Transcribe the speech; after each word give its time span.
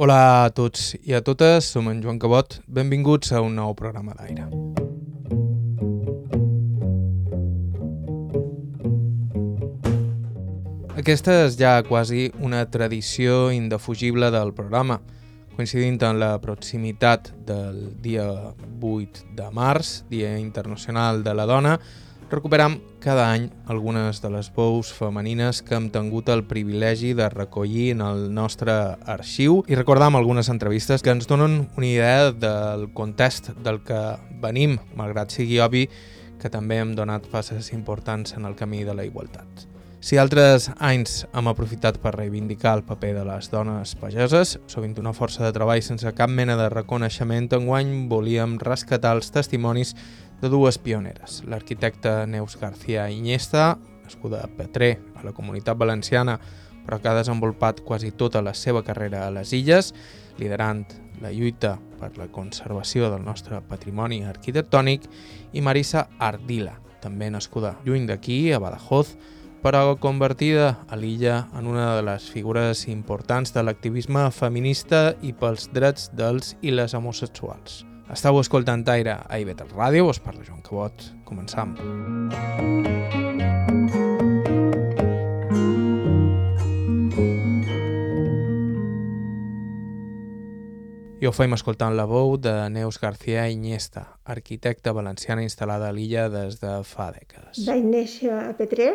Hola 0.00 0.46
a 0.46 0.50
tots 0.56 0.94
i 1.04 1.12
a 1.12 1.18
totes, 1.20 1.66
som 1.74 1.90
en 1.90 1.98
Joan 2.00 2.16
Cabot. 2.16 2.54
Benvinguts 2.64 3.34
a 3.36 3.42
un 3.44 3.58
nou 3.58 3.74
programa 3.76 4.14
d'aire. 4.16 4.46
Aquesta 10.96 11.34
és 11.42 11.58
ja 11.60 11.74
quasi 11.84 12.30
una 12.40 12.62
tradició 12.72 13.50
indefugible 13.52 14.32
del 14.32 14.54
programa. 14.56 15.02
Coincidint 15.58 16.00
en 16.08 16.16
la 16.24 16.32
proximitat 16.40 17.34
del 17.44 17.90
dia 18.00 18.24
8 18.80 19.34
de 19.36 19.50
març, 19.52 19.98
Dia 20.08 20.38
Internacional 20.40 21.20
de 21.28 21.36
la 21.36 21.44
Dona, 21.44 21.76
recuperam 22.30 22.78
cada 23.00 23.26
any 23.32 23.48
algunes 23.66 24.20
de 24.22 24.30
les 24.30 24.50
veus 24.54 24.92
femenines 24.94 25.62
que 25.66 25.74
hem 25.76 25.88
tingut 25.92 26.30
el 26.30 26.44
privilegi 26.48 27.12
de 27.18 27.28
recollir 27.28 27.90
en 27.96 28.04
el 28.06 28.28
nostre 28.34 28.72
arxiu 29.04 29.64
i 29.68 29.78
recordam 29.78 30.16
algunes 30.16 30.48
entrevistes 30.48 31.02
que 31.02 31.10
ens 31.10 31.26
donen 31.30 31.66
una 31.76 31.86
idea 31.86 32.30
del 32.32 32.92
context 32.94 33.50
del 33.64 33.82
que 33.84 34.00
venim, 34.42 34.78
malgrat 34.94 35.34
sigui 35.34 35.60
obvi 35.60 35.88
que 36.40 36.48
també 36.48 36.78
hem 36.80 36.94
donat 36.96 37.26
passes 37.28 37.72
importants 37.74 38.38
en 38.38 38.46
el 38.48 38.56
camí 38.56 38.84
de 38.84 38.94
la 38.94 39.04
igualtat. 39.04 39.66
Si 40.00 40.16
altres 40.16 40.70
anys 40.80 41.26
hem 41.36 41.50
aprofitat 41.50 41.98
per 42.00 42.14
reivindicar 42.14 42.72
el 42.78 42.86
paper 42.88 43.10
de 43.18 43.24
les 43.28 43.50
dones 43.52 43.92
pageses, 44.00 44.54
sovint 44.64 44.94
una 44.96 45.12
força 45.12 45.44
de 45.44 45.52
treball 45.52 45.82
sense 45.84 46.08
cap 46.16 46.32
mena 46.32 46.56
de 46.56 46.70
reconeixement, 46.72 47.50
enguany 47.52 48.08
volíem 48.08 48.56
rescatar 48.64 49.12
els 49.18 49.28
testimonis 49.34 49.92
de 50.40 50.48
dues 50.48 50.78
pioneres, 50.78 51.42
l'arquitecta 51.46 52.26
Neus 52.26 52.56
García 52.60 53.10
Iniesta, 53.10 53.78
nascuda 54.04 54.42
a 54.44 54.48
Petré, 54.48 54.98
a 55.16 55.24
la 55.24 55.32
comunitat 55.32 55.78
valenciana, 55.78 56.38
però 56.86 56.98
que 57.00 57.08
ha 57.08 57.14
desenvolupat 57.14 57.82
quasi 57.84 58.10
tota 58.10 58.42
la 58.42 58.54
seva 58.54 58.82
carrera 58.82 59.26
a 59.26 59.30
les 59.30 59.52
illes, 59.52 59.92
liderant 60.40 60.86
la 61.20 61.30
lluita 61.30 61.76
per 62.00 62.16
la 62.16 62.30
conservació 62.32 63.10
del 63.12 63.22
nostre 63.24 63.60
patrimoni 63.60 64.24
arquitectònic, 64.24 65.04
i 65.52 65.60
Marisa 65.60 66.08
Ardila, 66.18 66.78
també 67.04 67.30
nascuda 67.30 67.76
lluny 67.84 68.08
d'aquí, 68.08 68.48
a 68.52 68.58
Badajoz, 68.58 69.14
però 69.60 69.92
convertida 70.00 70.78
a 70.88 70.96
l'illa 70.96 71.50
en 71.58 71.68
una 71.68 71.92
de 71.96 72.06
les 72.08 72.30
figures 72.32 72.86
importants 72.88 73.52
de 73.52 73.62
l'activisme 73.62 74.24
feminista 74.32 75.10
i 75.20 75.34
pels 75.36 75.68
drets 75.76 76.08
dels 76.16 76.56
i 76.64 76.72
les 76.72 76.96
homosexuals. 76.96 77.84
Estau 78.10 78.40
escoltant 78.40 78.82
Aire 78.90 79.12
a 79.22 79.36
Ivetel 79.38 79.68
Ràdio, 79.70 80.08
us 80.10 80.18
parla 80.18 80.42
Joan 80.42 80.64
Cabot. 80.66 81.04
Començam. 81.22 81.76
I 91.20 91.28
ho 91.28 91.32
fem 91.36 91.54
escoltant 91.54 91.94
la 91.94 92.08
veu 92.10 92.34
de 92.40 92.56
Neus 92.74 92.98
García 92.98 93.46
Iniesta, 93.52 94.06
arquitecta 94.24 94.90
valenciana 94.96 95.46
instal·lada 95.46 95.92
a 95.92 95.94
l'illa 95.94 96.26
des 96.32 96.58
de 96.58 96.80
fa 96.82 97.12
dècades. 97.14 97.62
Vaig 97.68 97.86
néixer 97.86 98.34
a 98.34 98.54
Petrer, 98.58 98.90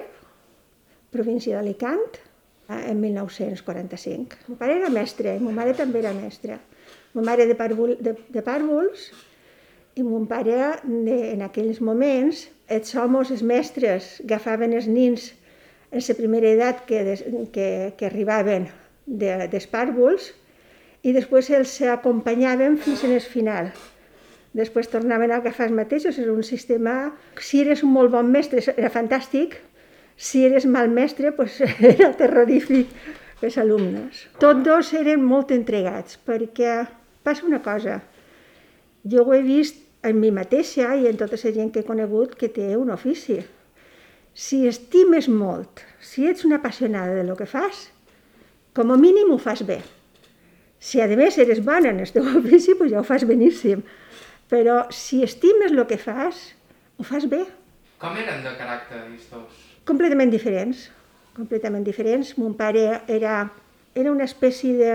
província 1.16 1.56
d'Alicant, 1.56 2.20
en 2.68 3.00
1945. 3.00 4.44
Mon 4.50 4.60
pare 4.60 4.76
era 4.82 4.92
mestre, 4.92 5.38
i 5.38 5.40
mon 5.40 5.56
mare 5.56 5.78
també 5.78 6.04
era 6.04 6.12
mestra. 6.18 6.60
Ma 7.16 7.24
mare 7.24 7.48
de, 7.48 7.56
pàrvol, 7.56 7.96
de, 8.04 8.16
de 8.36 8.44
pàrvols 8.44 9.10
i 9.96 10.04
mon 10.04 10.26
pare, 10.28 10.58
de, 10.84 11.18
en 11.32 11.46
aquells 11.46 11.80
moments, 11.80 12.46
els 12.68 12.92
homes, 13.00 13.32
els 13.32 13.44
mestres, 13.46 14.18
agafaven 14.26 14.76
els 14.76 14.90
nins 14.92 15.30
en 15.92 16.04
la 16.04 16.16
primera 16.18 16.52
edat 16.52 16.84
que, 16.90 17.04
des, 17.08 17.24
que, 17.56 17.68
que 17.96 18.10
arribaven 18.10 18.68
de, 19.06 19.32
dels 19.52 19.68
pàrvols 19.72 20.34
i 21.06 21.14
després 21.16 21.52
els 21.54 21.78
acompanyaven 21.94 22.76
fins 22.82 23.06
en 23.08 23.14
el 23.16 23.24
final. 23.24 23.72
Després 24.56 24.90
tornaven 24.92 25.32
a 25.32 25.40
agafar 25.42 25.70
els 25.70 25.76
mateixos, 25.76 26.18
és 26.20 26.28
un 26.32 26.44
sistema... 26.44 27.14
Si 27.40 27.62
eres 27.62 27.84
un 27.84 27.92
molt 27.96 28.12
bon 28.14 28.32
mestre 28.32 28.64
era 28.74 28.92
fantàstic, 28.92 29.58
si 30.16 30.46
eres 30.48 30.66
mal 30.66 30.90
mestre 30.90 31.34
pues, 31.36 31.60
era 31.94 32.12
terrorífic 32.18 32.92
els 33.44 33.58
alumnes. 33.62 34.26
Tots 34.40 34.64
dos 34.66 34.94
eren 34.96 35.24
molt 35.28 35.52
entregats 35.52 36.18
perquè 36.26 36.86
Passa 37.26 37.48
una 37.48 37.62
cosa, 37.66 38.00
jo 39.02 39.26
ho 39.26 39.34
he 39.34 39.42
vist 39.42 39.82
en 40.06 40.20
mi 40.22 40.30
mateixa 40.30 40.94
i 40.94 41.08
en 41.10 41.18
tota 41.18 41.40
la 41.42 41.52
gent 41.56 41.72
que 41.74 41.82
he 41.82 41.88
conegut 41.88 42.36
que 42.38 42.52
té 42.54 42.76
un 42.78 42.92
ofici. 42.94 43.40
Si 44.36 44.66
estimes 44.70 45.30
molt, 45.32 45.82
si 46.00 46.28
ets 46.30 46.46
una 46.46 46.60
apassionada 46.62 47.16
de 47.18 47.24
lo 47.26 47.38
que 47.40 47.48
fas, 47.50 47.88
com 48.76 48.92
a 48.92 48.98
mínim 49.02 49.32
ho 49.34 49.40
fas 49.42 49.64
bé. 49.66 49.80
Si 50.78 51.02
a 51.02 51.08
més 51.08 51.38
eres 51.42 51.64
bona 51.66 51.90
en 51.90 52.04
el 52.04 52.12
teu 52.14 52.28
ofici, 52.42 52.76
pues 52.78 52.92
ja 52.92 53.02
ho 53.02 53.08
fas 53.08 53.26
beníssim. 53.26 53.82
Però 54.52 54.84
si 54.94 55.24
estimes 55.26 55.72
el 55.72 55.86
que 55.90 55.98
fas, 55.98 56.52
ho 57.00 57.04
fas 57.08 57.26
bé. 57.32 57.46
Com 57.98 58.18
eren 58.22 58.44
de 58.46 58.52
caràcter 58.60 59.02
aquests 59.02 59.32
dos? 59.34 59.64
Completament 59.90 60.30
diferents, 60.30 60.90
completament 61.34 61.86
diferents. 61.88 62.36
Mon 62.38 62.54
pare 62.54 63.02
era, 63.08 63.46
era 63.96 64.12
una 64.12 64.28
espècie 64.30 64.76
de 64.78 64.94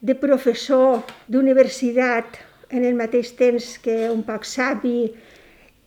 de 0.00 0.14
professor 0.14 1.02
d'universitat 1.26 2.38
en 2.70 2.84
el 2.84 2.94
mateix 2.98 3.32
temps 3.38 3.76
que 3.82 4.06
un 4.12 4.22
poc 4.26 4.46
savi 4.46 5.08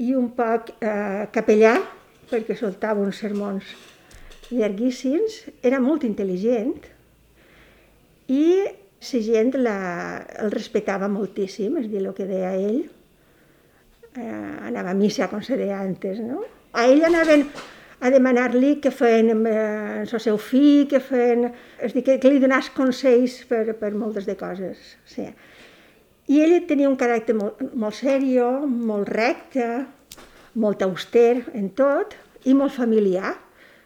i 0.01 0.13
un 0.17 0.31
poc 0.35 0.73
eh, 0.81 1.27
capellà, 1.31 1.75
perquè 2.31 2.57
soltava 2.57 3.03
uns 3.03 3.22
sermons 3.22 3.75
llarguíssims, 4.51 5.45
era 5.63 5.79
molt 5.79 6.03
intel·ligent 6.07 6.73
i 8.31 8.45
la 9.01 9.19
gent 9.25 9.55
la, 9.57 9.75
el 10.43 10.51
respectava 10.53 11.09
moltíssim, 11.09 11.78
és 11.81 11.88
dir, 11.89 12.03
el 12.03 12.13
que 12.17 12.28
deia 12.29 12.51
ell, 12.53 12.83
eh, 14.13 14.55
anava 14.67 14.91
a 14.91 14.97
missa, 14.97 15.29
com 15.31 15.41
se 15.41 15.57
deia 15.57 15.79
antes, 15.81 16.19
no? 16.22 16.43
A 16.78 16.85
ell 16.88 17.03
anaven 17.07 17.47
a 18.01 18.09
demanar-li 18.09 18.79
que 18.81 18.89
feien 18.89 19.29
amb 19.35 19.47
eh, 19.50 20.01
el 20.01 20.22
seu 20.23 20.39
fill, 20.41 20.88
que 20.89 21.00
feien... 21.06 21.51
És 21.81 21.94
dir, 21.94 22.01
que, 22.06 22.17
que 22.22 22.31
li 22.31 22.41
donàs 22.41 22.72
consells 22.73 23.35
per, 23.50 23.63
per 23.78 23.91
moltes 23.94 24.25
de 24.25 24.34
coses. 24.39 24.95
Sí. 25.06 25.28
I 26.34 26.41
ell 26.41 26.56
tenia 26.66 26.90
un 26.90 26.97
caràcter 26.97 27.35
molt, 27.38 27.61
molt 27.78 27.97
serio, 27.97 28.47
molt 28.66 29.09
recte, 29.13 29.67
molt 30.61 30.81
auster 30.85 31.44
en 31.57 31.69
tot 31.78 32.17
i 32.50 32.56
molt 32.57 32.73
familiar. 32.73 33.35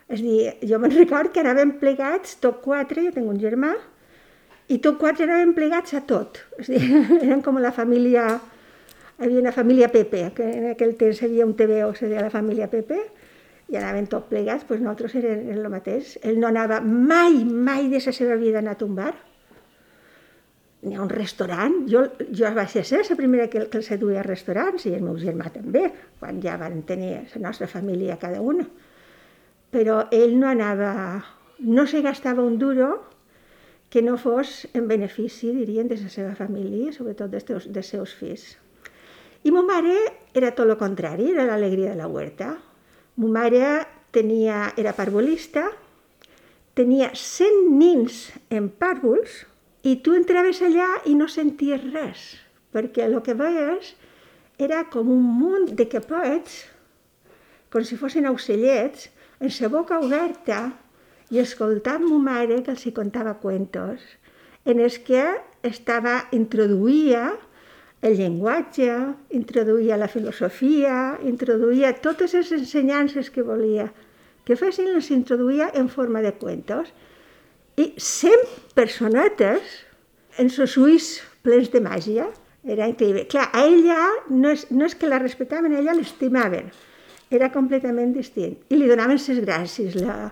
És 0.07 0.23
dir, 0.23 0.53
jo 0.63 0.79
me'n 0.79 0.95
record 0.95 1.33
que 1.35 1.43
anàvem 1.43 1.75
plegats, 1.81 2.37
tot 2.39 2.63
quatre, 2.63 3.03
jo 3.03 3.11
tinc 3.15 3.27
un 3.31 3.41
germà, 3.41 3.73
i 4.71 4.79
tot 4.81 4.95
quatre 5.01 5.27
anàvem 5.27 5.51
plegats 5.57 5.97
a 5.97 6.05
tot. 6.07 6.39
És 6.61 6.71
dir, 6.71 6.83
eren 7.25 7.43
com 7.43 7.59
la 7.59 7.75
família... 7.75 8.29
Hi 9.15 9.29
havia 9.29 9.39
una 9.39 9.51
família 9.55 9.87
Pepe, 9.87 10.25
que 10.35 10.43
en 10.43 10.65
aquell 10.73 10.97
temps 10.99 11.21
hi 11.21 11.29
havia 11.29 11.45
un 11.47 11.53
TVO, 11.55 11.93
se 11.95 12.09
deia 12.11 12.25
la 12.25 12.31
família 12.33 12.65
Pepe, 12.67 12.97
i 13.71 13.77
anaven 13.79 14.05
tot 14.09 14.27
plegats, 14.29 14.65
doncs 14.67 14.83
nosaltres 14.83 15.15
eren 15.17 15.47
el 15.53 15.63
mateix. 15.73 16.15
Ell 16.23 16.37
no 16.41 16.49
anava 16.51 16.81
mai, 16.85 17.41
mai 17.45 17.87
de 17.89 18.01
la 18.03 18.13
seva 18.13 18.37
vida 18.41 18.59
a 18.59 18.63
anar 18.63 18.75
a 18.77 18.85
un 18.85 18.97
bar, 18.97 19.13
ni 20.85 20.93
a 20.95 21.01
un 21.01 21.09
restaurant. 21.09 21.79
Jo, 21.89 22.03
jo 22.29 22.51
vaig 22.53 22.75
ser 22.75 23.01
la 23.09 23.17
primera 23.17 23.47
que, 23.49 23.65
que 23.71 23.81
els 23.81 23.89
duia 24.01 24.21
a 24.21 24.27
restaurants, 24.27 24.85
i 24.85 24.93
el 24.93 25.01
meu 25.05 25.17
germà 25.17 25.49
també, 25.53 25.87
quan 26.19 26.41
ja 26.43 26.59
van 26.61 26.83
tenir 26.85 27.15
la 27.33 27.41
nostra 27.47 27.67
família 27.67 28.19
cada 28.21 28.41
una. 28.41 28.67
Però 29.73 30.05
ell 30.13 30.37
no 30.37 30.47
anava, 30.51 31.23
no 31.59 31.87
se 31.89 32.03
gastava 32.05 32.45
un 32.45 32.59
duro 32.61 32.91
que 33.89 34.03
no 34.05 34.17
fos 34.17 34.67
en 34.73 34.87
benefici, 34.87 35.51
dirien, 35.55 35.89
de 35.89 35.97
la 35.97 36.11
seva 36.13 36.35
família, 36.37 36.93
sobretot 36.93 37.33
dels, 37.33 37.67
dels 37.73 37.89
seus 37.89 38.13
fills. 38.13 38.45
I 39.45 39.51
ma 39.53 39.61
mare 39.65 39.97
era 40.33 40.53
tot 40.53 40.69
el 40.69 40.77
contrari, 40.77 41.31
era 41.33 41.45
l'alegria 41.49 41.93
de 41.93 41.99
la 42.01 42.07
huerta 42.09 42.53
Mo 43.15 43.29
mare 43.31 43.85
tenia, 44.11 44.73
era 44.75 44.91
parvulista, 44.95 45.69
tenia 46.75 47.13
100 47.15 47.69
nins 47.79 48.17
en 48.51 48.67
pàrvuls 48.67 49.45
i 49.87 49.95
tu 50.03 50.15
entraves 50.17 50.59
allà 50.65 50.89
i 51.07 51.13
no 51.15 51.29
senties 51.31 51.83
res, 51.93 52.25
perquè 52.75 53.05
el 53.05 53.15
que 53.23 53.37
veies 53.39 53.93
era 54.59 54.83
com 54.91 55.11
un 55.11 55.23
munt 55.39 55.71
de 55.79 55.87
capets, 55.87 56.65
com 57.71 57.87
si 57.87 57.95
fossin 57.99 58.27
ocellets, 58.27 59.07
en 59.39 59.51
sa 59.51 59.71
boca 59.71 59.99
oberta 60.03 60.59
i 61.31 61.39
escoltant 61.39 62.03
mo 62.03 62.19
mare 62.19 62.61
que 62.63 62.75
els 62.75 62.85
hi 62.87 62.93
contava 62.95 63.37
cuentos, 63.39 64.03
en 64.67 64.83
els 64.83 64.99
que 65.07 65.23
estava, 65.63 66.25
introduïa 66.35 67.29
el 68.01 68.17
llenguatge, 68.19 68.89
introduïa 69.33 69.97
la 69.97 70.09
filosofia, 70.11 71.19
introduïa 71.25 71.93
totes 72.03 72.35
les 72.37 72.51
ensenyances 72.57 73.31
que 73.31 73.45
volia 73.45 73.89
que 74.45 74.55
fessin, 74.59 74.91
les 74.93 75.09
introduïa 75.11 75.71
en 75.73 75.89
forma 75.89 76.21
de 76.21 76.31
cuentos. 76.37 76.91
I 77.81 77.91
100 77.97 78.45
personetes 78.77 79.79
en 80.39 80.51
sos 80.53 80.77
ulls 80.77 81.15
plens 81.43 81.71
de 81.73 81.81
màgia. 81.81 82.29
Era 82.65 82.87
increïble. 82.89 83.25
Clar, 83.29 83.49
a 83.53 83.65
ella 83.65 83.97
no 84.29 84.53
és, 84.53 84.67
no 84.69 84.85
és 84.85 84.95
que 84.97 85.09
la 85.09 85.19
respectaven, 85.21 85.73
a 85.73 85.81
ella 85.81 85.97
l'estimaven. 85.97 86.69
Era 87.33 87.51
completament 87.53 88.13
distint. 88.13 88.55
I 88.69 88.79
li 88.79 88.89
donaven 88.89 89.19
ses 89.21 89.41
gràcies. 89.41 89.97
La, 90.01 90.29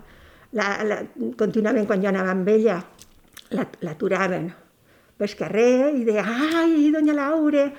la, 0.54 0.70
la, 0.86 1.00
continuaven 1.38 1.90
quan 1.90 2.06
jo 2.06 2.14
anava 2.14 2.34
amb 2.38 2.50
ella 2.54 2.84
l'aturaven 3.54 4.52
pel 5.24 5.38
carrer 5.40 5.94
i 5.96 6.04
deia, 6.04 6.24
ai, 6.28 6.92
doña 6.92 7.16
Laura, 7.16 7.70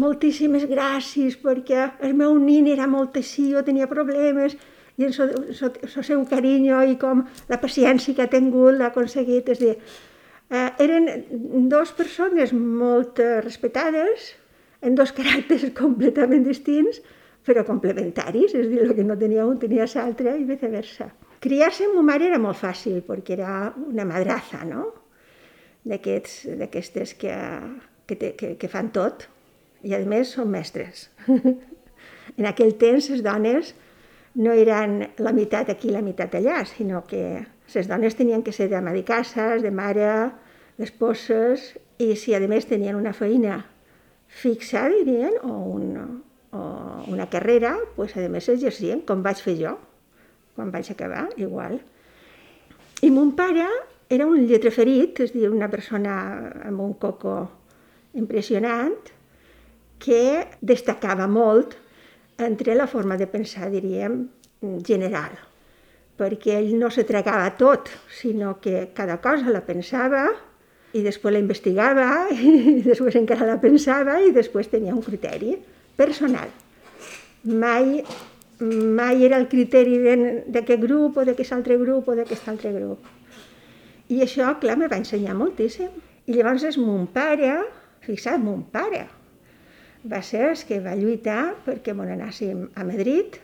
moltíssimes 0.00 0.66
gràcies 0.70 1.36
perquè 1.42 1.90
el 2.06 2.14
meu 2.18 2.38
nin 2.38 2.70
era 2.70 2.86
molt 2.90 3.18
així, 3.18 3.50
jo 3.54 3.62
tenia 3.66 3.90
problemes, 3.90 4.56
i 4.96 5.08
el 5.08 5.14
seu 5.14 6.22
carinyo 6.30 6.82
i 6.86 6.94
com 7.00 7.24
la 7.50 7.58
paciència 7.62 8.14
que 8.14 8.22
ha 8.22 8.30
tingut 8.30 8.78
l'ha 8.78 8.92
aconseguit. 8.92 9.50
És 9.50 9.58
dir, 9.58 9.74
eh, 10.54 10.70
eren 10.84 11.10
dues 11.70 11.90
persones 11.98 12.54
molt 12.54 13.18
eh, 13.18 13.40
respectades, 13.42 14.32
en 14.84 14.94
dos 14.94 15.14
caràcters 15.16 15.70
completament 15.82 16.46
distints, 16.46 17.02
però 17.44 17.64
complementaris, 17.66 18.54
és 18.54 18.66
a 18.66 18.70
dir, 18.70 18.82
el 18.86 18.94
que 18.96 19.04
no 19.04 19.18
tenia 19.20 19.44
un 19.44 19.58
tenia 19.60 19.88
l'altre 19.96 20.38
i 20.38 20.46
viceversa. 20.48 21.10
Criar-se 21.44 21.88
amb 21.88 21.98
ma 21.98 22.06
mare 22.14 22.30
era 22.30 22.38
molt 22.40 22.56
fàcil, 22.56 23.02
perquè 23.04 23.34
era 23.36 23.72
una 23.76 24.06
madraza, 24.08 24.62
no? 24.64 24.86
D'aquestes 25.84 27.14
que, 27.20 27.34
que, 28.08 28.16
te, 28.16 28.32
que, 28.38 28.54
que 28.56 28.70
fan 28.72 28.88
tot, 28.94 29.26
i 29.84 29.92
a 29.92 30.00
més 30.08 30.32
són 30.36 30.48
mestres. 30.52 31.08
en 32.38 32.48
aquell 32.48 32.72
temps 32.80 33.10
les 33.12 33.22
dones 33.24 33.74
no 34.34 34.54
eren 34.56 35.02
la 35.22 35.32
meitat 35.36 35.70
aquí 35.70 35.92
la 35.92 36.02
meitat 36.02 36.34
allà, 36.40 36.62
sinó 36.66 37.04
que 37.06 37.44
les 37.74 37.88
dones 37.88 38.16
tenien 38.16 38.42
que 38.42 38.52
ser 38.52 38.68
d'ama 38.72 38.92
de 38.96 39.04
casa, 39.06 39.54
de 39.60 39.70
mare, 39.70 40.10
d'esposes, 40.78 41.74
i 42.02 42.14
si 42.18 42.34
a 42.34 42.40
més 42.48 42.66
tenien 42.66 42.98
una 42.98 43.12
feina 43.14 43.60
fixa, 44.26 44.88
dirien, 44.90 45.36
o, 45.46 45.54
un, 45.76 46.22
o 46.50 46.62
una 47.12 47.28
carrera, 47.30 47.76
pues, 47.96 48.16
a 48.18 48.28
més 48.28 48.48
exercien, 48.50 49.04
com 49.06 49.22
vaig 49.22 49.40
fer 49.42 49.54
jo, 49.60 49.76
quan 50.56 50.72
vaig 50.74 50.90
acabar, 50.90 51.28
igual. 51.38 51.78
I 53.02 53.10
mon 53.14 53.34
pare 53.38 53.68
era 54.08 54.26
un 54.26 54.46
lletreferit, 54.48 55.20
és 55.24 55.32
dir, 55.34 55.48
una 55.50 55.70
persona 55.72 56.14
amb 56.68 56.80
un 56.84 56.94
coco 57.00 57.36
impressionant, 58.14 58.96
que 60.04 60.44
destacava 60.60 61.26
molt 61.30 61.76
entre 62.38 62.74
la 62.74 62.86
forma 62.90 63.16
de 63.16 63.28
pensar, 63.30 63.70
diríem, 63.72 64.24
general, 64.86 65.36
perquè 66.18 66.58
ell 66.58 66.74
no 66.78 66.90
se 66.90 67.04
tragava 67.08 67.54
tot, 67.58 67.88
sinó 68.10 68.58
que 68.60 68.90
cada 68.94 69.20
cosa 69.22 69.52
la 69.54 69.64
pensava 69.66 70.26
i 70.94 71.02
després 71.02 71.34
la 71.34 71.42
investigava 71.42 72.08
i 72.32 72.82
després 72.84 73.18
encara 73.18 73.48
la 73.48 73.58
pensava 73.62 74.20
i 74.22 74.32
després 74.34 74.70
tenia 74.70 74.94
un 74.94 75.02
criteri 75.02 75.56
personal. 75.96 76.52
Mai, 77.44 78.00
mai 78.60 79.24
era 79.26 79.38
el 79.40 79.48
criteri 79.50 79.98
d'aquest 80.48 80.80
grup 80.80 81.18
o 81.18 81.26
d'aquest 81.26 81.52
altre 81.52 81.78
grup 81.80 82.08
o 82.08 82.16
d'aquest 82.16 82.48
altre 82.48 82.72
grup. 82.72 83.10
I 84.12 84.20
això, 84.24 84.50
clar, 84.60 84.76
me 84.80 84.88
va 84.90 85.00
ensenyar 85.00 85.36
moltíssim. 85.38 85.92
I 86.26 86.36
llavors 86.36 86.64
és 86.64 86.76
mon 86.80 87.06
pare, 87.12 87.52
fixa't, 88.04 88.42
mon 88.44 88.62
pare, 88.74 89.06
va 90.04 90.20
ser 90.22 90.50
el 90.50 90.62
que 90.68 90.80
va 90.84 90.96
lluitar 90.98 91.54
perquè 91.64 91.94
me 91.96 92.04
n'anàssim 92.08 92.66
a 92.76 92.84
Madrid 92.84 93.40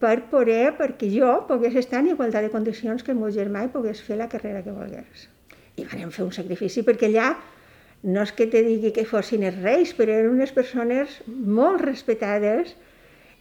per 0.00 0.16
poder, 0.30 0.76
perquè 0.78 1.10
jo 1.12 1.32
pogués 1.48 1.76
estar 1.76 2.00
en 2.00 2.12
igualtat 2.14 2.46
de 2.46 2.54
condicions 2.54 3.02
que 3.02 3.12
el 3.12 3.18
meu 3.18 3.34
germà 3.34 3.66
i 3.66 3.74
pogués 3.74 4.00
fer 4.06 4.16
la 4.18 4.30
carrera 4.32 4.62
que 4.62 4.74
volgués 4.74 5.28
i 5.80 5.86
vam 5.88 6.12
fer 6.14 6.26
un 6.26 6.34
sacrifici 6.34 6.84
perquè 6.86 7.08
allà 7.10 7.30
no 8.02 8.22
és 8.24 8.32
que 8.36 8.46
te 8.52 8.62
digui 8.64 8.92
que 8.96 9.04
fossin 9.08 9.44
els 9.44 9.58
reis, 9.60 9.92
però 9.96 10.14
eren 10.14 10.38
unes 10.38 10.52
persones 10.56 11.18
molt 11.26 11.82
respectades 11.84 12.72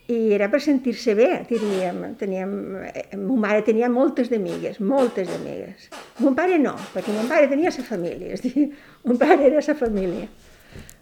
i 0.10 0.34
era 0.34 0.48
per 0.50 0.58
sentir-se 0.64 1.14
bé, 1.14 1.30
diríem. 1.50 2.02
Teníem, 2.18 2.54
eh, 2.90 3.18
mon 3.18 3.38
mare 3.42 3.62
tenia 3.66 3.90
moltes 3.94 4.32
d'amigues, 4.32 4.80
moltes 4.82 5.30
d'amigues. 5.30 5.90
Mon 6.26 6.34
pare 6.38 6.58
no, 6.58 6.74
perquè 6.94 7.14
mon 7.14 7.30
pare 7.30 7.50
tenia 7.52 7.70
sa 7.72 7.86
família, 7.86 8.34
és 8.34 8.42
dir, 8.42 8.72
mon 9.06 9.20
pare 9.22 9.46
era 9.52 9.62
sa 9.62 9.76
família. 9.78 10.26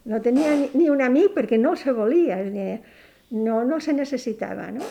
No 0.08 0.20
tenia 0.24 0.52
ni, 0.60 0.68
ni 0.76 0.90
un 0.92 1.02
amic 1.04 1.32
perquè 1.36 1.60
no 1.60 1.76
se 1.80 1.94
volia, 1.96 2.42
dir, 2.44 2.82
no, 3.32 3.62
no 3.64 3.80
se 3.80 3.96
necessitava, 3.96 4.68
no? 4.76 4.84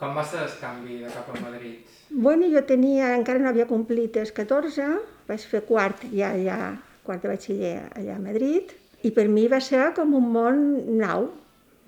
Com 0.00 0.12
va 0.16 0.24
ser 0.24 0.42
el 0.44 0.52
canvi 0.60 0.98
de 1.00 1.12
cap 1.12 1.32
a 1.32 1.40
Madrid? 1.40 1.96
Bueno, 2.10 2.48
jo 2.52 2.60
tenia, 2.68 3.14
encara 3.16 3.40
no 3.40 3.48
havia 3.48 3.66
complit 3.68 4.16
els 4.20 4.32
14, 4.36 4.86
vaig 5.28 5.48
fer 5.48 5.62
quart 5.68 6.04
ja 6.12 6.32
allà, 6.34 6.74
quart 7.04 7.24
de 7.24 7.32
batxiller 7.32 7.74
allà 7.96 8.16
a 8.16 8.22
Madrid, 8.22 8.72
i 9.04 9.12
per 9.16 9.26
mi 9.32 9.46
va 9.48 9.60
ser 9.64 9.94
com 9.96 10.12
un 10.16 10.28
món 10.32 10.62
nou, 11.00 11.30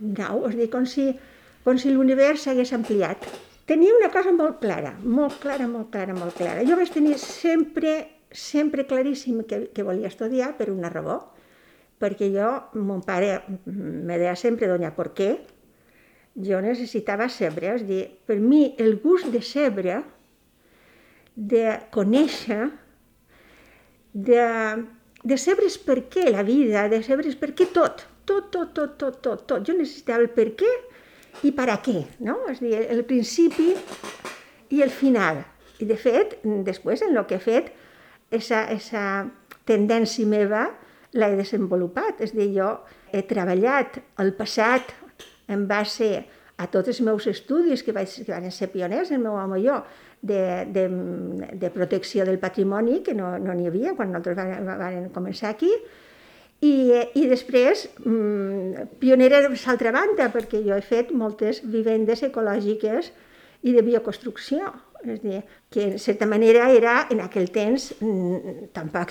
nou, 0.00 0.44
és 0.48 0.56
dir, 0.56 0.68
com 0.72 0.88
si, 0.88 1.10
com 1.64 1.78
si 1.78 1.92
l'univers 1.92 2.46
s'hagués 2.46 2.72
ampliat. 2.76 3.28
Tenia 3.68 3.94
una 3.94 4.10
cosa 4.10 4.32
molt 4.34 4.58
clara, 4.62 4.96
molt 5.04 5.38
clara, 5.42 5.68
molt 5.70 5.92
clara, 5.94 6.16
molt 6.16 6.36
clara. 6.36 6.66
Jo 6.66 6.76
vaig 6.76 6.90
tenir 6.92 7.16
sempre, 7.22 7.94
sempre 8.30 8.86
claríssim 8.90 9.44
que, 9.48 9.68
que 9.74 9.86
volia 9.86 10.10
estudiar 10.10 10.56
per 10.58 10.72
una 10.74 10.90
raó, 10.90 11.20
perquè 12.02 12.32
jo, 12.34 12.50
mon 12.74 13.04
pare 13.06 13.38
me 13.64 14.18
deia 14.18 14.34
sempre, 14.34 14.66
doña, 14.66 14.94
¿por 14.96 15.14
qué? 15.14 15.36
jo 16.34 16.60
necessitava 16.64 17.28
sebre, 17.28 17.74
és 17.76 17.84
dir, 17.86 18.02
per 18.26 18.38
mi 18.40 18.72
el 18.80 18.96
gust 19.02 19.28
de 19.32 19.42
sebre, 19.44 20.00
de 21.36 21.64
conèixer, 21.92 22.70
de, 24.12 24.46
de 25.24 25.38
sabre's 25.40 25.78
per 25.80 26.02
què 26.12 26.30
la 26.32 26.44
vida, 26.46 26.88
de 26.92 27.02
sabre's 27.04 27.36
per 27.40 27.52
què 27.56 27.68
tot, 27.72 28.06
tot, 28.28 28.48
tot, 28.52 28.72
tot, 28.76 28.96
tot, 29.00 29.20
tot, 29.24 29.44
tot. 29.48 29.68
Jo 29.68 29.76
necessitava 29.76 30.24
el 30.24 30.32
per 30.32 30.52
què 30.56 30.72
i 31.42 31.52
per 31.56 31.68
a 31.72 31.78
què, 31.82 31.98
no? 32.24 32.42
És 32.52 32.60
dir, 32.62 32.74
el 32.92 33.04
principi 33.08 33.72
i 34.72 34.82
el 34.84 34.92
final. 34.94 35.42
I 35.82 35.88
de 35.88 35.96
fet, 35.98 36.38
després 36.66 37.02
en 37.02 37.16
el 37.16 37.26
que 37.26 37.40
he 37.40 37.42
fet, 37.42 37.72
esa, 38.32 38.64
esa 38.72 39.04
tendència 39.68 40.28
meva 40.28 40.66
l'he 41.16 41.32
desenvolupat. 41.38 42.22
És 42.24 42.36
dir, 42.36 42.50
jo 42.56 42.70
he 43.12 43.24
treballat 43.28 43.98
el 44.22 44.32
passat 44.38 44.94
en 45.52 45.66
base 45.68 46.14
a 46.62 46.68
tots 46.70 46.92
els 46.92 47.00
meus 47.02 47.26
estudis, 47.26 47.82
que, 47.82 47.92
vaig, 47.96 48.12
que 48.22 48.30
van 48.32 48.50
ser 48.54 48.70
pioners, 48.72 49.10
el 49.10 49.22
meu 49.24 49.34
home 49.36 49.58
i 49.58 49.66
jo, 49.66 49.80
de, 50.22 50.42
de, 50.70 50.86
de 51.58 51.70
protecció 51.74 52.26
del 52.28 52.38
patrimoni, 52.38 53.00
que 53.02 53.16
no 53.18 53.34
n'hi 53.40 53.66
no 53.66 53.72
havia 53.72 53.96
quan 53.98 54.12
nosaltres 54.12 54.38
vam, 54.38 55.08
començar 55.14 55.50
aquí, 55.50 55.72
i, 56.62 56.94
i 57.18 57.26
després, 57.26 57.88
mmm, 58.04 58.86
pionera 59.02 59.40
de 59.42 59.50
l'altra 59.50 59.90
banda, 59.94 60.28
perquè 60.30 60.60
jo 60.62 60.76
he 60.76 60.84
fet 60.86 61.10
moltes 61.10 61.58
vivendes 61.66 62.22
ecològiques 62.22 63.10
i 63.66 63.74
de 63.74 63.82
bioconstrucció. 63.82 64.70
És 65.02 65.18
dir, 65.18 65.40
que 65.74 65.82
en 65.88 65.96
certa 65.98 66.28
manera 66.30 66.68
era, 66.70 67.08
en 67.10 67.24
aquell 67.24 67.48
temps, 67.50 67.88
mmm, 67.98 68.68
tampoc 68.76 69.10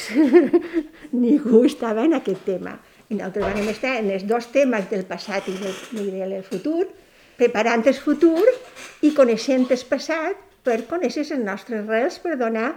ningú 1.25 1.65
estava 1.67 2.07
en 2.07 2.15
aquest 2.21 2.45
tema. 2.47 2.77
I 3.11 3.19
nosaltres 3.19 3.59
vam 3.59 3.73
estar 3.73 3.97
en 3.99 4.07
els 4.15 4.23
dos 4.23 4.47
temes 4.55 4.87
del 4.87 5.03
passat 5.09 5.51
i 5.51 5.57
del, 5.59 5.75
i 5.99 6.07
del 6.15 6.37
futur, 6.47 6.85
preparant 7.35 7.83
el 7.83 7.99
futur 7.99 8.45
i 9.03 9.11
coneixent 9.17 9.67
el 9.67 9.85
passat 9.91 10.39
per 10.63 10.85
conèixer 10.87 11.27
les 11.27 11.43
nostres 11.43 11.83
rels, 11.83 12.21
per 12.23 12.39
donar 12.39 12.71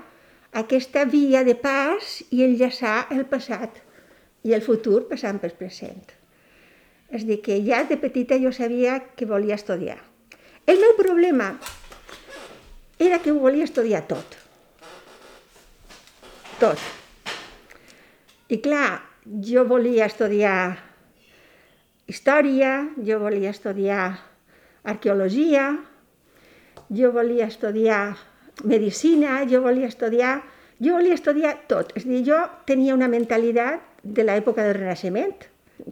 aquesta 0.51 1.07
via 1.07 1.47
de 1.47 1.55
pas 1.55 2.25
i 2.35 2.43
enllaçar 2.43 3.05
el 3.15 3.29
passat 3.31 3.84
i 4.45 4.53
el 4.53 4.63
futur 4.63 5.07
passant 5.09 5.41
pel 5.41 5.57
present. 5.59 6.13
És 7.15 7.25
dir, 7.27 7.41
que 7.45 7.57
ja 7.65 7.83
de 7.89 7.97
petita 8.01 8.37
jo 8.41 8.53
sabia 8.53 8.99
que 9.17 9.29
volia 9.29 9.57
estudiar. 9.57 10.01
El 10.67 10.81
meu 10.81 10.95
problema 10.97 11.53
era 12.99 13.21
que 13.21 13.33
ho 13.33 13.41
volia 13.41 13.65
estudiar 13.69 14.05
tot. 14.09 14.37
Tot. 16.61 16.81
I 18.49 18.61
clar, 18.65 19.03
jo 19.25 19.65
volia 19.69 20.09
estudiar 20.09 20.77
història, 22.07 22.75
jo 23.01 23.19
volia 23.21 23.51
estudiar 23.51 24.05
arqueologia, 24.85 25.71
jo 26.93 27.13
volia 27.13 27.49
estudiar 27.49 28.17
medicina, 28.65 29.43
jo 29.49 29.63
volia 29.65 29.89
estudiar, 29.89 30.37
jo 30.81 30.99
volia 30.99 31.17
estudiar 31.17 31.57
tot. 31.69 31.93
És 31.97 32.05
dir, 32.05 32.21
jo 32.27 32.39
tenia 32.69 32.95
una 32.97 33.09
mentalitat 33.09 33.94
de 34.05 34.25
l'època 34.25 34.65
del 34.67 34.77
Renaixement, 34.79 35.35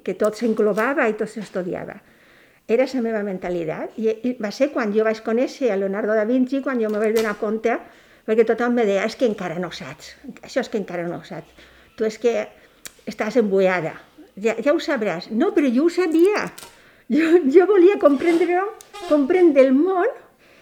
que 0.05 0.15
tot 0.19 0.39
s'englobava 0.39 1.09
i 1.09 1.17
tot 1.19 1.31
s'estudiava. 1.33 1.97
Era 2.71 2.87
la 2.93 3.03
meva 3.03 3.23
mentalitat. 3.27 3.99
I 3.99 4.37
va 4.41 4.53
ser 4.55 4.71
quan 4.73 4.93
jo 4.95 5.05
vaig 5.05 5.21
conèixer 5.25 5.73
a 5.73 5.77
Leonardo 5.81 6.15
da 6.15 6.25
Vinci, 6.29 6.63
quan 6.63 6.81
jo 6.81 6.91
me 6.93 7.01
vaig 7.03 7.17
donar 7.17 7.35
compte, 7.41 7.75
perquè 8.27 8.47
tothom 8.47 8.77
me 8.79 8.87
deia, 8.87 9.05
és 9.09 9.17
que 9.19 9.27
encara 9.27 9.59
no 9.59 9.73
saps, 9.75 10.15
això 10.45 10.63
és 10.63 10.71
que 10.71 10.79
encara 10.79 11.09
no 11.09 11.23
saps. 11.27 11.69
Tu 11.99 12.07
és 12.07 12.19
que 12.23 12.35
estàs 13.11 13.37
embullada, 13.41 13.97
ja, 14.37 14.55
ja 14.63 14.73
ho 14.73 14.81
sabràs. 14.81 15.29
No, 15.31 15.51
però 15.57 15.71
jo 15.75 15.89
ho 15.89 15.93
sabia. 15.93 16.47
Jo, 17.13 17.43
jo 17.53 17.67
volia 17.69 17.99
comprendre, 18.01 18.63
comprendre 19.09 19.67
el 19.67 19.75
món 19.77 20.09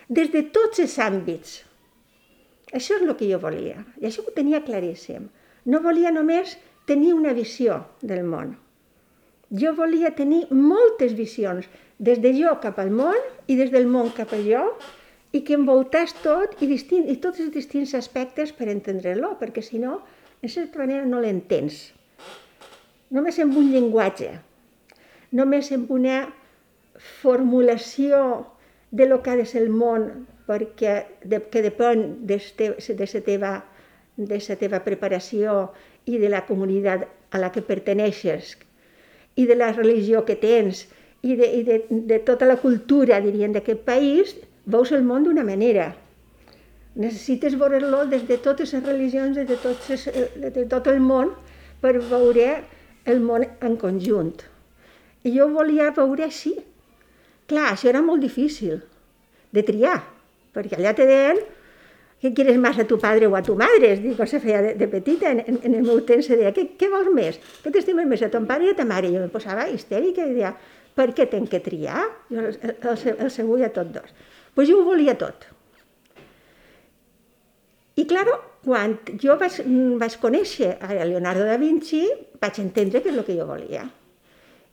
des 0.09 0.33
de 0.33 0.42
tots 0.50 0.80
els 0.83 0.97
àmbits. 0.99 1.61
Això 2.73 2.97
és 2.97 3.04
el 3.04 3.12
que 3.19 3.28
jo 3.28 3.38
volia, 3.42 3.85
i 4.00 4.09
això 4.09 4.25
ho 4.25 4.35
tenia 4.35 4.62
claríssim. 4.66 5.28
No 5.66 5.83
volia 5.85 6.11
només 6.14 6.57
tenir 6.90 7.14
una 7.14 7.32
visió 7.37 7.85
del 8.02 8.26
món. 8.26 8.56
Jo 9.50 9.75
volia 9.78 10.12
tenir 10.18 10.44
moltes 10.50 11.14
visions, 11.18 11.66
des 11.99 12.20
de 12.23 12.32
jo 12.37 12.56
cap 12.62 12.78
al 12.82 12.90
món 12.90 13.18
i 13.47 13.56
des 13.59 13.70
del 13.70 13.87
món 13.90 14.11
cap 14.16 14.32
a 14.35 14.40
jo, 14.42 14.64
i 15.30 15.42
que 15.47 15.54
envoltàs 15.54 16.14
tot 16.25 16.56
i, 16.59 16.66
distint, 16.70 17.06
i 17.06 17.16
tots 17.23 17.42
els 17.42 17.52
distints 17.54 17.94
aspectes 17.99 18.52
per 18.56 18.70
entendre-lo, 18.73 19.37
perquè 19.38 19.62
si 19.62 19.78
no 19.82 20.00
en 20.42 20.50
certa 20.50 20.80
manera 20.82 21.06
no 21.06 21.20
l'entens. 21.23 21.90
Només 23.14 23.38
amb 23.42 23.59
un 23.59 23.70
llenguatge, 23.70 24.32
només 25.35 25.70
amb 25.75 25.90
una 25.90 26.23
formulació 27.20 28.47
de 28.90 29.06
lo 29.06 29.20
que 29.23 29.30
ha 29.30 29.37
de 29.38 29.47
ser 29.47 29.62
el 29.62 29.70
món, 29.70 30.26
perquè 30.50 30.94
de, 31.23 31.38
que 31.50 31.62
depèn 31.62 32.26
de, 32.26 32.40
la 32.40 33.23
teva, 33.26 33.52
de 34.16 34.40
la 34.49 34.59
teva 34.59 34.82
preparació 34.87 35.70
i 36.07 36.19
de 36.19 36.30
la 36.33 36.45
comunitat 36.47 37.07
a 37.30 37.40
la 37.42 37.50
que 37.52 37.62
perteneixes 37.64 38.57
i 39.37 39.47
de 39.47 39.57
la 39.57 39.73
religió 39.73 40.25
que 40.26 40.37
tens 40.37 40.87
i 41.23 41.37
de, 41.37 41.49
i 41.61 41.62
de, 41.64 41.80
de 41.90 42.19
tota 42.25 42.49
la 42.49 42.57
cultura, 42.61 43.21
diríem, 43.21 43.52
d'aquest 43.52 43.83
país, 43.85 44.35
veus 44.64 44.92
el 44.97 45.04
món 45.04 45.26
d'una 45.26 45.45
manera. 45.45 45.90
Necessites 46.97 47.57
veure-lo 47.61 48.07
des 48.11 48.25
de 48.28 48.38
totes 48.40 48.73
les 48.75 48.85
religions, 48.87 49.37
des 49.37 49.49
de, 49.49 49.59
tots 49.61 49.88
des 49.88 50.54
de 50.57 50.64
tot 50.69 50.88
el 50.90 51.00
món, 51.04 51.35
per 51.80 51.99
veure 51.99 52.49
el 53.09 53.21
món 53.25 53.45
en 53.45 53.76
conjunt. 53.80 54.35
I 55.25 55.37
jo 55.37 55.49
volia 55.52 55.90
veure 55.97 56.26
així. 56.26 56.54
Clar, 57.50 57.71
això 57.73 57.90
era 57.92 58.02
molt 58.02 58.25
difícil 58.25 58.80
de 59.52 59.64
triar, 59.66 59.99
perquè 60.54 60.78
allà 60.78 60.95
te 60.97 61.07
deien 61.09 61.40
què 62.21 62.33
quieres 62.37 62.59
més 62.61 62.79
a 62.79 62.85
tu 62.89 62.99
padre 63.00 63.29
o 63.31 63.37
a 63.37 63.41
tu 63.45 63.55
madre? 63.57 63.95
Es 63.95 64.03
diu, 64.03 64.17
se 64.29 64.41
feia 64.43 64.61
de, 64.65 64.75
de 64.77 64.89
petita, 64.93 65.31
en, 65.33 65.41
en, 65.57 65.77
el 65.79 65.87
meu 65.87 66.03
temps 66.09 66.27
se 66.29 66.37
deia, 66.37 66.53
què, 66.57 66.67
què 66.77 66.91
vols 66.93 67.09
més? 67.17 67.39
Què 67.65 67.73
t'estimes 67.73 68.09
més, 68.09 68.25
a 68.27 68.29
ton 68.33 68.49
pare 68.49 68.67
i 68.67 68.75
a 68.75 68.77
ta 68.77 68.85
mare? 68.89 69.09
I 69.09 69.17
jo 69.17 69.23
em 69.25 69.33
posava 69.33 69.65
histèrica 69.73 70.27
i 70.29 70.37
deia, 70.37 70.53
per 70.97 71.11
què 71.17 71.25
tenc 71.33 71.49
que 71.53 71.62
triar? 71.65 72.03
Jo 72.29 72.43
el, 72.43 72.59
el, 72.61 72.75
el, 72.93 73.15
el 73.25 73.33
seu 73.33 73.55
a 73.57 73.71
tots 73.73 73.95
dos. 73.97 74.12
Doncs 74.12 74.55
pues 74.55 74.69
jo 74.69 74.81
ho 74.81 74.85
volia 74.85 75.15
tot. 75.17 75.47
I, 77.97 78.05
claro, 78.11 78.35
quan 78.65 78.99
jo 79.21 79.37
vaig, 79.41 79.61
vaig 80.00 80.17
conèixer 80.21 80.75
a 80.81 80.93
Leonardo 81.05 81.47
da 81.49 81.57
Vinci, 81.61 82.03
vaig 82.41 82.61
entendre 82.61 83.00
què 83.00 83.12
és 83.12 83.17
el 83.17 83.25
que 83.25 83.37
jo 83.39 83.47
volia. 83.49 83.87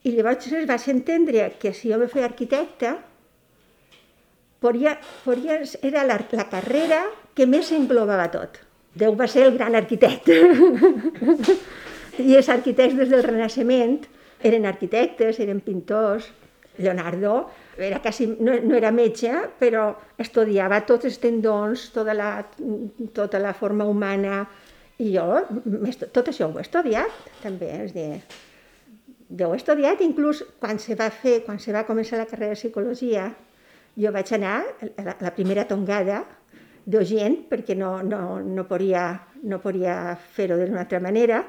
I 0.04 0.14
llavors 0.16 0.50
vaig 0.68 0.90
entendre 0.92 1.54
que 1.62 1.72
si 1.76 1.94
jo 1.94 2.00
me 2.02 2.10
feia 2.12 2.28
arquitecta, 2.28 2.98
podria, 4.64 4.98
podria, 5.24 5.62
era 5.84 6.04
la, 6.08 6.20
la 6.40 6.48
carrera 6.52 7.02
que 7.38 7.46
més 7.50 7.70
englobava 7.76 8.28
tot. 8.34 8.58
Déu 8.98 9.14
va 9.18 9.28
ser 9.30 9.46
el 9.46 9.54
gran 9.58 9.78
arquitecte. 9.78 10.36
I 12.28 12.34
els 12.34 12.50
arquitectes 12.50 12.98
des 12.98 13.14
del 13.14 13.26
Renaixement 13.26 14.00
eren 14.48 14.66
arquitectes, 14.66 15.40
eren 15.44 15.62
pintors. 15.62 16.32
Leonardo 16.78 17.48
era 17.78 18.00
quasi, 18.02 18.28
no, 18.28 18.54
no 18.62 18.76
era 18.78 18.92
metge, 18.94 19.32
però 19.58 19.88
estudiava 20.22 20.84
tots 20.86 21.08
els 21.10 21.18
tendons, 21.22 21.88
tota 21.94 22.14
la, 22.14 22.32
tota 23.18 23.42
la 23.42 23.54
forma 23.58 23.86
humana, 23.90 24.44
i 25.02 25.12
jo 25.14 25.26
tot 26.14 26.30
això 26.30 26.50
ho 26.50 26.58
he 26.58 26.66
estudiat, 26.66 27.18
també, 27.42 27.70
és 27.86 27.94
dir, 27.94 28.22
jo 29.30 29.50
ho 29.50 29.56
he 29.56 29.60
estudiat, 29.62 30.02
inclús 30.06 30.44
quan 30.62 30.82
se 30.82 30.98
va 30.98 31.10
fer, 31.14 31.40
quan 31.46 31.62
se 31.62 31.74
va 31.74 31.86
començar 31.86 32.22
la 32.22 32.30
carrera 32.30 32.54
de 32.56 32.62
psicologia, 32.62 33.28
jo 33.98 34.14
vaig 34.14 34.34
anar 34.38 34.60
la, 35.02 35.18
la 35.22 35.34
primera 35.34 35.66
tongada 35.70 36.24
de 36.88 37.04
gent, 37.04 37.42
perquè 37.52 37.76
no, 37.76 37.98
no, 38.04 38.40
no 38.40 38.64
podia, 38.68 39.10
no 39.44 39.60
podia 39.60 40.16
fer-ho 40.16 40.56
d'una 40.60 40.86
altra 40.86 41.02
manera, 41.04 41.42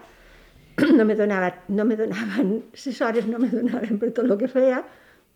no 0.99 1.04
me, 1.07 1.14
donava, 1.18 1.52
no 1.71 1.87
me 1.87 1.99
donaven, 1.99 2.57
les 2.75 3.02
hores 3.02 3.28
no 3.30 3.38
me 3.38 3.50
donaven 3.52 4.00
per 4.02 4.11
tot 4.16 4.26
el 4.26 4.35
que 4.40 4.50
feia, 4.50 4.83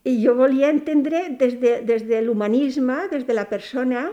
i 0.02 0.16
jo 0.18 0.34
volia 0.34 0.72
entendre 0.74 1.28
des 1.38 1.54
de, 1.62 1.76
des 1.86 2.02
de 2.08 2.18
l'humanisme, 2.24 2.98
des 3.12 3.22
de 3.28 3.36
la 3.38 3.46
persona, 3.50 4.08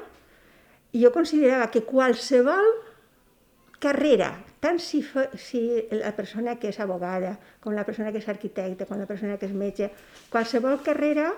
i 0.93 1.01
jo 1.01 1.11
considerava 1.13 1.71
que 1.73 1.81
qualsevol 1.85 2.69
carrera, 3.81 4.31
tant 4.61 4.77
si, 4.83 5.01
si 5.41 5.63
la 5.95 6.13
persona 6.13 6.57
que 6.61 6.69
és 6.69 6.79
abogada, 6.83 7.37
com 7.63 7.73
la 7.73 7.85
persona 7.87 8.11
que 8.13 8.21
és 8.21 8.29
arquitecte, 8.29 8.85
com 8.85 9.01
la 9.01 9.09
persona 9.09 9.37
que 9.41 9.49
és 9.49 9.55
metge, 9.55 9.89
qualsevol 10.29 10.83
carrera 10.85 11.31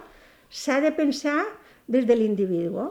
s'ha 0.49 0.81
de 0.83 0.91
pensar 0.91 1.39
des 1.87 2.07
de 2.07 2.17
l'individu. 2.17 2.89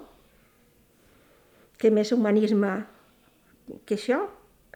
Que 1.81 1.91
més 1.91 2.13
humanisme 2.13 2.75
que 3.89 3.97
això? 3.97 4.21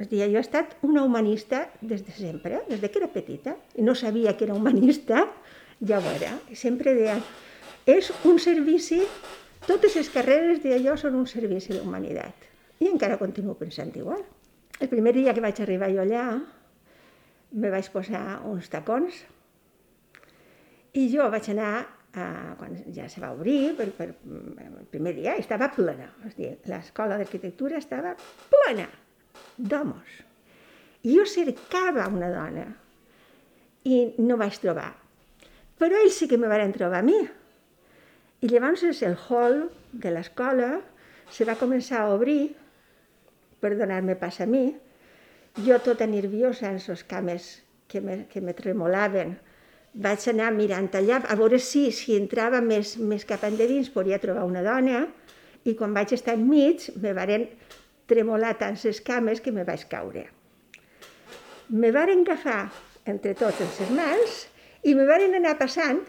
És 0.00 0.08
dir, 0.10 0.24
jo 0.26 0.40
he 0.40 0.42
estat 0.42 0.74
una 0.82 1.04
humanista 1.06 1.68
des 1.80 2.02
de 2.02 2.12
sempre, 2.16 2.62
des 2.68 2.80
de 2.82 2.90
que 2.90 2.98
era 2.98 3.12
petita, 3.12 3.54
i 3.78 3.84
no 3.86 3.94
sabia 3.94 4.34
que 4.36 4.48
era 4.48 4.56
humanista, 4.58 5.28
ja 5.86 6.00
ho 6.00 6.14
era. 6.16 6.32
Sempre 6.58 6.96
deia, 6.96 7.20
és 7.86 8.10
un 8.26 8.40
servici, 8.42 9.02
totes 9.68 9.94
les 10.00 10.10
carreres 10.10 10.62
d'allò 10.64 10.96
són 10.98 11.20
un 11.20 11.28
servici 11.30 11.76
a 11.76 11.82
humanitat. 11.84 12.48
I 12.82 12.90
encara 12.90 13.20
continuo 13.20 13.54
pensant 13.54 13.94
igual. 13.94 14.24
El 14.80 14.90
primer 14.90 15.14
dia 15.14 15.34
que 15.34 15.44
vaig 15.44 15.60
arribar 15.62 15.92
jo 15.94 16.02
allà, 16.02 16.26
me 17.54 17.70
vaig 17.70 17.86
posar 17.94 18.40
uns 18.50 18.66
tacons 18.72 19.20
i 20.98 21.06
jo 21.12 21.28
vaig 21.30 21.46
anar 21.52 21.84
eh, 22.16 22.54
quan 22.58 22.76
ja 22.94 23.08
se 23.10 23.22
va 23.22 23.32
obrir, 23.34 23.74
per, 23.78 23.88
per, 23.96 24.08
el 24.64 24.86
primer 24.90 25.14
dia 25.16 25.36
estava 25.40 25.70
plena. 25.74 26.08
És 26.28 26.36
dir, 26.38 26.52
l'escola 26.70 27.18
d'arquitectura 27.20 27.80
estava 27.80 28.14
plena 28.52 28.88
d'homes. 29.58 30.20
I 31.04 31.18
jo 31.18 31.24
cercava 31.28 32.06
una 32.08 32.30
dona 32.32 32.66
i 33.84 34.04
no 34.24 34.38
vaig 34.40 34.56
trobar. 34.62 34.92
Però 35.78 35.98
ells 36.00 36.20
sí 36.20 36.28
que 36.30 36.38
me 36.40 36.48
van 36.48 36.72
trobar 36.72 37.02
a 37.02 37.06
mi. 37.06 37.18
I 38.44 38.48
llavors 38.48 38.84
el 39.02 39.16
hall 39.28 39.66
de 39.92 40.12
l'escola 40.12 40.70
se 41.32 41.46
va 41.48 41.58
començar 41.60 42.02
a 42.02 42.12
obrir 42.14 42.54
per 43.60 43.74
donar-me 43.76 44.16
pas 44.20 44.40
a 44.40 44.46
mi. 44.46 44.68
Jo 45.64 45.78
tota 45.82 46.06
nerviosa 46.06 46.70
en 46.70 46.80
les 46.82 47.04
cames 47.08 47.50
que 47.88 48.00
me, 48.00 48.24
que 48.26 48.40
me 48.40 48.54
tremolaven, 48.54 49.36
vaig 49.94 50.26
anar 50.30 50.50
mirant 50.54 50.90
allà 50.98 51.20
a 51.30 51.36
veure 51.38 51.58
si, 51.62 51.86
si 51.94 52.16
entrava 52.18 52.60
més, 52.60 52.96
més 52.98 53.24
cap 53.24 53.44
endins 53.46 53.90
podia 53.94 54.18
trobar 54.18 54.44
una 54.48 54.62
dona 54.66 55.04
i 55.64 55.74
quan 55.78 55.94
vaig 55.94 56.12
estar 56.16 56.34
enmig 56.34 56.88
me 57.00 57.14
varen 57.14 57.46
tremolar 58.10 58.56
tant 58.58 58.76
les 58.82 59.00
cames 59.00 59.40
que 59.40 59.52
me 59.54 59.64
vaig 59.64 59.86
caure. 59.88 60.26
Me 61.70 61.92
varen 61.94 62.24
agafar 62.26 62.72
entre 63.06 63.34
tots 63.38 63.62
els 63.62 63.78
les 63.80 63.92
mans 63.94 64.40
i 64.82 64.94
me 64.98 65.06
varen 65.08 65.38
anar 65.38 65.54
passant 65.60 66.02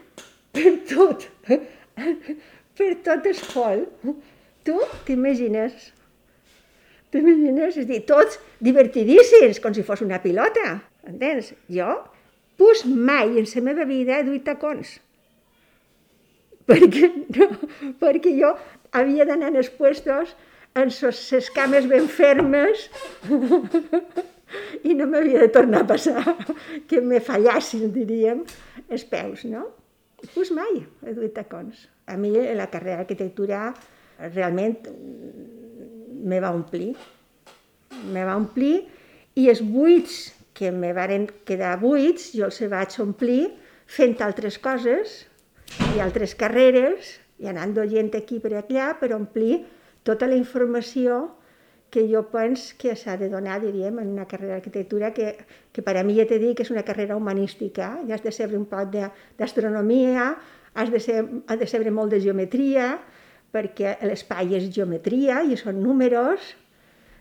per 0.55 0.73
tot, 0.89 1.27
per 2.77 2.89
tot 3.05 3.29
el 3.29 3.43
hall. 3.53 3.85
Tu 4.65 4.75
t'imagines? 5.05 5.91
T'imagines? 7.13 7.77
És 7.77 7.87
dir, 7.87 8.01
tots 8.09 8.41
divertidíssims, 8.65 9.61
com 9.61 9.77
si 9.77 9.85
fos 9.85 10.01
una 10.03 10.19
pilota. 10.23 10.79
Entens? 11.05 11.53
Jo 11.71 11.93
Pues 12.65 12.81
mai 12.85 13.37
en 13.37 13.45
la 13.45 13.61
meva 13.61 13.85
vida 13.85 14.15
he 14.17 14.23
duit 14.25 14.41
tacons. 14.41 14.95
Perquè, 16.65 17.11
no, 17.37 17.45
perquè 18.01 18.31
jo 18.33 18.55
havia 18.97 19.27
d'anar 19.29 19.51
en 19.51 19.59
els 19.61 19.67
puestos 19.69 20.31
amb 20.73 20.89
les 20.89 21.49
cames 21.53 21.85
ben 21.91 22.07
fermes 22.09 22.87
i 24.89 24.95
no 24.97 25.05
m'havia 25.11 25.43
de 25.43 25.51
tornar 25.53 25.83
a 25.83 25.87
passar 25.91 26.23
que 26.89 27.03
me 27.05 27.19
fallassin, 27.21 27.91
diríem, 27.93 28.41
els 28.89 29.05
peus, 29.13 29.43
no? 29.45 29.67
Pues 30.33 30.49
mai 30.49 30.81
he 31.05 31.13
duit 31.13 31.35
tacons. 31.37 31.85
A 32.09 32.17
mi 32.17 32.33
la 32.33 32.65
carrera 32.73 33.03
d'arquitectura 33.03 33.67
realment 34.31 34.89
me 36.33 36.41
va 36.41 36.49
omplir. 36.49 36.95
Me 38.09 38.25
va 38.25 38.39
omplir 38.41 38.87
i 39.37 39.51
els 39.53 39.61
buits 39.61 40.33
que 40.55 40.71
me 40.71 40.93
varen 40.95 41.27
quedar 41.45 41.75
buits, 41.83 42.31
jo 42.33 42.47
els 42.47 42.61
vaig 42.71 42.95
omplir 43.03 43.51
fent 43.85 44.15
altres 44.25 44.57
coses 44.57 45.25
i 45.93 46.01
altres 46.01 46.33
carreres 46.39 47.17
i 47.43 47.49
anant 47.51 47.75
gent 47.91 48.13
aquí 48.15 48.39
per 48.39 48.53
allà 48.55 48.93
per 48.99 49.11
omplir 49.13 49.65
tota 50.07 50.29
la 50.31 50.39
informació 50.39 51.35
que 51.91 52.07
jo 52.11 52.25
penso 52.31 52.75
que 52.77 52.95
s'ha 52.95 53.15
de 53.17 53.29
donar, 53.29 53.61
diríem, 53.61 53.99
en 53.99 54.09
una 54.15 54.25
carrera 54.27 54.57
d'arquitectura 54.57 55.13
que, 55.13 55.35
que 55.71 55.81
per 55.81 55.95
a 55.97 56.03
mi 56.03 56.15
ja 56.17 56.25
t'he 56.27 56.39
dit 56.41 56.55
que 56.57 56.65
és 56.65 56.71
una 56.73 56.83
carrera 56.83 57.15
humanística, 57.15 57.93
ja 58.07 58.15
has 58.15 58.23
de 58.23 58.33
saber 58.35 58.57
un 58.57 58.65
poc 58.67 58.91
d'astronomia, 59.39 60.33
has 60.75 60.91
de, 60.91 60.99
ser, 60.99 61.23
has 61.47 61.59
de 61.59 61.67
saber 61.67 61.93
molt 61.95 62.11
de 62.11 62.19
geometria, 62.19 62.97
perquè 63.55 63.95
l'espai 64.03 64.57
és 64.57 64.67
geometria 64.75 65.39
i 65.47 65.55
són 65.55 65.79
números, 65.83 66.55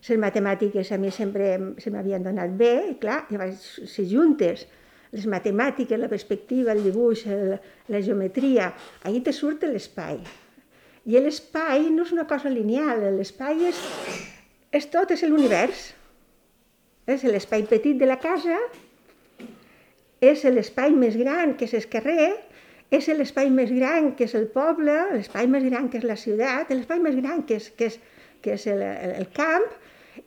les 0.09 0.21
matemàtiques 0.21 0.91
a 0.93 0.99
mi 1.01 1.11
sempre 1.11 1.55
se 1.81 1.91
m'havien 1.91 2.25
donat 2.25 2.53
bé, 2.59 2.73
i 2.93 2.97
clar, 3.01 3.25
vaig 3.31 3.57
ser 3.89 4.05
juntes. 4.11 4.67
Les 5.15 5.25
matemàtiques, 5.31 5.97
la 6.01 6.11
perspectiva, 6.11 6.75
el 6.75 6.83
dibuix, 6.85 7.23
el, 7.31 7.55
la 7.89 8.01
geometria, 8.03 8.73
ahir 9.07 9.23
te 9.25 9.33
surt 9.33 9.65
l'espai. 9.65 10.19
I 11.05 11.21
l'espai 11.21 11.89
no 11.95 12.05
és 12.05 12.13
una 12.13 12.27
cosa 12.29 12.53
lineal, 12.53 13.05
l'espai 13.17 13.69
és, 13.71 13.81
és 14.73 14.89
tot, 14.93 15.13
és 15.15 15.23
l'univers. 15.29 15.93
És 17.07 17.25
l'espai 17.29 17.65
petit 17.69 17.97
de 18.01 18.09
la 18.09 18.17
casa, 18.21 18.59
és 20.25 20.45
l'espai 20.49 20.93
més 20.97 21.17
gran 21.21 21.55
que 21.57 21.69
és 21.69 21.75
el 21.77 21.87
carrer, 21.93 22.33
és 22.93 23.09
l'espai 23.09 23.51
més 23.53 23.73
gran 23.73 24.13
que 24.17 24.29
és 24.29 24.35
el 24.37 24.49
poble, 24.53 24.95
l'espai 25.15 25.49
més 25.51 25.65
gran 25.69 25.89
que 25.93 26.01
és 26.01 26.07
la 26.09 26.17
ciutat, 26.21 26.73
l'espai 26.73 27.01
més 27.05 27.17
gran 27.21 27.43
que 27.49 27.59
és, 27.61 27.71
que 27.77 27.91
és, 27.93 27.99
que 28.45 28.55
és 28.57 28.67
el, 28.73 28.83
el, 28.85 29.17
el 29.23 29.29
camp, 29.37 29.69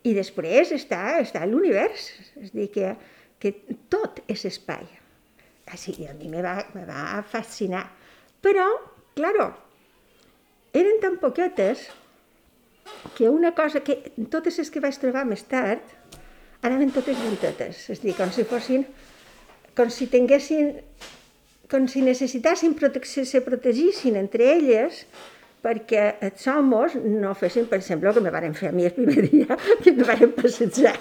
I 0.04 0.14
després 0.18 0.74
està, 0.76 1.20
està 1.22 1.46
l'univers, 1.48 2.10
és 2.42 2.54
dir, 2.56 2.68
que, 2.74 2.94
que 3.40 3.54
tot 3.92 4.22
és 4.28 4.46
espai. 4.50 4.86
Així, 5.72 5.96
a 6.08 6.16
mi 6.16 6.32
me 6.32 6.44
va, 6.44 6.58
me 6.76 6.84
va 6.88 7.24
fascinar. 7.28 7.86
Però, 8.44 8.68
claro, 9.18 9.50
eren 10.78 11.02
tan 11.04 11.18
poquetes 11.20 11.88
que 13.18 13.30
una 13.30 13.54
cosa 13.56 13.82
que 13.84 14.00
totes 14.32 14.60
les 14.62 14.72
que 14.72 14.84
vaig 14.84 14.96
trobar 15.02 15.26
més 15.28 15.44
tard 15.50 15.84
anaven 16.66 16.92
totes 16.96 17.18
juntetes, 17.20 17.84
és 17.94 18.02
dir, 18.04 18.16
com 18.18 18.32
si 18.34 18.46
fossin, 18.48 18.86
com 19.78 19.92
si 19.94 20.08
tinguessin, 20.12 20.72
com 21.72 21.86
si 21.92 22.02
necessitassin 22.02 22.74
protecció, 22.80 23.26
se 23.28 23.44
protegissin 23.46 24.18
entre 24.20 24.48
elles 24.56 25.04
perquè 25.66 26.04
els 26.24 26.48
homes 26.52 26.96
no 27.02 27.34
fessin, 27.36 27.68
per 27.68 27.80
exemple, 27.82 28.10
el 28.10 28.18
que 28.18 28.24
me 28.24 28.34
varen 28.34 28.56
fer 28.56 28.70
a 28.70 28.76
mi 28.76 28.86
el 28.88 28.96
primer 28.96 29.28
dia, 29.28 29.58
que 29.84 29.94
me 29.94 30.08
varen 30.08 30.34
passejar 30.38 30.96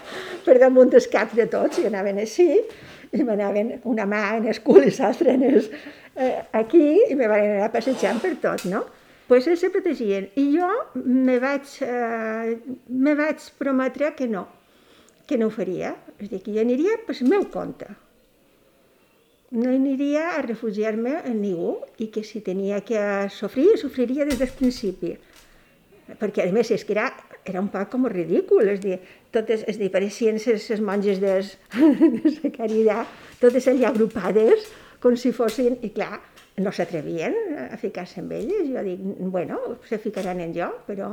per 0.47 0.59
damunt 0.63 0.93
dels 0.95 1.09
caps 1.13 1.37
de 1.39 1.49
tots, 1.53 1.81
i 1.83 1.89
anaven 1.91 2.23
així, 2.23 2.49
i 3.13 3.23
m'anaven 3.23 3.77
una 3.87 4.07
mà 4.09 4.23
en 4.41 4.49
el 4.51 4.63
cul 4.67 4.89
i 4.89 4.93
l'altra 4.97 5.37
en 5.37 5.45
el, 5.47 5.61
eh, 6.17 6.37
aquí, 6.59 6.87
i 7.11 7.19
me 7.19 7.29
van 7.31 7.45
anar 7.45 7.73
passejant 7.75 8.23
per 8.25 8.35
tot, 8.43 8.67
no? 8.71 8.87
pues 9.27 9.47
ells 9.47 9.61
se 9.61 9.71
protegien. 9.71 10.29
I 10.39 10.47
jo 10.55 10.69
me 11.05 11.39
vaig, 11.43 11.67
eh, 11.83 12.59
me 12.89 13.15
vaig 13.19 13.43
prometre 13.59 14.15
que 14.15 14.29
no, 14.31 14.47
que 15.27 15.39
no 15.39 15.49
ho 15.49 15.55
faria. 15.55 15.97
És 16.19 16.31
dir, 16.31 16.41
que 16.43 16.55
jo 16.55 16.63
aniria 16.63 16.97
per 17.07 17.17
meu 17.29 17.49
compte. 17.53 17.89
No 19.55 19.71
aniria 19.71 20.33
a 20.35 20.43
refugiar-me 20.43 21.21
en 21.29 21.37
ningú 21.39 21.77
i 22.03 22.09
que 22.11 22.25
si 22.27 22.41
tenia 22.43 22.81
que 22.83 22.99
sofrir, 23.31 23.77
sofriria 23.79 24.27
des 24.27 24.41
del 24.41 24.51
principi. 24.59 25.13
Perquè, 26.19 26.47
a 26.47 26.55
més, 26.55 26.73
és 26.75 26.83
que 26.87 26.95
era, 26.97 27.07
era 27.47 27.63
un 27.63 27.69
poc 27.71 27.93
com 27.93 28.09
ridícul, 28.11 28.67
és 28.73 28.81
dir, 28.83 28.97
totes, 29.35 29.63
és 29.71 29.79
dir, 29.79 29.91
pareixien 29.95 30.39
les, 30.39 30.67
les 30.73 30.83
monges 30.83 31.21
de, 31.25 31.37
la 32.41 32.51
caritat, 32.57 33.15
totes 33.43 33.71
allà 33.71 33.93
agrupades, 33.93 34.67
com 35.03 35.15
si 35.19 35.31
fossin, 35.35 35.79
i 35.87 35.93
clar, 35.95 36.19
no 36.59 36.73
s'atrevien 36.73 37.39
a 37.69 37.79
ficar-se 37.79 38.23
amb 38.23 38.35
elles. 38.35 38.67
Jo 38.73 38.83
dic, 38.83 39.07
bueno, 39.31 39.61
se 39.87 40.01
ficaran 40.03 40.43
en 40.43 40.55
jo, 40.57 40.73
però, 40.91 41.13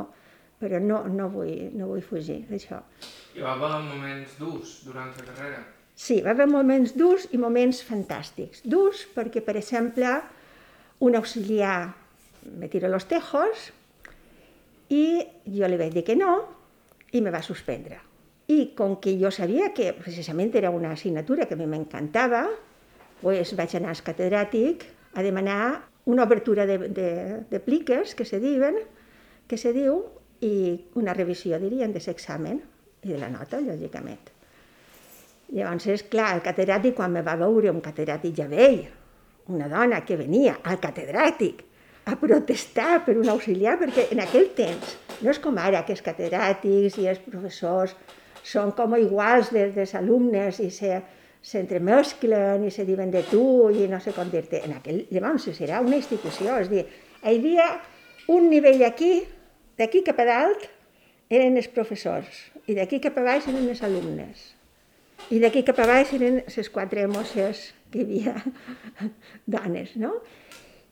però 0.62 0.82
no, 0.82 1.04
no, 1.06 1.30
vull, 1.30 1.70
no 1.78 1.92
vull 1.94 2.02
fugir 2.02 2.42
d'això. 2.50 2.82
Hi 3.38 3.46
va 3.46 3.54
haver 3.60 3.74
moments 3.92 4.38
durs 4.42 4.80
durant 4.88 5.14
la 5.22 5.30
carrera? 5.30 5.64
Sí, 5.96 6.22
va 6.26 6.34
haver 6.34 6.48
moments 6.50 6.96
durs 6.98 7.28
i 7.32 7.38
moments 7.38 7.84
fantàstics. 7.86 8.64
Durs 8.66 9.04
perquè, 9.14 9.44
per 9.46 9.56
exemple, 9.60 10.16
un 11.06 11.16
auxiliar 11.20 11.94
me 12.58 12.68
tira 12.68 12.90
los 12.90 13.06
tejos 13.08 13.70
i 14.90 15.06
jo 15.46 15.70
li 15.70 15.78
vaig 15.80 15.94
dir 15.94 16.04
que 16.08 16.18
no 16.18 16.34
i 17.14 17.22
me 17.22 17.32
va 17.32 17.44
suspendre. 17.46 18.00
I 18.50 18.74
com 18.76 18.98
que 19.00 19.14
jo 19.22 19.32
sabia 19.32 19.72
que 19.74 19.94
precisament 19.96 20.52
era 20.60 20.74
una 20.74 20.92
assignatura 20.92 21.46
que 21.48 21.56
a 21.56 21.62
mi 21.62 21.70
m'encantava, 21.70 22.48
pues 23.22 23.54
vaig 23.56 23.78
anar 23.78 23.94
al 23.94 24.04
catedràtic 24.04 24.84
a 25.14 25.24
demanar 25.24 25.62
una 26.06 26.26
obertura 26.26 26.66
de, 26.66 26.78
de, 26.90 27.10
de 27.50 27.60
pliques, 27.64 28.16
que 28.16 28.26
se 28.26 28.42
diuen, 28.44 28.82
que 29.48 29.58
se 29.58 29.72
diu, 29.72 30.02
i 30.44 30.90
una 31.00 31.16
revisió, 31.16 31.60
dirien, 31.62 31.94
de 31.96 32.02
l'examen 32.04 32.60
i 33.04 33.14
de 33.14 33.20
la 33.22 33.32
nota, 33.32 33.62
lògicament. 33.64 34.33
Llavors, 35.54 35.86
és 35.94 36.02
clar, 36.10 36.32
el 36.34 36.42
catedràtic, 36.42 36.96
quan 36.98 37.14
me 37.14 37.22
va 37.26 37.36
veure 37.38 37.70
un 37.70 37.82
catedràtic 37.86 38.40
ja 38.40 38.48
vell, 38.50 38.80
una 39.54 39.68
dona 39.70 40.00
que 40.08 40.18
venia 40.18 40.56
al 40.64 40.80
catedràtic 40.82 41.62
a 42.10 42.16
protestar 42.20 43.04
per 43.06 43.14
un 43.20 43.30
auxiliar, 43.30 43.76
perquè 43.80 44.08
en 44.16 44.24
aquell 44.24 44.50
temps, 44.58 44.96
no 45.22 45.30
és 45.30 45.40
com 45.44 45.60
ara, 45.62 45.84
que 45.86 45.94
els 45.94 46.02
catedràtics 46.06 46.98
i 47.00 47.06
els 47.12 47.22
professors 47.24 47.94
són 48.44 48.74
com 48.76 48.96
iguals 48.98 49.52
dels, 49.54 49.76
dels 49.76 49.94
alumnes 50.00 50.58
i 50.64 50.72
se, 50.74 50.98
s'entremesclen 51.46 52.66
i 52.66 52.72
se 52.74 52.88
diuen 52.88 53.12
de 53.14 53.22
tu 53.30 53.46
i 53.72 53.86
no 53.92 54.02
sé 54.02 54.16
com 54.16 54.32
dir-te. 54.34 54.64
En 54.66 54.74
aquell, 54.80 55.04
llavors 55.14 55.48
serà 55.54 55.84
una 55.86 56.00
institució, 56.00 56.58
és 56.64 56.72
dir, 56.72 56.88
hi 57.22 57.38
havia 57.38 57.70
un 58.34 58.50
nivell 58.50 58.84
aquí, 58.90 59.14
d'aquí 59.78 60.02
cap 60.10 60.20
a 60.24 60.28
dalt 60.34 60.68
eren 61.30 61.62
els 61.62 61.70
professors 61.78 62.44
i 62.66 62.76
d'aquí 62.80 63.04
cap 63.04 63.22
a 63.22 63.30
baix 63.30 63.48
eren 63.52 63.70
els 63.70 63.86
alumnes 63.86 64.53
i 65.32 65.40
d'aquí 65.40 65.64
cap 65.64 65.80
a 65.80 65.88
baix 65.88 66.14
eren 66.18 66.42
les 66.46 66.70
quatre 66.74 67.06
mosses 67.08 67.70
que 67.92 68.04
hi 68.04 68.24
havia 68.24 68.36
dones, 69.56 69.96
no? 69.96 70.16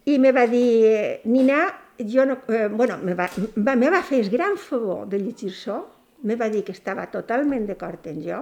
I 0.05 0.17
me 0.17 0.31
va 0.33 0.47
dir, 0.49 1.21
Nina, 1.29 1.65
jo 1.99 2.25
no, 2.25 2.39
eh, 2.49 2.67
bueno, 2.71 2.97
me 2.97 3.13
va, 3.13 3.27
va, 3.55 3.75
me 3.75 3.89
va 3.93 4.01
fer 4.03 4.21
el 4.23 4.31
gran 4.33 4.57
favor 4.57 5.07
de 5.09 5.19
llegir-s'ho, 5.21 5.77
me 6.23 6.37
va 6.37 6.49
dir 6.49 6.63
que 6.65 6.73
estava 6.73 7.05
totalment 7.11 7.67
d'acord 7.69 8.07
en 8.09 8.21
jo, 8.25 8.41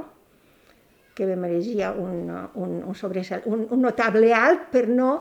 que 1.15 1.27
me 1.27 1.35
mereixia 1.35 1.91
un, 1.91 2.29
un, 2.55 2.77
un, 2.79 2.95
sobresal, 2.95 3.43
un, 3.45 3.65
un 3.69 3.81
notable 3.83 4.31
alt 4.33 4.69
per 4.71 4.85
no, 4.87 5.11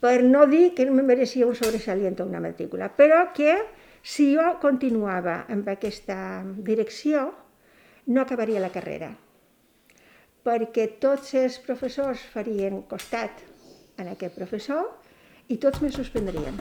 per 0.00 0.22
no 0.24 0.46
dir 0.48 0.70
que 0.76 0.86
me 0.88 1.04
mereixia 1.04 1.48
un 1.48 1.56
sobresalient 1.58 2.16
o 2.22 2.28
una 2.28 2.40
matrícula, 2.40 2.88
però 2.96 3.26
que 3.36 3.58
si 4.00 4.30
jo 4.32 4.54
continuava 4.62 5.42
amb 5.52 5.68
aquesta 5.68 6.40
direcció 6.64 7.26
no 8.08 8.22
acabaria 8.22 8.64
la 8.64 8.72
carrera, 8.72 9.12
perquè 10.46 10.86
tots 11.02 11.34
els 11.38 11.58
professors 11.64 12.22
farien 12.32 12.80
costat 12.88 13.42
en 14.00 14.08
aquest 14.12 14.36
professor 14.36 14.86
i 15.52 15.58
tots 15.60 15.82
me 15.82 15.90
suspendrien. 15.92 16.56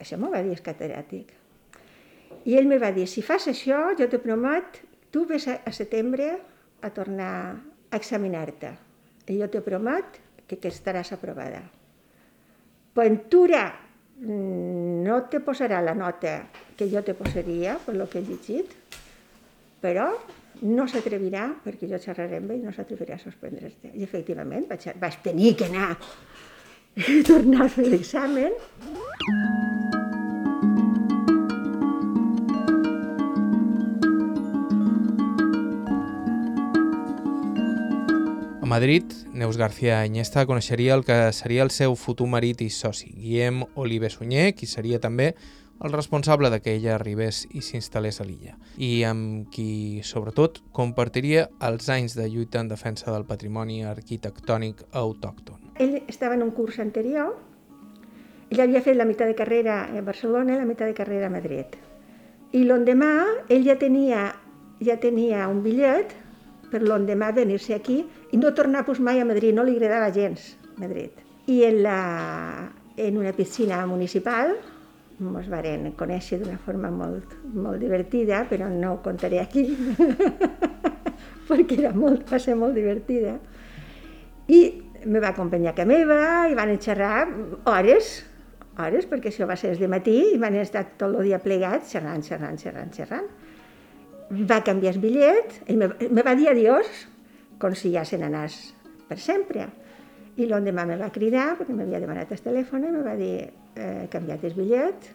Això 0.00 0.16
m'ho 0.18 0.30
va 0.32 0.40
dir 0.42 0.54
el 0.56 0.64
catedràtic. 0.64 1.34
I 2.48 2.56
ell 2.56 2.68
me 2.70 2.78
va 2.80 2.90
dir, 2.96 3.06
si 3.10 3.22
fas 3.22 3.46
això, 3.50 3.90
jo 3.98 4.08
te 4.08 4.18
promet, 4.22 4.80
tu 5.12 5.26
ves 5.28 5.46
a, 5.50 5.58
a 5.66 5.72
setembre 5.76 6.32
a 6.80 6.90
tornar 6.96 7.34
a 7.90 7.98
examinar-te. 7.98 8.72
I 9.30 9.36
jo 9.42 9.50
te 9.52 9.60
promet 9.62 10.18
que, 10.48 10.56
que 10.56 10.72
estaràs 10.72 11.12
aprovada. 11.14 11.60
Ventura 12.96 13.66
mm, 14.18 15.04
no 15.04 15.20
te 15.30 15.42
posarà 15.44 15.82
la 15.84 15.94
nota 15.94 16.40
que 16.76 16.88
jo 16.90 17.04
te 17.06 17.14
posaria 17.14 17.76
per 17.84 17.94
lo 17.98 18.08
que 18.10 18.18
he 18.18 18.26
llegit, 18.26 18.72
però 19.84 20.08
no 20.62 20.86
s'atrevirà, 20.90 21.46
perquè 21.64 21.88
jo 21.90 22.00
xerraré 22.02 22.40
amb 22.40 22.54
ell, 22.54 22.64
no 22.66 22.74
s'atrevirà 22.74 23.16
a 23.16 23.22
suspendre's-te. 23.22 23.94
I 23.94 24.04
efectivament 24.06 24.68
vaig, 24.70 24.90
vaig 25.00 25.20
tenir 25.24 25.54
que 25.56 25.70
anar 25.70 25.94
i 26.96 27.22
tornar 27.30 27.66
a 27.66 27.72
fer 27.72 27.88
l'examen. 27.88 28.56
Madrid, 38.70 39.02
Neus 39.32 39.56
García 39.56 40.06
Iniesta 40.06 40.46
coneixeria 40.46 40.94
el 40.94 41.02
que 41.02 41.32
seria 41.34 41.64
el 41.66 41.72
seu 41.74 41.96
futur 41.98 42.28
marit 42.30 42.60
i 42.62 42.68
soci, 42.70 43.08
Guillem 43.18 43.64
Oliver 43.74 44.12
Sunyer, 44.14 44.52
qui 44.54 44.68
seria 44.70 45.00
també 45.02 45.32
el 45.82 45.92
responsable 45.92 46.50
de 46.50 46.60
que 46.60 46.74
ella 46.74 46.94
arribés 46.94 47.46
i 47.56 47.62
s'instal·lés 47.64 48.20
a 48.20 48.26
l'illa, 48.28 48.56
i 48.76 49.02
amb 49.08 49.48
qui, 49.52 50.00
sobretot, 50.04 50.60
compartiria 50.76 51.48
els 51.66 51.88
anys 51.88 52.16
de 52.18 52.28
lluita 52.28 52.60
en 52.60 52.68
defensa 52.68 53.12
del 53.12 53.24
patrimoni 53.24 53.80
arquitectònic 53.88 54.84
autòcton. 54.92 55.72
Ell 55.80 56.02
estava 56.06 56.36
en 56.36 56.44
un 56.44 56.52
curs 56.56 56.80
anterior, 56.84 57.32
ell 58.50 58.64
havia 58.66 58.82
fet 58.84 58.98
la 58.98 59.06
meitat 59.08 59.30
de 59.30 59.38
carrera 59.38 59.84
a 59.86 60.02
Barcelona 60.04 60.56
i 60.56 60.58
la 60.60 60.66
meitat 60.68 60.90
de 60.90 60.96
carrera 60.98 61.30
a 61.30 61.32
Madrid. 61.32 61.78
I 62.52 62.64
l'endemà 62.66 63.12
ell 63.48 63.64
ja 63.64 63.78
tenia, 63.78 64.24
ja 64.82 64.96
tenia 65.00 65.46
un 65.48 65.62
bitllet 65.62 66.16
per 66.70 66.82
l'endemà 66.82 67.30
venir-se 67.34 67.76
aquí 67.76 68.02
i 68.30 68.38
no 68.38 68.52
tornar 68.54 68.84
pues, 68.84 69.00
mai 69.00 69.20
a 69.20 69.24
Madrid, 69.24 69.54
no 69.54 69.64
li 69.64 69.78
agradava 69.78 70.10
gens 70.12 70.56
Madrid. 70.76 71.14
I 71.46 71.62
en, 71.66 71.80
la, 71.82 72.00
en 72.96 73.18
una 73.18 73.32
piscina 73.32 73.84
municipal 73.86 74.56
ens 75.20 75.50
varen 75.52 75.90
conèixer 75.98 76.40
d'una 76.40 76.58
forma 76.64 76.90
molt, 76.94 77.36
molt 77.54 77.80
divertida, 77.82 78.44
però 78.48 78.70
no 78.72 78.94
ho 78.94 79.00
contaré 79.04 79.40
aquí, 79.42 79.66
perquè 81.48 81.78
era 81.78 81.92
molt, 81.96 82.24
va 82.30 82.40
ser 82.40 82.56
molt 82.56 82.74
divertida. 82.78 83.36
I 84.50 84.60
me 85.04 85.20
va 85.20 85.34
acompanyar 85.34 85.76
a 85.76 85.86
meva 85.88 86.22
i 86.50 86.56
van 86.56 86.72
xerrar 86.80 87.28
hores, 87.70 88.10
hores, 88.80 89.06
perquè 89.08 89.30
això 89.30 89.46
va 89.48 89.56
ser 89.60 89.76
de 89.78 89.88
matí 89.88 90.16
i 90.34 90.40
van 90.40 90.56
estar 90.60 90.86
tot 90.96 91.14
el 91.14 91.28
dia 91.28 91.40
plegats 91.44 91.92
xerrant, 91.92 92.24
xerrant, 92.24 92.58
xerrant, 92.60 92.92
xerrant 92.96 93.30
va 94.30 94.62
canviar 94.62 94.94
el 94.94 95.00
bitllet, 95.02 95.56
ell 95.66 95.78
me, 95.80 95.88
me 96.10 96.22
va 96.22 96.36
dir 96.38 96.50
adiós, 96.52 96.86
com 97.58 97.74
si 97.74 97.90
ja 97.94 98.04
se 98.06 98.18
n'anés 98.18 98.56
per 99.08 99.18
sempre. 99.18 99.66
I 100.38 100.46
l'endemà 100.46 100.84
me 100.86 100.96
va 101.00 101.10
cridar, 101.12 101.54
perquè 101.58 101.74
m'havia 101.74 102.00
demanat 102.02 102.30
el 102.34 102.42
telèfon, 102.44 102.86
i 102.86 102.92
me 102.94 103.02
va 103.06 103.16
dir, 103.18 103.34
eh, 103.74 104.06
canviat 104.12 104.44
el 104.46 104.54
bitllet, 104.56 105.10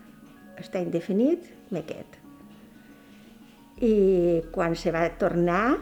està 0.59 0.81
indefinit, 0.83 1.47
me 1.71 1.83
qued. 1.87 2.19
I 3.83 3.95
quan 4.55 4.75
se 4.79 4.91
va 4.95 5.05
tornar, 5.19 5.77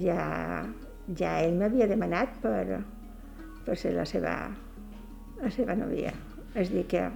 ja, 0.00 0.20
ja 1.16 1.32
ell 1.44 1.56
m'havia 1.60 1.88
demanat 1.90 2.36
per, 2.44 2.80
per 3.66 3.76
ser 3.80 3.94
la 3.96 4.06
seva, 4.08 4.36
la 5.40 5.50
seva 5.56 5.76
novia. 5.76 6.12
És 6.58 6.72
dir 6.72 6.86
que 6.90 7.08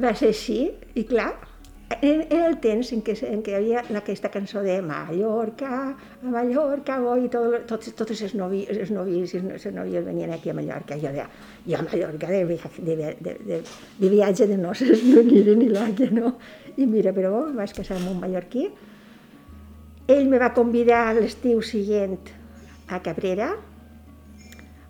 va 0.00 0.14
ser 0.16 0.32
així, 0.32 0.60
i 0.94 1.04
clar, 1.08 1.32
era 1.90 2.46
el 2.48 2.56
temps 2.64 2.90
en 2.94 3.02
què, 3.04 3.14
en 3.28 3.42
què 3.44 3.52
hi 3.52 3.56
havia 3.58 3.82
aquesta 4.00 4.30
cançó 4.32 4.62
de 4.64 4.76
Mallorca, 4.82 5.70
a 5.92 6.32
Mallorca, 6.32 6.96
voy, 7.00 7.26
i 7.26 7.30
tot, 7.32 7.66
tots, 7.68 7.92
tots 7.96 8.22
els 8.24 8.34
novis, 8.38 8.70
els 8.72 8.92
novis 8.94 9.34
i 9.36 9.42
les 9.44 9.66
novies 9.74 10.06
venien 10.06 10.32
aquí 10.32 10.50
a 10.50 10.56
Mallorca. 10.56 10.96
Jo 11.00 11.12
deia, 11.12 11.26
jo 11.66 11.78
a 11.78 11.84
Mallorca 11.84 12.30
de, 12.32 12.44
de, 12.48 12.96
de, 13.20 13.36
de, 13.50 13.60
de 14.00 14.12
viatge 14.12 14.48
de 14.50 14.56
noces 14.60 15.04
no 15.04 15.20
aniré 15.20 15.56
ni 15.60 15.68
l'àquia, 15.72 16.10
no? 16.14 16.34
I 16.76 16.88
mira, 16.90 17.12
però 17.16 17.34
bon, 17.36 17.54
vaig 17.58 17.76
casar 17.76 18.00
amb 18.00 18.14
un 18.14 18.18
mallorquí. 18.24 18.66
Ell 20.08 20.26
me 20.28 20.40
va 20.40 20.52
convidar 20.56 21.14
l'estiu 21.16 21.62
següent 21.64 22.18
a 22.92 23.00
Cabrera, 23.04 23.54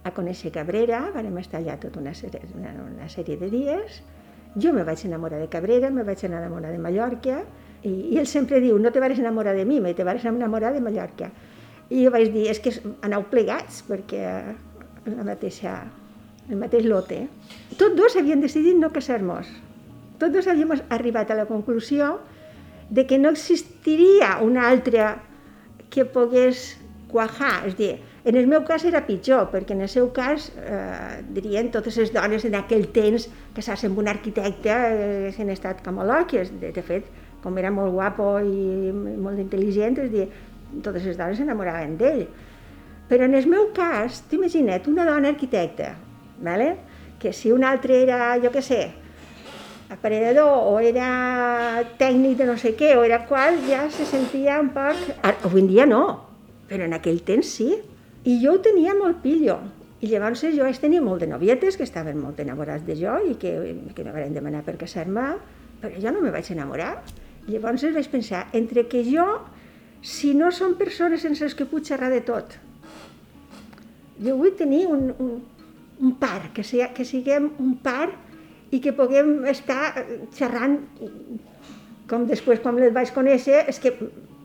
a 0.04 0.10
conèixer 0.12 0.50
Cabrera, 0.54 1.08
vam 1.14 1.38
estar 1.40 1.60
allà 1.60 1.78
tota 1.80 2.00
una, 2.00 2.14
sèrie, 2.14 2.42
una, 2.54 2.74
una 2.86 3.06
sèrie 3.08 3.38
de 3.40 3.50
dies, 3.52 4.02
jo 4.54 4.72
me 4.72 4.84
vaig 4.86 5.04
enamorar 5.06 5.40
de 5.40 5.48
Cabrera, 5.48 5.90
me 5.90 6.04
vaig 6.06 6.24
enamorar 6.24 6.72
de 6.72 6.78
Mallorca, 6.78 7.42
i, 7.82 7.90
i 8.14 8.18
ell 8.20 8.28
sempre 8.30 8.60
diu, 8.64 8.78
no 8.78 8.92
te 8.92 9.02
vas 9.02 9.18
enamorar 9.18 9.54
de 9.56 9.64
mi, 9.68 9.80
me 9.80 9.94
te 9.94 10.04
vas 10.04 10.24
enamorar 10.24 10.72
de 10.72 10.80
Mallorca. 10.80 11.30
I 11.90 12.04
jo 12.06 12.12
vaig 12.14 12.30
dir, 12.32 12.46
és 12.50 12.60
que 12.62 12.72
aneu 13.04 13.26
plegats, 13.30 13.82
perquè 13.88 14.22
la 15.10 15.26
mateixa, 15.26 15.76
el 16.48 16.60
mateix 16.60 16.86
lote. 16.88 17.24
Tots 17.76 17.96
dos 17.98 18.16
havien 18.16 18.40
decidit 18.40 18.78
no 18.78 18.92
casar-nos. 18.94 19.50
Tots 20.20 20.32
dos 20.32 20.48
havíem 20.48 20.72
arribat 20.94 21.30
a 21.30 21.36
la 21.42 21.48
conclusió 21.50 22.18
de 22.88 23.04
que 23.06 23.18
no 23.18 23.32
existiria 23.34 24.38
una 24.40 24.68
altra 24.68 25.18
que 25.90 26.04
pogués 26.04 26.78
quajar, 27.10 27.66
és 27.68 27.76
dir, 27.78 27.92
en 28.24 28.38
el 28.40 28.48
meu 28.50 28.64
cas 28.66 28.84
era 28.88 29.04
pitjor, 29.06 29.48
perquè 29.52 29.76
en 29.76 29.84
el 29.84 29.90
seu 29.92 30.08
cas, 30.16 30.50
eh, 30.56 31.20
dirien, 31.36 31.70
totes 31.74 31.98
les 32.00 32.12
dones 32.14 32.46
en 32.48 32.56
aquell 32.58 32.88
temps 32.94 33.28
casar-se 33.56 33.90
amb 33.90 34.00
un 34.02 34.08
arquitecte 34.10 34.72
eh, 34.72 35.34
han 35.38 35.52
estat 35.54 35.84
com 35.84 36.00
lòquies. 36.02 36.50
De, 36.60 36.72
de 36.74 36.82
fet, 36.82 37.10
com 37.44 37.60
era 37.60 37.70
molt 37.70 37.92
guapo 37.92 38.38
i 38.40 38.90
molt 38.94 39.38
intel·ligent, 39.38 40.00
és 40.06 40.10
dir, 40.10 40.26
totes 40.82 41.04
les 41.04 41.20
dones 41.20 41.38
s'enamoraven 41.38 41.96
d'ell. 42.00 42.26
Però 43.08 43.28
en 43.28 43.36
el 43.36 43.46
meu 43.52 43.68
cas, 43.76 44.22
t'imagina't, 44.30 44.88
una 44.90 45.04
dona 45.06 45.34
arquitecta, 45.34 45.94
vale? 46.42 46.74
que 47.24 47.32
si 47.32 47.50
un 47.52 47.64
altre 47.64 48.02
era, 48.02 48.34
jo 48.36 48.50
què 48.52 48.60
sé, 48.60 48.82
aparellador 49.88 50.66
o 50.68 50.74
era 50.84 51.82
tècnic 51.96 52.36
de 52.36 52.48
no 52.50 52.58
sé 52.60 52.74
què, 52.76 52.90
o 52.98 53.04
era 53.06 53.22
qual, 53.28 53.56
ja 53.64 53.86
se 53.88 54.04
sentia 54.04 54.58
un 54.60 54.68
poc... 54.74 55.00
Avui 55.32 55.62
en 55.62 55.70
dia 55.70 55.86
no, 55.88 56.02
però 56.68 56.86
en 56.86 56.96
aquell 56.96 57.22
temps 57.26 57.48
sí. 57.58 57.70
I 58.24 58.38
jo 58.40 58.54
ho 58.54 58.60
tenia 58.64 58.94
molt 58.96 59.20
pillo. 59.24 59.58
I 60.04 60.10
llavors 60.10 60.42
jo 60.44 60.64
vaig 60.64 60.78
tenir 60.80 61.00
molt 61.04 61.22
de 61.24 61.28
novietes 61.30 61.78
que 61.78 61.84
estaven 61.86 62.18
molt 62.20 62.40
enamorats 62.40 62.84
de 62.84 62.96
jo 62.98 63.14
i 63.24 63.36
que, 63.40 63.52
que 63.96 64.04
me 64.04 64.12
van 64.12 64.34
demanar 64.36 64.64
per 64.64 64.76
casar-me, 64.80 65.34
però 65.80 66.00
jo 66.00 66.12
no 66.12 66.20
me 66.24 66.32
vaig 66.34 66.50
enamorar. 66.52 66.98
I 67.46 67.56
llavors 67.56 67.84
vaig 67.94 68.10
pensar, 68.12 68.46
entre 68.52 68.86
que 68.88 69.04
jo, 69.04 69.24
si 70.04 70.34
no 70.36 70.50
són 70.52 70.76
persones 70.80 71.24
sense 71.24 71.44
les 71.44 71.56
que 71.56 71.68
puc 71.68 71.84
xerrar 71.88 72.10
de 72.12 72.20
tot, 72.24 72.56
jo 74.20 74.36
vull 74.36 74.52
tenir 74.56 74.84
un, 74.92 75.08
un, 75.18 75.32
un 76.00 76.14
par, 76.20 76.50
que, 76.54 76.64
sigui, 76.64 76.86
que 76.96 77.04
siguem 77.08 77.50
un 77.58 77.74
par 77.84 78.10
i 78.70 78.80
que 78.84 78.92
puguem 78.96 79.44
estar 79.50 80.04
xerrant 80.36 80.80
com 82.10 82.26
després 82.28 82.60
quan 82.60 82.76
les 82.80 82.92
vaig 82.92 83.12
conèixer, 83.14 83.64
és 83.70 83.80
que, 83.80 83.94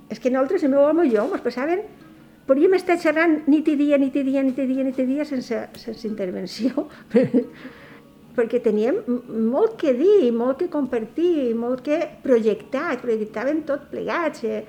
és 0.09 0.19
que 0.21 0.31
nosaltres, 0.31 0.63
el 0.63 0.73
meu 0.73 0.85
home 0.87 1.07
i 1.07 1.13
jo, 1.15 1.25
ens 1.27 1.43
passaven 1.43 1.83
podríem 2.49 2.73
estar 2.79 2.97
xerrant 2.97 3.43
nit 3.45 3.67
i 3.69 3.75
dia, 3.77 3.99
nit 4.01 4.15
i 4.17 4.23
dia, 4.25 4.41
nit 4.41 4.57
i 4.57 4.65
dia, 4.65 4.83
nit 4.87 4.97
i 4.97 5.05
dia, 5.05 5.25
sense, 5.29 5.59
sense 5.77 6.07
intervenció, 6.09 6.87
perquè 8.37 8.61
teníem 8.65 8.97
molt 9.51 9.75
que 9.77 9.93
dir, 9.93 10.31
molt 10.33 10.63
que 10.63 10.69
compartir, 10.73 11.53
molt 11.53 11.83
que 11.85 11.99
projectar, 12.23 12.97
projectaven 13.03 13.61
tot 13.67 13.85
plegats. 13.91 14.41
Eh? 14.47 14.63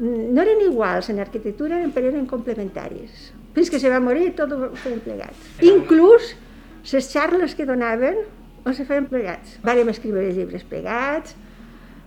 No 0.00 0.42
eren 0.42 0.64
iguals, 0.66 1.10
en 1.12 1.22
arquitectura 1.22 1.78
eren, 1.78 1.92
però 1.94 2.10
eren 2.10 2.26
complementaris. 2.26 3.28
Fins 3.56 3.70
que 3.72 3.80
se 3.80 3.92
va 3.92 4.00
morir, 4.02 4.32
tot 4.36 4.50
ho 4.52 4.72
feien 4.82 4.98
plegats. 5.04 5.52
Inclús 5.64 6.34
les 6.90 7.10
xarles 7.12 7.54
que 7.56 7.68
donaven 7.68 8.18
els 8.66 8.82
feien 8.82 9.06
plegats. 9.10 9.60
Vàrem 9.64 9.92
escriure 9.92 10.26
llibres 10.34 10.66
plegats, 10.66 11.38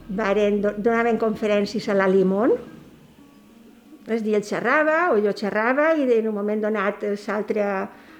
varen, 0.09 0.59
donaven 0.65 1.21
conferències 1.21 1.87
a 1.87 1.95
la 1.95 2.09
Limón, 2.11 2.57
és 4.15 4.23
dir, 4.25 4.35
ell 4.37 4.45
xerrava 4.45 5.11
o 5.13 5.19
jo 5.21 5.33
xerrava 5.37 5.91
i 5.97 6.07
en 6.17 6.27
un 6.29 6.35
moment 6.35 6.61
donat 6.63 7.03
l'altre, 7.27 7.65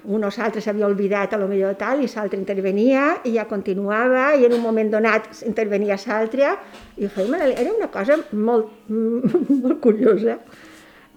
un 0.04 0.24
o 0.24 0.30
l'altre 0.36 0.62
s'havia 0.62 0.88
oblidat 0.88 1.34
a 1.34 1.40
lo 1.40 1.48
millor 1.50 1.74
tal 1.80 2.02
i 2.04 2.08
l'altre 2.14 2.38
intervenia 2.38 3.20
i 3.24 3.34
ja 3.34 3.46
continuava 3.50 4.30
i 4.34 4.46
en 4.46 4.54
un 4.54 4.62
moment 4.62 4.92
donat 4.92 5.42
intervenia 5.48 5.98
l'altre 6.06 6.54
i 6.96 7.08
fèiem, 7.08 7.34
era 7.50 7.74
una 7.74 7.90
cosa 7.90 8.20
molt, 8.32 8.70
molt 9.64 9.80
curiosa. 9.80 10.38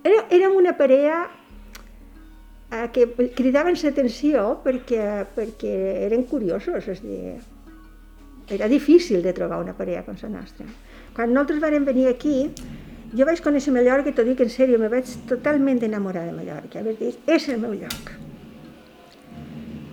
Era, 0.04 0.26
érem 0.36 0.58
una 0.60 0.74
parella 0.76 1.24
eh, 2.74 2.88
que 2.92 3.08
cridaven 3.38 3.78
l'atenció 3.82 4.60
perquè, 4.66 5.26
perquè 5.36 5.76
eren 6.10 6.26
curiosos, 6.28 6.90
és 6.92 7.04
dir, 7.06 7.38
era 8.50 8.68
difícil 8.68 9.22
de 9.24 9.34
trobar 9.34 9.62
una 9.62 9.78
parella 9.78 10.04
com 10.04 10.18
la 10.22 10.34
nostra. 10.40 10.66
Quan 11.14 11.32
nosaltres 11.32 11.62
vam 11.62 11.86
venir 11.86 12.10
aquí, 12.10 12.50
jo 13.14 13.26
vaig 13.30 13.42
conèixer 13.46 13.74
Mallorca 13.74 14.10
i 14.10 14.16
t'ho 14.18 14.26
dic 14.26 14.42
en 14.42 14.50
sèrio, 14.50 14.80
me 14.82 14.90
vaig 14.90 15.10
totalment 15.30 15.82
enamorar 15.86 16.26
de 16.28 16.36
Mallorca. 16.36 16.82
Vaig 16.86 17.00
dir, 17.00 17.14
és 17.30 17.48
el 17.54 17.60
meu 17.62 17.76
lloc. 17.78 18.14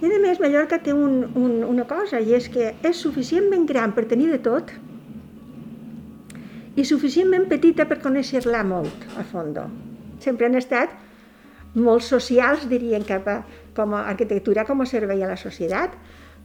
I 0.01 0.09
a 0.09 0.21
més, 0.23 0.39
Mallorca 0.41 0.79
té 0.81 0.95
un, 0.97 1.27
un, 1.37 1.59
una 1.69 1.85
cosa, 1.89 2.21
i 2.21 2.33
és 2.33 2.49
que 2.49 2.71
és 2.81 3.03
suficientment 3.05 3.67
gran 3.69 3.93
per 3.93 4.07
tenir 4.09 4.31
de 4.31 4.39
tot 4.41 4.73
i 6.81 6.87
suficientment 6.89 7.45
petita 7.51 7.85
per 7.91 7.99
conèixer-la 8.01 8.63
molt 8.65 9.05
a 9.21 9.25
fondo. 9.29 9.67
Sempre 10.25 10.49
han 10.49 10.57
estat 10.57 10.95
molt 11.75 12.07
socials, 12.07 12.65
dirien, 12.71 13.05
cap 13.05 13.29
a, 13.29 13.37
com 13.77 13.93
a 13.95 14.07
arquitectura 14.09 14.65
com 14.65 14.81
a 14.81 14.89
servei 14.89 15.21
a 15.23 15.29
la 15.29 15.37
societat. 15.37 15.93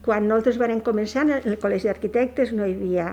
Quan 0.06 0.28
nosaltres 0.28 0.60
vam 0.60 0.84
començar, 0.84 1.24
en 1.24 1.40
el 1.40 1.56
Col·legi 1.62 1.88
d'Arquitectes 1.88 2.52
no 2.54 2.68
hi 2.68 2.76
havia 2.76 3.08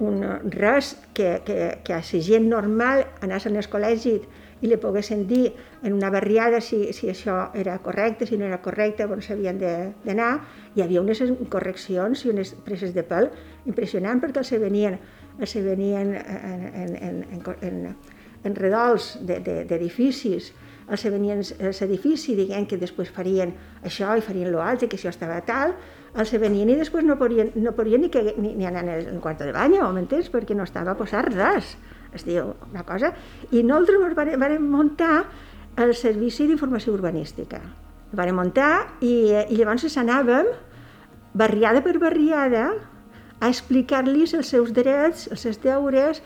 un, 0.00 0.22
res 0.54 0.96
que, 1.14 1.40
que, 1.44 1.78
que 1.84 1.94
a 1.94 2.02
la 2.02 2.20
gent 2.22 2.48
normal 2.48 3.06
anés 3.24 3.46
al 3.46 3.58
col·legi 3.72 4.18
i 4.60 4.66
li 4.66 4.76
poguessin 4.80 5.26
dir 5.30 5.52
en 5.82 5.94
una 5.94 6.10
barriada 6.10 6.60
si, 6.60 6.92
si 6.92 7.10
això 7.10 7.50
era 7.54 7.78
correcte, 7.82 8.26
si 8.26 8.38
no 8.38 8.46
era 8.46 8.60
correcte, 8.62 9.06
on 9.06 9.22
s'havien 9.22 9.58
d'anar. 9.58 10.30
Hi 10.74 10.82
havia 10.82 11.02
unes 11.02 11.22
correccions 11.50 12.24
i 12.24 12.32
unes 12.32 12.54
preses 12.66 12.94
de 12.94 13.04
pèl 13.06 13.30
impressionants 13.66 14.22
perquè 14.24 14.42
els 14.42 14.54
venien, 14.62 14.98
els 15.38 15.54
venien 15.54 16.14
en, 16.14 16.64
en, 16.82 16.96
en, 16.96 17.44
en, 17.62 17.84
en 18.44 18.58
redols 18.58 19.12
d'edificis, 19.22 20.50
de, 20.50 20.56
de, 20.56 20.66
els 20.88 21.04
venien 21.12 21.42
els 21.44 21.82
edificis 21.84 22.36
diguem 22.36 22.66
que 22.66 22.78
després 22.80 23.10
farien 23.12 23.52
això 23.84 24.14
i 24.16 24.24
farien 24.24 24.50
l'altre, 24.54 24.88
que 24.88 24.96
això 24.96 25.12
estava 25.12 25.40
tal, 25.46 25.74
els 26.16 26.32
venien 26.40 26.70
i 26.72 26.76
després 26.78 27.04
no 27.04 27.18
podien, 27.20 27.50
no 27.60 27.74
podien 27.76 28.00
ni, 28.00 28.08
que, 28.08 28.22
ni, 28.38 28.54
ni 28.56 28.66
anar 28.66 28.84
al 28.88 29.20
quarto 29.20 29.44
de 29.44 29.52
bany, 29.52 29.76
m'entens? 29.92 30.30
Perquè 30.32 30.56
no 30.56 30.64
estava 30.64 30.96
posat 30.96 31.28
res. 31.34 31.76
Es 32.16 32.24
diu 32.24 32.54
una 32.70 32.84
cosa. 32.88 33.12
I 33.52 33.62
nosaltres 33.62 34.16
vam, 34.16 34.32
vam 34.40 34.70
muntar 34.72 35.24
el 35.78 35.94
Servici 35.94 36.48
d'Informació 36.48 36.94
Urbanística. 36.96 37.60
El 38.08 38.16
vam 38.16 38.40
muntar 38.40 38.72
i, 39.04 39.34
i 39.52 39.58
llavors 39.58 39.96
anàvem, 40.00 40.48
barriada 41.36 41.84
per 41.84 41.98
barriada, 42.00 42.70
a 43.38 43.48
explicar-los 43.52 44.34
els 44.34 44.48
seus 44.50 44.72
drets, 44.74 45.28
els 45.30 45.44
seus 45.44 45.60
deures, 45.62 46.22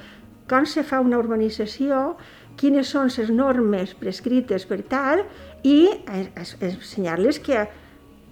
com 0.49 0.65
se 0.67 0.85
fa 0.87 1.01
una 1.03 1.19
urbanització, 1.21 2.15
quines 2.57 2.89
són 2.93 3.11
les 3.13 3.31
normes 3.33 3.93
prescrites 3.99 4.65
per 4.69 4.83
tal, 4.89 5.25
i 5.65 5.91
ensenyar-los 6.09 7.41
que 7.45 7.67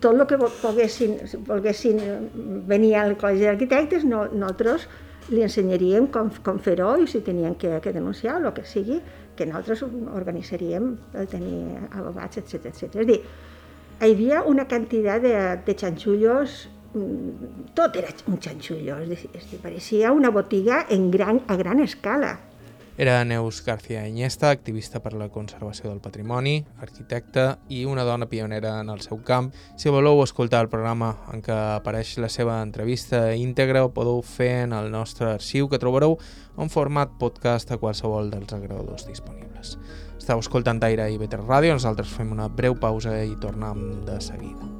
tot 0.01 0.17
el 0.17 0.27
que 0.27 0.39
poguessin, 0.41 1.19
volguessin 1.47 2.01
venir 2.69 2.95
al 2.97 3.17
Col·legi 3.21 3.47
d'Arquitectes, 3.49 4.07
no, 4.09 4.25
nosaltres 4.33 4.89
li 5.31 5.45
ensenyaríem 5.45 6.09
com, 6.15 6.31
com 6.45 6.59
fer-ho 6.63 6.95
i 7.03 7.07
si 7.11 7.21
tenien 7.27 7.55
que, 7.61 7.77
que 7.85 7.93
denunciar 7.95 8.39
o 8.41 8.49
el 8.49 8.55
que 8.57 8.65
sigui, 8.67 8.99
que 9.37 9.47
nosaltres 9.47 9.85
organitzaríem 9.85 10.91
el 11.21 11.31
tenir 11.31 11.63
abogats, 11.93 12.41
etc 12.41 12.71
etc. 12.73 13.01
És 13.05 13.09
dir, 13.09 13.21
hi 14.01 14.11
havia 14.11 14.43
una 14.49 14.67
quantitat 14.69 15.23
de, 15.23 15.35
de 15.67 15.77
xanxullos, 15.85 16.61
mm, 16.95 17.51
tot 17.79 17.97
era 18.01 18.13
un 18.33 18.41
xanxullo, 18.41 18.99
és 19.05 19.51
dir, 19.53 19.61
pareixia 19.63 20.15
una 20.17 20.33
botiga 20.35 20.87
en 20.91 21.11
gran, 21.13 21.45
a 21.47 21.57
gran 21.61 21.85
escala. 21.85 22.39
Era 23.01 23.25
Neus 23.25 23.65
García 23.65 24.07
Iniesta, 24.07 24.51
activista 24.51 25.01
per 25.01 25.15
la 25.15 25.31
conservació 25.33 25.89
del 25.89 26.03
patrimoni, 26.05 26.67
arquitecta 26.85 27.55
i 27.73 27.87
una 27.89 28.03
dona 28.05 28.27
pionera 28.29 28.75
en 28.83 28.91
el 28.93 29.01
seu 29.01 29.23
camp. 29.25 29.55
Si 29.81 29.89
voleu 29.89 30.21
escoltar 30.21 30.61
el 30.61 30.69
programa 30.69 31.15
en 31.33 31.41
què 31.41 31.57
apareix 31.79 32.11
la 32.21 32.29
seva 32.29 32.59
entrevista 32.61 33.23
íntegra, 33.33 33.87
ho 33.87 33.95
podeu 33.97 34.21
fer 34.21 34.67
en 34.67 34.75
el 34.77 34.91
nostre 34.93 35.31
arxiu 35.31 35.71
que 35.73 35.81
trobareu 35.81 36.19
en 36.61 36.69
format 36.69 37.17
podcast 37.17 37.73
a 37.73 37.81
qualsevol 37.81 38.29
dels 38.35 38.53
agradadors 38.53 39.09
disponibles. 39.09 39.79
Estau 40.21 40.45
escoltant 40.45 40.85
Aire 40.85 41.09
i 41.09 41.17
Better 41.17 41.41
Ràdio, 41.41 41.73
nosaltres 41.81 42.13
fem 42.13 42.37
una 42.37 42.53
breu 42.53 42.77
pausa 42.77 43.17
i 43.25 43.33
tornem 43.41 44.05
de 44.05 44.21
seguida. 44.21 44.80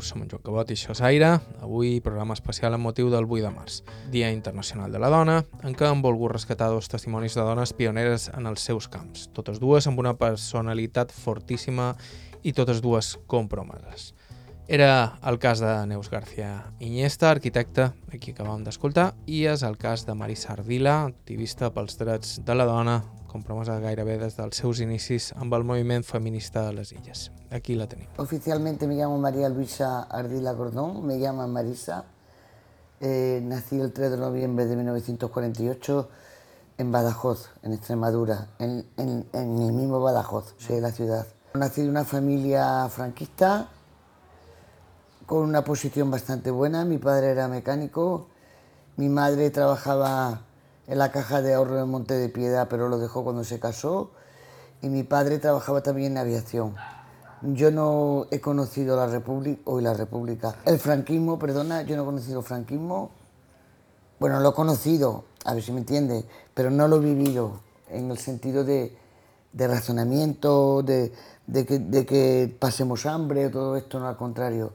Nou, 0.00 0.06
som 0.06 0.22
en 0.24 0.30
Joan 0.32 0.40
Cabot 0.40 0.70
i 0.72 0.76
això 0.78 0.94
és 0.94 1.00
Aire. 1.04 1.28
Avui 1.60 1.98
programa 2.00 2.32
especial 2.32 2.72
amb 2.72 2.86
motiu 2.86 3.10
del 3.12 3.26
8 3.28 3.42
de 3.44 3.50
març, 3.52 3.74
Dia 4.08 4.30
Internacional 4.32 4.94
de 4.94 5.00
la 5.02 5.10
Dona, 5.12 5.34
en 5.60 5.74
què 5.76 5.84
hem 5.90 6.00
volgut 6.00 6.32
rescatar 6.32 6.70
dos 6.72 6.88
testimonis 6.88 7.36
de 7.36 7.44
dones 7.44 7.74
pioneres 7.76 8.30
en 8.32 8.48
els 8.48 8.64
seus 8.64 8.88
camps, 8.88 9.26
totes 9.36 9.60
dues 9.60 9.90
amb 9.90 10.00
una 10.00 10.14
personalitat 10.16 11.12
fortíssima 11.12 11.90
i 12.40 12.54
totes 12.56 12.80
dues 12.80 13.18
compromeses. 13.28 14.14
Era 14.72 15.18
el 15.28 15.36
cas 15.42 15.60
de 15.60 15.74
Neus 15.90 16.08
García 16.08 16.72
Iniesta, 16.80 17.28
arquitecta, 17.28 17.90
aquí 18.08 18.32
acabam 18.32 18.64
d'escoltar, 18.64 19.10
i 19.26 19.44
és 19.52 19.66
el 19.68 19.76
cas 19.76 20.06
de 20.08 20.16
Marisa 20.16 20.54
Ardila, 20.54 21.02
activista 21.10 21.74
pels 21.76 22.00
drets 22.00 22.38
de 22.40 22.56
la 22.56 22.64
dona, 22.64 23.02
compromesa 23.30 23.78
gairebé 23.80 24.18
des 24.18 24.36
dels 24.36 24.58
seus 24.60 24.80
inicis 24.82 25.30
amb 25.38 25.54
el 25.54 25.64
moviment 25.64 26.04
feminista 26.04 26.66
de 26.66 26.74
les 26.80 26.90
illes. 26.92 27.30
Aquí 27.50 27.76
la 27.78 27.86
tenim. 27.86 28.08
Oficialmente 28.18 28.86
me 28.86 28.96
llamo 28.96 29.18
María 29.18 29.48
Luisa 29.48 30.02
Ardila 30.02 30.54
Cordón, 30.54 31.06
me 31.06 31.18
llaman 31.18 31.52
Marisa. 31.52 32.04
Eh, 33.00 33.40
nací 33.42 33.80
el 33.80 33.92
3 33.92 34.10
de 34.10 34.16
noviembre 34.18 34.66
de 34.66 34.76
1948 34.76 36.08
en 36.76 36.92
Badajoz, 36.92 37.50
en 37.62 37.72
Extremadura, 37.72 38.48
en, 38.58 38.84
en, 38.96 39.26
en 39.32 39.62
el 39.62 39.72
mismo 39.72 40.00
Badajoz, 40.00 40.54
soy 40.58 40.76
de 40.76 40.82
la 40.82 40.90
ciudad. 40.90 41.26
Nací 41.54 41.82
de 41.82 41.88
una 41.88 42.04
familia 42.04 42.88
franquista 42.88 43.68
con 45.26 45.44
una 45.44 45.62
posición 45.62 46.10
bastante 46.10 46.50
buena. 46.50 46.84
Mi 46.84 46.98
padre 46.98 47.30
era 47.30 47.48
mecánico, 47.48 48.28
mi 48.96 49.08
madre 49.08 49.50
trabajaba 49.50 50.42
en 50.90 50.98
la 50.98 51.12
caja 51.12 51.40
de 51.40 51.54
ahorro 51.54 51.76
de 51.76 51.84
Monte 51.84 52.14
de 52.14 52.28
Piedad, 52.28 52.66
pero 52.68 52.88
lo 52.88 52.98
dejó 52.98 53.22
cuando 53.22 53.44
se 53.44 53.60
casó. 53.60 54.10
Y 54.82 54.88
mi 54.88 55.04
padre 55.04 55.38
trabajaba 55.38 55.84
también 55.84 56.12
en 56.12 56.18
aviación. 56.18 56.74
Yo 57.42 57.70
no 57.70 58.26
he 58.32 58.40
conocido 58.40 58.96
la 58.96 59.06
República, 59.06 59.62
hoy 59.66 59.84
la 59.84 59.94
República, 59.94 60.56
el 60.66 60.80
franquismo, 60.80 61.38
perdona, 61.38 61.82
yo 61.82 61.94
no 61.94 62.02
he 62.02 62.04
conocido 62.04 62.40
el 62.40 62.44
franquismo. 62.44 63.12
Bueno, 64.18 64.40
lo 64.40 64.50
he 64.50 64.52
conocido, 64.52 65.24
a 65.44 65.54
ver 65.54 65.62
si 65.62 65.70
me 65.70 65.78
entiende, 65.78 66.24
pero 66.54 66.72
no 66.72 66.88
lo 66.88 66.96
he 66.96 67.00
vivido 67.00 67.60
en 67.88 68.10
el 68.10 68.18
sentido 68.18 68.64
de, 68.64 68.92
razonamiento, 69.54 70.82
de, 70.82 71.12
que, 71.46 71.78
de 71.78 72.56
pasemos 72.58 73.06
hambre, 73.06 73.48
todo 73.48 73.76
esto, 73.76 74.00
no 74.00 74.08
al 74.08 74.16
contrario. 74.16 74.72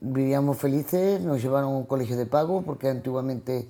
Vivíamos 0.00 0.58
felices, 0.58 1.20
nos 1.20 1.40
llevaron 1.40 1.74
a 1.74 1.76
un 1.76 1.84
colegio 1.84 2.16
de 2.16 2.26
pago, 2.26 2.62
porque 2.62 2.88
antiguamente 2.88 3.68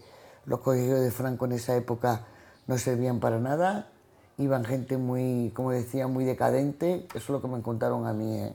los 0.48 0.60
colegios 0.60 1.00
de 1.00 1.10
Franco 1.10 1.44
en 1.44 1.52
esa 1.52 1.76
época 1.76 2.22
no 2.66 2.78
servían 2.78 3.20
para 3.20 3.38
nada, 3.38 3.90
iban 4.38 4.64
gente 4.64 4.96
muy, 4.96 5.52
como 5.54 5.70
decía, 5.70 6.06
muy 6.06 6.24
decadente, 6.24 7.06
eso 7.10 7.18
es 7.18 7.28
lo 7.28 7.42
que 7.42 7.48
me 7.48 7.60
contaron 7.60 8.06
a 8.06 8.12
mí. 8.12 8.38
¿eh? 8.38 8.54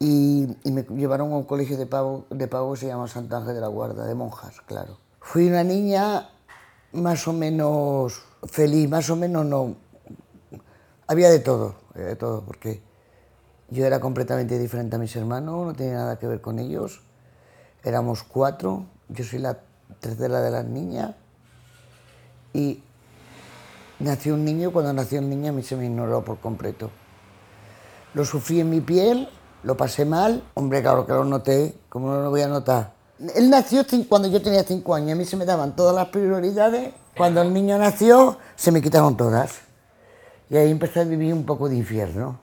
Y, 0.00 0.56
y, 0.64 0.72
me 0.72 0.82
llevaron 0.82 1.32
a 1.32 1.36
un 1.36 1.44
colegio 1.44 1.76
de 1.76 1.86
pago, 1.86 2.26
de 2.30 2.48
pago 2.48 2.74
se 2.76 2.86
llama 2.86 3.06
Santa 3.08 3.38
Ángel 3.38 3.54
de 3.54 3.60
la 3.60 3.68
Guarda, 3.68 4.06
de 4.06 4.14
monjas, 4.14 4.60
claro. 4.62 4.98
Fui 5.20 5.48
una 5.48 5.64
niña 5.64 6.30
más 6.92 7.26
o 7.28 7.32
menos 7.32 8.22
feliz, 8.44 8.88
más 8.88 9.08
o 9.10 9.16
menos 9.16 9.44
no. 9.46 9.76
Había 11.06 11.30
de 11.30 11.40
todo, 11.40 11.76
de 11.94 12.16
todo, 12.16 12.44
porque 12.44 12.82
yo 13.70 13.84
era 13.84 14.00
completamente 14.00 14.58
diferente 14.58 14.96
a 14.96 14.98
mis 14.98 15.14
hermanos, 15.16 15.66
no 15.66 15.74
tenía 15.74 15.94
nada 15.94 16.18
que 16.18 16.26
ver 16.26 16.40
con 16.40 16.58
ellos. 16.58 17.02
Éramos 17.82 18.22
cuatro, 18.22 18.86
yo 19.08 19.24
soy 19.24 19.38
la 19.40 19.58
tercera 20.00 20.40
de 20.40 20.50
las 20.50 20.64
niñas. 20.64 21.14
Y 22.52 22.82
nació 24.00 24.34
un 24.34 24.44
niño, 24.44 24.72
cuando 24.72 24.92
nació 24.92 25.20
un 25.20 25.30
niño 25.30 25.50
a 25.50 25.52
mí 25.52 25.62
se 25.62 25.76
me 25.76 25.86
ignoró 25.86 26.24
por 26.24 26.38
completo. 26.38 26.90
Lo 28.14 28.24
sufrí 28.24 28.60
en 28.60 28.70
mi 28.70 28.80
piel, 28.80 29.28
lo 29.62 29.76
pasé 29.76 30.04
mal, 30.04 30.42
hombre, 30.54 30.82
claro 30.82 31.06
que 31.06 31.12
lo 31.12 31.24
noté, 31.24 31.74
como 31.88 32.08
no 32.08 32.22
lo 32.22 32.30
voy 32.30 32.42
a 32.42 32.48
notar. 32.48 32.92
Él 33.34 33.50
nació 33.50 33.84
cuando 34.08 34.28
yo 34.28 34.40
tenía 34.40 34.62
cinco 34.62 34.94
años, 34.94 35.12
a 35.12 35.14
mí 35.16 35.24
se 35.24 35.36
me 35.36 35.44
daban 35.44 35.74
todas 35.74 35.94
las 35.94 36.08
prioridades. 36.08 36.94
Cuando 37.16 37.42
el 37.42 37.52
niño 37.52 37.76
nació, 37.76 38.38
se 38.54 38.70
me 38.70 38.80
quitaron 38.80 39.16
todas. 39.16 39.58
Y 40.50 40.56
ahí 40.56 40.70
empecé 40.70 41.00
a 41.00 41.04
vivir 41.04 41.34
un 41.34 41.44
poco 41.44 41.68
de 41.68 41.76
infierno. 41.76 42.38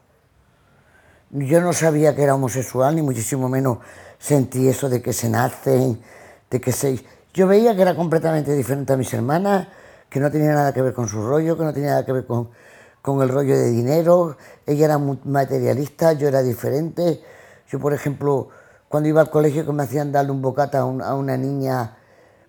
Yo 1.32 1.62
no 1.62 1.74
sabía 1.74 2.16
que 2.16 2.24
era 2.24 2.36
homosexual, 2.36 2.96
ni 2.96 3.02
muchísimo 3.02 3.50
menos 3.50 3.80
sentí 4.20 4.68
eso 4.68 4.90
de 4.90 5.02
que 5.02 5.14
se 5.14 5.30
nacen, 5.30 6.02
de 6.50 6.62
que 6.62 6.72
se... 6.72 7.04
Yo 7.36 7.48
veía 7.48 7.76
que 7.76 7.82
era 7.82 7.96
completamente 7.96 8.54
diferente 8.54 8.94
a 8.94 8.98
mis 8.98 9.14
hermanas, 9.14 9.68
que 10.10 10.22
no 10.22 10.32
tenía 10.32 10.54
nada 10.54 10.74
que 10.74 10.82
ver 10.82 10.94
con 10.94 11.10
su 11.10 11.22
rollo, 11.22 11.58
que 11.58 11.66
no 11.66 11.74
tenía 11.74 11.90
nada 11.90 12.06
que 12.06 12.14
ver 12.14 12.26
con, 12.26 12.50
con 13.02 13.22
el 13.22 13.28
rollo 13.28 13.58
de 13.58 13.72
dinero. 13.72 14.38
Ella 14.66 14.86
era 14.86 14.98
materialista, 14.98 16.14
yo 16.14 16.30
era 16.30 16.42
diferente. 16.42 17.22
Yo, 17.68 17.78
por 17.78 17.94
ejemplo, 17.94 18.48
cuando 18.88 19.10
iba 19.10 19.20
al 19.20 19.30
colegio 19.30 19.66
que 19.66 19.74
me 19.74 19.84
hacían 19.84 20.14
darle 20.14 20.32
un 20.32 20.42
bocata 20.42 20.80
a 20.80 20.86
una 20.86 21.36
niña 21.36 21.98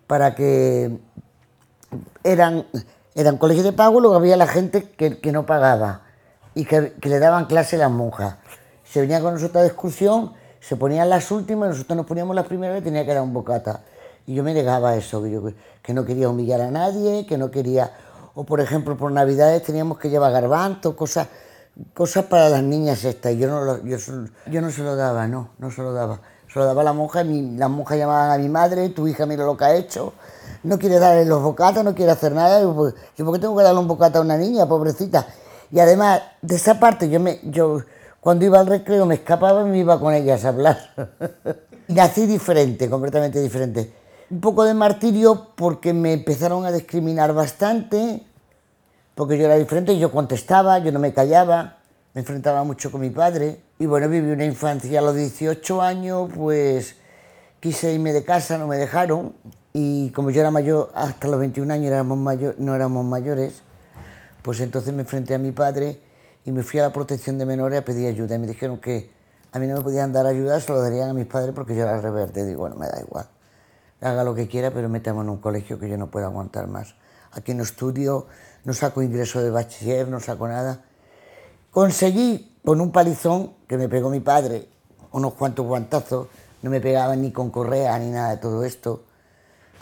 para 0.07 0.35
que 0.35 0.97
eran, 2.23 2.65
eran 3.13 3.37
colegios 3.37 3.65
de 3.65 3.73
pago, 3.73 3.99
luego 3.99 4.15
había 4.15 4.37
la 4.37 4.47
gente 4.47 4.91
que, 4.91 5.19
que 5.19 5.33
no 5.33 5.45
pagaba 5.45 6.03
y 6.55 6.63
que, 6.63 6.93
que, 6.93 7.09
le 7.09 7.19
daban 7.19 7.47
clase 7.47 7.75
las 7.75 7.91
monjas. 7.91 8.37
Se 8.85 9.01
venía 9.01 9.19
con 9.19 9.33
nosotros 9.33 9.63
de 9.63 9.67
excursión, 9.67 10.31
se 10.61 10.77
ponían 10.77 11.09
las 11.09 11.29
últimas, 11.29 11.71
nosotros 11.71 11.97
nos 11.97 12.05
poníamos 12.05 12.33
las 12.37 12.45
primeras 12.45 12.79
y 12.79 12.83
tenía 12.85 13.05
que 13.05 13.13
dar 13.13 13.21
un 13.23 13.33
bocata. 13.33 13.81
Y 14.27 14.35
yo 14.35 14.43
me 14.43 14.53
negaba 14.53 14.93
eso, 14.97 15.23
que, 15.23 15.31
yo, 15.31 15.41
que 15.81 15.93
no 15.93 16.03
quería 16.03 16.27
humillar 16.27 16.59
a 16.59 16.69
nadie, 16.69 17.25
que 17.25 17.37
no 17.37 17.49
quería... 17.49 17.93
O 18.35 18.43
por 18.43 18.59
ejemplo, 18.59 18.97
por 18.97 19.09
Navidades 19.09 19.63
teníamos 19.63 19.97
que 19.97 20.09
llevar 20.09 20.33
garbantos, 20.33 20.95
cosas, 20.95 21.29
cosas 21.93 22.25
para 22.25 22.49
las 22.49 22.61
niñas 22.61 23.05
estas. 23.05 23.33
Yo 23.35 23.47
no, 23.47 23.61
lo, 23.61 23.83
yo, 23.85 23.97
yo 24.47 24.61
no 24.61 24.69
se 24.69 24.83
lo 24.83 24.97
daba, 24.97 25.27
no, 25.27 25.51
no 25.57 25.71
se 25.71 25.81
lo 25.81 25.93
daba. 25.93 26.19
Se 26.51 26.59
lo 26.59 26.65
daba 26.65 26.81
a 26.81 26.83
la 26.83 26.93
monja, 26.93 27.23
y 27.23 27.55
la 27.55 27.69
monja 27.69 27.95
llamaba 27.95 28.33
a 28.33 28.37
mi 28.37 28.49
madre, 28.49 28.89
tu 28.89 29.07
hija 29.07 29.25
mira 29.25 29.45
lo 29.45 29.55
que 29.55 29.63
ha 29.63 29.75
hecho, 29.75 30.13
no 30.63 30.77
quiere 30.77 30.99
darle 30.99 31.25
los 31.25 31.41
bocatas, 31.41 31.83
no 31.85 31.95
quiere 31.95 32.11
hacer 32.11 32.33
nada. 32.33 32.59
Yo, 32.61 32.75
¿por 32.75 33.33
qué 33.33 33.39
tengo 33.39 33.55
que 33.55 33.63
darle 33.63 33.79
un 33.79 33.87
bocata 33.87 34.19
a 34.19 34.21
una 34.21 34.35
niña, 34.35 34.67
pobrecita? 34.67 35.25
Y 35.71 35.79
además, 35.79 36.21
de 36.41 36.57
esa 36.57 36.79
parte, 36.81 37.09
yo, 37.09 37.21
me, 37.21 37.39
yo 37.43 37.79
cuando 38.19 38.43
iba 38.43 38.59
al 38.59 38.67
recreo 38.67 39.05
me 39.05 39.15
escapaba 39.15 39.61
y 39.61 39.71
me 39.71 39.77
iba 39.77 39.97
con 40.01 40.13
ellas 40.13 40.43
a 40.43 40.49
hablar. 40.49 40.77
y 41.87 41.93
nací 41.93 42.25
diferente, 42.25 42.89
completamente 42.89 43.41
diferente 43.41 44.05
un 44.29 44.41
poco 44.41 44.65
de 44.65 44.73
martirio 44.73 45.47
porque 45.55 45.93
me 45.93 46.13
empezaron 46.13 46.65
a 46.65 46.71
discriminar 46.71 47.33
bastante, 47.33 48.23
porque 49.15 49.37
yo 49.37 49.45
era 49.45 49.55
diferente, 49.55 49.97
yo 49.97 50.11
contestaba, 50.11 50.79
yo 50.79 50.91
no 50.91 50.99
me 50.99 51.13
callaba, 51.13 51.77
me 52.13 52.21
enfrentaba 52.21 52.63
mucho 52.63 52.91
con 52.91 53.01
mi 53.01 53.09
padre. 53.09 53.61
Y 53.79 53.85
bueno, 53.85 54.09
viví 54.09 54.31
una 54.31 54.45
infancia 54.45 54.99
a 54.99 55.01
los 55.01 55.15
18 55.15 55.81
años, 55.81 56.29
pues 56.35 56.95
quise 57.59 57.93
irme 57.93 58.11
de 58.11 58.23
casa, 58.23 58.57
no 58.57 58.67
me 58.67 58.77
dejaron. 58.77 59.33
Y 59.71 60.09
como 60.11 60.29
yo 60.29 60.41
era 60.41 60.51
mayor, 60.51 60.91
hasta 60.93 61.27
los 61.27 61.39
21 61.39 61.73
años 61.73 62.55
no 62.57 62.75
éramos 62.75 63.05
mayores, 63.05 63.61
pues 64.41 64.59
entonces 64.59 64.93
me 64.93 65.01
enfrenté 65.01 65.35
a 65.35 65.37
mi 65.37 65.51
padre 65.51 66.01
y 66.43 66.51
me 66.51 66.63
fui 66.63 66.79
a 66.79 66.83
la 66.83 66.93
protección 66.93 67.37
de 67.37 67.45
menores 67.45 67.79
a 67.79 67.85
pedir 67.85 68.07
ayuda. 68.07 68.35
Y 68.35 68.39
me 68.39 68.47
dijeron 68.47 68.79
que 68.79 69.09
a 69.53 69.59
mí 69.59 69.67
no 69.67 69.77
me 69.77 69.81
podían 69.81 70.11
dar 70.11 70.25
ayuda, 70.25 70.59
se 70.59 70.71
lo 70.71 70.81
darían 70.81 71.09
a 71.09 71.13
mis 71.13 71.27
padres 71.27 71.53
porque 71.55 71.75
yo 71.75 71.83
era 71.83 72.01
rebelde. 72.01 72.45
Digo, 72.45 72.61
bueno, 72.61 72.75
me 72.75 72.87
da 72.87 72.99
igual 72.99 73.27
haga 74.01 74.23
lo 74.23 74.35
que 74.35 74.47
quiera, 74.47 74.71
pero 74.71 74.89
métame 74.89 75.21
en 75.21 75.29
un 75.29 75.37
colegio 75.37 75.79
que 75.79 75.89
yo 75.89 75.97
no 75.97 76.07
puedo 76.07 76.25
aguantar 76.25 76.67
más. 76.67 76.95
Aquí 77.31 77.53
no 77.53 77.63
estudio, 77.63 78.27
no 78.63 78.73
saco 78.73 79.01
ingreso 79.01 79.41
de 79.41 79.49
bachiller, 79.49 80.07
no 80.07 80.19
saco 80.19 80.47
nada. 80.47 80.83
Conseguí, 81.71 82.57
con 82.63 82.81
un 82.81 82.91
palizón 82.91 83.53
que 83.67 83.77
me 83.77 83.87
pegó 83.87 84.09
mi 84.09 84.19
padre, 84.19 84.67
unos 85.11 85.33
cuantos 85.33 85.65
guantazos, 85.65 86.27
no 86.61 86.69
me 86.69 86.81
pegaban 86.81 87.21
ni 87.21 87.31
con 87.31 87.49
correa 87.49 87.97
ni 87.99 88.09
nada 88.09 88.31
de 88.31 88.37
todo 88.37 88.63
esto. 88.63 89.03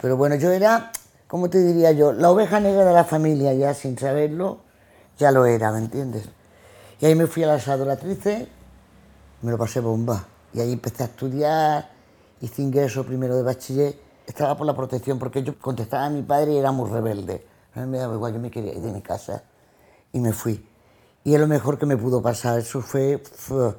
Pero 0.00 0.16
bueno, 0.16 0.36
yo 0.36 0.50
era, 0.50 0.92
¿cómo 1.26 1.50
te 1.50 1.58
diría 1.58 1.92
yo? 1.92 2.12
La 2.12 2.30
oveja 2.30 2.60
negra 2.60 2.84
de 2.84 2.92
la 2.92 3.04
familia, 3.04 3.52
ya 3.54 3.74
sin 3.74 3.98
saberlo, 3.98 4.60
ya 5.18 5.32
lo 5.32 5.46
era, 5.46 5.72
¿me 5.72 5.78
entiendes? 5.78 6.28
Y 7.00 7.06
ahí 7.06 7.14
me 7.14 7.26
fui 7.26 7.42
a 7.42 7.48
las 7.48 7.66
adoratrices, 7.68 8.46
me 9.42 9.50
lo 9.50 9.58
pasé 9.58 9.80
bomba. 9.80 10.26
Y 10.52 10.60
ahí 10.60 10.72
empecé 10.72 11.02
a 11.02 11.06
estudiar, 11.06 11.90
hice 12.40 12.62
ingreso 12.62 13.04
primero 13.04 13.36
de 13.36 13.42
bachiller 13.42 14.05
estaba 14.26 14.56
por 14.56 14.66
la 14.66 14.74
protección 14.74 15.18
porque 15.18 15.42
yo 15.42 15.58
contestaba 15.58 16.06
a 16.06 16.10
mi 16.10 16.22
padre 16.22 16.54
y 16.54 16.56
era 16.58 16.72
muy 16.72 16.90
rebelde. 16.90 17.46
Mí 17.74 17.86
me 17.86 17.98
daba 17.98 18.14
igual, 18.14 18.32
yo 18.32 18.40
me 18.40 18.50
quería 18.50 18.72
ir 18.72 18.80
de 18.80 18.90
mi 18.90 19.02
casa 19.02 19.42
y 20.12 20.20
me 20.20 20.32
fui. 20.32 20.66
Y 21.24 21.34
es 21.34 21.40
lo 21.40 21.46
mejor 21.46 21.78
que 21.78 21.86
me 21.86 21.96
pudo 21.96 22.22
pasar. 22.22 22.58
Eso 22.58 22.80
fue, 22.80 23.18
fue 23.18 23.74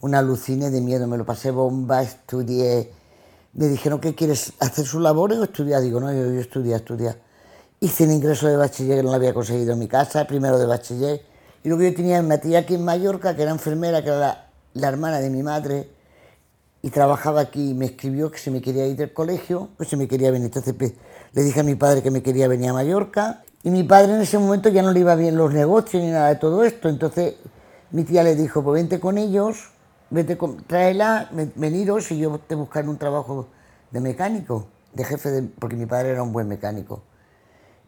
una 0.00 0.20
alucine 0.20 0.70
de 0.70 0.80
miedo. 0.80 1.06
Me 1.06 1.18
lo 1.18 1.26
pasé 1.26 1.50
bomba, 1.50 2.02
estudié. 2.02 2.92
Me 3.52 3.66
dijeron, 3.68 4.00
¿qué 4.00 4.14
quieres? 4.14 4.52
¿Hacer 4.60 4.86
sus 4.86 5.02
labores 5.02 5.38
o 5.38 5.44
estudiar? 5.44 5.82
Digo, 5.82 6.00
no, 6.00 6.12
yo, 6.12 6.30
yo 6.32 6.40
estudié, 6.40 6.76
estudié. 6.76 7.14
Hice 7.80 8.04
el 8.04 8.12
ingreso 8.12 8.46
de 8.46 8.56
bachiller 8.56 8.98
que 8.98 9.02
no 9.02 9.10
lo 9.10 9.16
había 9.16 9.34
conseguido 9.34 9.72
en 9.72 9.78
mi 9.78 9.88
casa, 9.88 10.26
primero 10.26 10.58
de 10.58 10.66
bachiller. 10.66 11.22
Y 11.62 11.68
luego 11.68 11.82
yo 11.82 11.94
tenía 11.94 12.20
una 12.20 12.38
tía 12.38 12.60
aquí 12.60 12.74
en 12.74 12.84
Mallorca, 12.84 13.34
que 13.36 13.42
era 13.42 13.50
enfermera, 13.50 14.02
que 14.02 14.08
era 14.08 14.18
la, 14.18 14.48
la 14.74 14.88
hermana 14.88 15.18
de 15.18 15.28
mi 15.28 15.42
madre, 15.42 15.90
y 16.86 16.90
trabajaba 16.90 17.40
aquí 17.40 17.70
y 17.70 17.74
me 17.74 17.86
escribió 17.86 18.30
que 18.30 18.38
se 18.38 18.52
me 18.52 18.62
quería 18.62 18.86
ir 18.86 18.96
del 18.96 19.12
colegio, 19.12 19.70
pues 19.76 19.88
se 19.88 19.96
me 19.96 20.06
quería 20.06 20.30
venir. 20.30 20.46
Entonces 20.46 20.72
pues, 20.72 20.94
le 21.32 21.42
dije 21.42 21.58
a 21.58 21.64
mi 21.64 21.74
padre 21.74 22.00
que 22.00 22.12
me 22.12 22.22
quería 22.22 22.46
venir 22.46 22.70
a 22.70 22.74
Mallorca 22.74 23.42
y 23.64 23.70
mi 23.70 23.82
padre 23.82 24.14
en 24.14 24.20
ese 24.20 24.38
momento 24.38 24.68
ya 24.68 24.82
no 24.82 24.92
le 24.92 25.00
iba 25.00 25.16
bien 25.16 25.36
los 25.36 25.52
negocios 25.52 26.00
ni 26.00 26.10
nada 26.10 26.28
de 26.28 26.36
todo 26.36 26.62
esto. 26.62 26.88
Entonces 26.88 27.34
mi 27.90 28.04
tía 28.04 28.22
le 28.22 28.36
dijo, 28.36 28.62
pues 28.62 28.80
vente 28.80 29.00
con 29.00 29.18
ellos 29.18 29.70
vete, 30.10 30.38
tráela, 30.68 31.28
veniros 31.56 32.12
y 32.12 32.18
yo 32.18 32.38
te 32.38 32.54
buscaré 32.54 32.88
un 32.88 32.98
trabajo 32.98 33.48
de 33.90 34.00
mecánico, 34.00 34.68
de 34.94 35.02
jefe, 35.02 35.42
porque 35.58 35.74
mi 35.74 35.86
padre 35.86 36.10
era 36.10 36.22
un 36.22 36.32
buen 36.32 36.46
mecánico. 36.46 37.02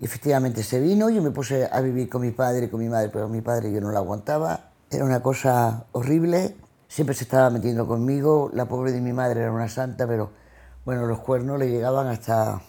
Y 0.00 0.06
efectivamente 0.06 0.64
se 0.64 0.80
vino, 0.80 1.08
yo 1.08 1.22
me 1.22 1.30
puse 1.30 1.68
a 1.70 1.80
vivir 1.80 2.08
con 2.08 2.22
mi 2.22 2.32
padre 2.32 2.66
y 2.66 2.68
con 2.68 2.80
mi 2.80 2.88
madre, 2.88 3.10
pero 3.12 3.28
mi 3.28 3.42
padre 3.42 3.72
yo 3.72 3.80
no 3.80 3.92
la 3.92 4.00
aguantaba. 4.00 4.70
Era 4.90 5.04
una 5.04 5.22
cosa 5.22 5.86
horrible, 5.92 6.56
siempre 6.88 7.14
se 7.14 7.24
estaba 7.24 7.50
metiendo 7.50 7.86
conmigo. 7.86 8.50
La 8.52 8.66
pobre 8.66 8.92
de 8.92 9.00
mi 9.00 9.12
madre 9.12 9.42
era 9.42 9.52
una 9.52 9.68
santa, 9.68 10.06
pero 10.06 10.30
bueno, 10.84 11.06
los 11.06 11.20
cuernos 11.20 11.58
le 11.58 11.70
llegaban 11.70 12.08
hasta, 12.08 12.60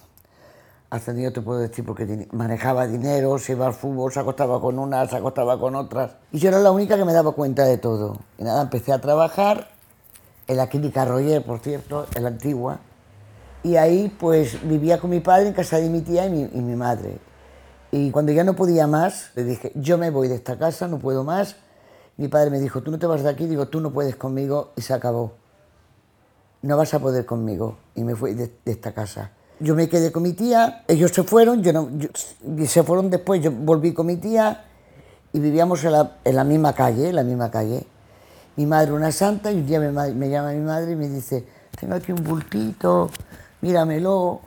hasta 0.90 1.14
yo 1.14 1.34
te 1.34 1.42
puedo 1.42 1.60
decir, 1.60 1.86
porque 1.86 2.28
manejaba 2.32 2.86
dinero, 2.86 3.40
se 3.40 3.54
iba 3.54 3.66
al 3.66 3.74
fútbol, 3.74 4.12
se 4.12 4.20
acostaba 4.20 4.62
con 4.62 4.78
unas, 4.78 5.10
se 5.10 5.18
acostaba 5.18 5.60
con 5.60 5.76
otras. 5.76 6.18
Y 6.32 6.40
yo 6.40 6.50
era 6.50 6.60
la 6.60 6.72
única 6.72 6.98
que 6.98 7.06
me 7.06 7.14
daba 7.14 7.32
cuenta 7.32 7.66
de 7.66 7.78
todo. 7.78 8.20
Y 8.38 8.44
nada, 8.44 8.62
empecé 8.62 8.94
a 8.94 9.02
trabajar 9.02 9.72
en 10.48 10.58
la 10.58 10.68
clínica 10.68 11.06
Royer, 11.06 11.44
por 11.44 11.60
cierto, 11.60 12.06
en 12.16 12.24
la 12.24 12.30
antigua 12.30 12.80
y 13.64 13.76
ahí 13.76 14.14
pues 14.20 14.68
vivía 14.68 15.00
con 15.00 15.10
mi 15.10 15.20
padre 15.20 15.48
en 15.48 15.54
casa 15.54 15.78
de 15.78 15.90
mi 15.90 16.02
tía 16.02 16.26
y 16.26 16.30
mi, 16.30 16.76
madre. 16.76 17.18
Y 17.92 18.12
cuando 18.12 18.32
ya 18.32 18.44
no 18.44 18.56
podía 18.56 18.88
más, 18.88 19.32
le 19.36 19.44
dije, 19.44 19.72
yo 19.76 19.98
me 19.98 20.10
voy 20.12 20.28
de 20.28 20.36
esta 20.36 20.58
casa, 20.58 20.88
no 20.88 21.00
puedo 21.00 21.24
más. 21.24 21.58
Mi 22.20 22.28
padre 22.28 22.50
me 22.50 22.60
dijo, 22.60 22.84
tú 22.84 22.92
no 22.92 23.00
te 23.00 23.08
vas 23.08 23.24
de 23.24 23.30
aquí, 23.30 23.48
digo, 23.48 23.70
tú 23.70 23.80
no 23.80 23.92
puedes 23.92 24.18
conmigo 24.18 24.74
y 24.76 24.82
se 24.82 24.94
acabó. 24.94 25.36
No 26.62 26.76
vas 26.76 26.94
a 26.94 27.00
poder 27.00 27.26
conmigo. 27.26 27.78
Y 27.96 28.04
me 28.04 28.14
fui 28.14 28.34
de, 28.34 28.52
esta 28.66 28.94
casa. 28.94 29.32
Yo 29.62 29.74
me 29.74 29.88
quedé 29.88 30.12
con 30.12 30.24
mi 30.24 30.34
tía, 30.34 30.84
ellos 30.90 31.12
se 31.12 31.24
fueron, 31.24 31.64
yo 31.64 31.72
no, 31.72 31.90
se 32.68 32.84
fueron 32.84 33.10
después, 33.10 33.42
yo 33.42 33.54
volví 33.54 33.94
con 33.94 34.06
mi 34.06 34.18
tía 34.18 34.66
y 35.32 35.40
vivíamos 35.40 35.82
en 35.86 35.94
la, 35.94 36.18
en 36.26 36.36
la 36.36 36.44
misma 36.44 36.74
calle, 36.74 37.08
en 37.08 37.16
la 37.16 37.24
misma 37.24 37.50
calle. 37.50 37.88
Mi 38.58 38.66
madre 38.66 38.92
una 38.92 39.14
santa 39.14 39.50
y 39.54 39.56
un 39.56 39.66
día 39.66 39.80
me, 39.80 39.90
me 39.90 40.30
llama 40.30 40.52
mi 40.52 40.60
madre 40.60 40.92
y 40.92 40.96
me 40.98 41.08
dice, 41.08 41.46
tengo 41.80 41.96
aquí 41.96 42.12
un 42.12 42.22
bultito, 42.22 43.10
míramelo. 43.62 44.42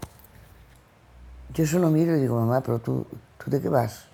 Yo 1.55 1.67
solo 1.67 1.89
miro 1.89 2.15
y 2.19 2.21
digo, 2.21 2.39
mamá, 2.39 2.61
pero 2.61 2.81
tú, 2.81 3.07
¿tú 3.43 3.51
de 3.51 3.63
qué 3.63 3.71
vas? 3.71 4.05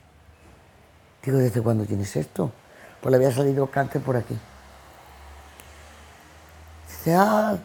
Digo, 1.24 1.38
¿desde 1.38 1.60
cuándo 1.60 1.84
tienes 1.84 2.14
esto? 2.14 2.52
Pues 3.00 3.10
le 3.10 3.16
había 3.16 3.32
salido 3.32 3.66
cáncer 3.70 4.02
por 4.02 4.16
aquí. 4.16 4.38
Dice, 6.88 7.14
ah, 7.14 7.58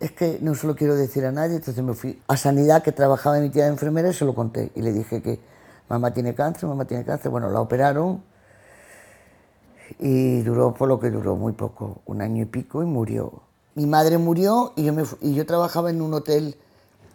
es 0.00 0.12
que 0.12 0.38
no 0.40 0.54
se 0.54 0.66
lo 0.66 0.76
quiero 0.76 0.94
decir 0.94 1.24
a 1.24 1.32
nadie, 1.32 1.56
entonces 1.56 1.82
me 1.82 1.94
fui 1.94 2.20
a 2.28 2.36
Sanidad, 2.36 2.82
que 2.82 2.92
trabajaba 2.92 3.38
en 3.38 3.44
mi 3.44 3.50
tía 3.50 3.64
de 3.64 3.70
enfermera, 3.70 4.08
y 4.10 4.14
se 4.14 4.24
lo 4.24 4.34
conté. 4.34 4.70
Y 4.74 4.82
le 4.82 4.92
dije 4.92 5.22
que 5.22 5.40
mamá 5.88 6.12
tiene 6.12 6.34
cáncer, 6.34 6.68
mamá 6.68 6.84
tiene 6.84 7.04
cáncer. 7.04 7.30
Bueno, 7.30 7.50
la 7.50 7.60
operaron 7.60 8.22
y 9.98 10.42
duró 10.42 10.74
por 10.74 10.88
lo 10.88 11.00
que 11.00 11.10
duró, 11.10 11.36
muy 11.36 11.54
poco, 11.54 12.02
un 12.06 12.20
año 12.20 12.42
y 12.42 12.46
pico, 12.46 12.82
y 12.82 12.86
murió 12.86 13.48
mi 13.78 13.86
madre 13.86 14.18
murió 14.18 14.72
y 14.74 14.82
yo, 14.82 14.92
y 15.20 15.34
yo 15.34 15.46
trabajaba 15.46 15.90
en 15.90 16.02
un 16.02 16.12
hotel 16.12 16.56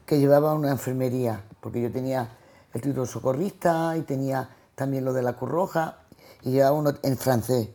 que 0.06 0.18
llevaba 0.18 0.54
una 0.54 0.72
enfermería, 0.72 1.44
porque 1.60 1.82
yo 1.82 1.92
tenía 1.92 2.30
el 2.74 2.82
título 2.82 3.06
socorrista 3.06 3.98
y 3.98 4.04
tenía 4.04 4.48
también 4.74 5.04
lo 5.04 5.12
de 5.12 5.24
la 5.24 5.34
Cruz 5.34 5.52
Roja 5.52 5.98
y 6.44 6.52
llevaba 6.52 6.78
uno 6.78 6.94
en 7.02 7.18
francés. 7.18 7.70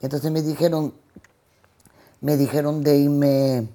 entonces 0.00 0.30
me 0.30 0.42
dijeron, 0.42 0.94
me 2.20 2.36
dijeron 2.36 2.82
de 2.82 2.96
irme, 2.96 3.68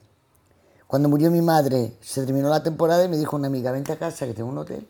cuando 0.88 1.10
murió 1.10 1.30
mi 1.32 1.42
madre, 1.42 1.98
se 2.02 2.26
terminó 2.26 2.50
la 2.50 2.64
temporada 2.64 3.04
y 3.06 3.10
me 3.10 3.18
dijo 3.18 3.36
una 3.36 3.48
amiga, 3.48 3.72
vente 3.72 3.92
a 3.92 4.00
casa 4.00 4.26
que 4.26 4.34
tengo 4.34 4.50
un 4.50 4.58
hotel. 4.58 4.88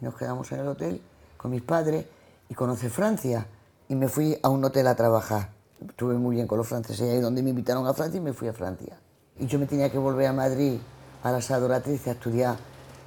Y 0.00 0.04
nos 0.04 0.14
quedamos 0.14 0.50
en 0.52 0.60
el 0.60 0.68
hotel 0.68 1.00
con 1.36 1.50
mis 1.50 1.62
padres 1.62 2.06
y 2.48 2.54
conoce 2.54 2.88
Francia. 2.88 3.46
Y 3.88 3.94
me 3.96 4.08
fui 4.08 4.38
a 4.42 4.48
un 4.48 4.64
hotel 4.64 4.86
a 4.86 4.94
trabajar. 4.94 5.50
Estuve 5.86 6.14
muy 6.14 6.36
bien 6.36 6.46
con 6.46 6.58
los 6.58 6.68
franceses, 6.68 7.10
ahí 7.10 7.20
donde 7.20 7.42
me 7.42 7.50
invitaron 7.50 7.86
a 7.86 7.94
Francia 7.94 8.18
y 8.18 8.20
me 8.20 8.32
fui 8.32 8.48
a 8.48 8.52
Francia 8.52 8.96
y 9.40 9.46
yo 9.46 9.58
me 9.58 9.66
tenía 9.66 9.90
que 9.90 9.98
volver 9.98 10.26
a 10.26 10.32
Madrid 10.32 10.78
a 11.22 11.32
la 11.32 11.40
Sadoratriz 11.40 12.06
a 12.06 12.12
estudiar 12.12 12.56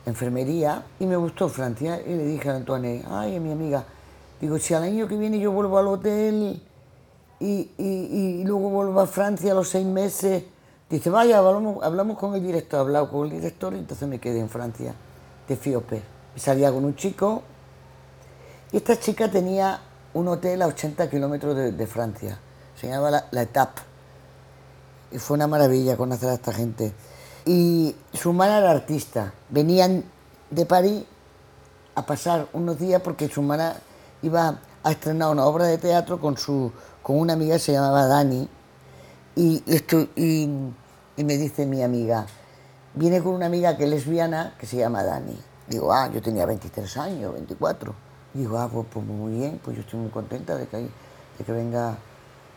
enfermería 0.06 0.84
y 1.00 1.06
me 1.06 1.16
gustó 1.16 1.48
Francia 1.48 2.02
y 2.02 2.10
le 2.10 2.26
dije 2.26 2.50
a 2.50 2.56
Antoine, 2.56 3.04
ay, 3.08 3.40
mi 3.40 3.52
amiga, 3.52 3.86
digo, 4.44 4.60
si 4.60 4.74
al 4.74 4.84
año 4.84 5.08
que 5.08 5.16
viene 5.16 5.40
yo 5.40 5.54
vuelvo 5.54 5.78
al 5.78 5.88
hotel 5.88 6.62
y, 7.40 7.72
y, 7.78 8.44
luego 8.44 8.70
vuelvo 8.70 9.00
a 9.00 9.08
Francia 9.08 9.54
a 9.54 9.56
los 9.56 9.70
seis 9.70 9.86
meses, 9.86 10.44
dice, 10.90 11.10
vaya, 11.10 11.38
hablamos, 11.38 12.18
con 12.18 12.36
el 12.36 12.44
director, 12.44 12.82
hablado 12.82 13.10
con 13.10 13.26
el 13.26 13.32
director 13.32 13.74
y 13.74 13.78
entonces 13.78 14.06
me 14.06 14.20
quedé 14.20 14.42
en 14.42 14.50
Francia, 14.50 14.94
de 15.48 15.56
Fiope. 15.56 16.02
Salía 16.36 16.74
con 16.74 16.84
un 16.84 16.94
chico 16.98 17.42
y 18.74 18.78
esta 18.78 19.00
chica 19.00 19.32
tenía 19.32 19.80
un 20.14 20.28
hotel 20.28 20.62
a 20.62 20.68
80 20.68 21.10
kilómetros 21.10 21.56
de, 21.56 21.88
Francia, 21.88 22.38
se 22.76 22.88
llamaba 22.88 23.12
La, 23.12 23.28
la 23.32 23.44
Etape 23.44 23.82
y 25.10 25.20
fue 25.20 25.36
una 25.36 25.48
maravilla 25.48 25.96
conocer 25.96 26.28
a 26.28 26.34
esta 26.34 26.52
gente. 26.52 26.92
Y 27.46 27.96
su 28.14 28.32
hermana 28.32 28.58
era 28.58 28.72
artista. 28.72 29.34
Venían 29.50 30.04
de 30.50 30.66
París 30.66 31.04
a 31.96 32.06
pasar 32.06 32.48
unos 32.52 32.78
días 32.78 33.02
porque 33.02 33.30
su 33.30 33.40
hermana 33.40 33.78
iba 34.24 34.60
a 34.84 34.92
estrenar 34.92 35.32
una 35.32 35.46
obra 35.46 35.66
de 35.66 35.78
teatro 35.78 36.20
con, 36.20 36.38
su, 36.38 36.72
con 37.02 37.20
una 37.20 37.34
amiga 37.34 37.56
que 37.56 37.60
se 37.60 37.74
llamaba 37.74 38.08
Dani. 38.08 38.50
Y, 39.36 39.64
esto, 39.68 40.08
y, 40.16 40.50
me 41.18 41.38
dice 41.38 41.66
mi 41.66 41.84
amiga, 41.84 42.26
viene 42.96 43.22
con 43.22 43.34
una 43.34 43.46
amiga 43.46 43.78
que 43.78 43.84
es 43.84 43.90
lesbiana 43.90 44.56
que 44.60 44.66
se 44.66 44.78
llama 44.78 45.04
Dani. 45.04 45.38
Digo, 45.68 45.94
ah, 45.94 46.10
yo 46.12 46.22
tenía 46.22 46.46
23 46.46 46.98
años, 46.98 47.34
24. 47.34 47.94
Digo, 48.34 48.58
ah, 48.58 48.70
pues, 48.72 48.88
pues, 48.92 49.06
muy 49.06 49.34
bien, 49.34 49.60
pues 49.64 49.78
yo 49.78 49.84
estoy 49.84 50.00
muy 50.00 50.10
contenta 50.10 50.56
de 50.56 50.68
que, 50.68 50.78
de 50.78 51.46
que 51.46 51.52
venga 51.52 51.98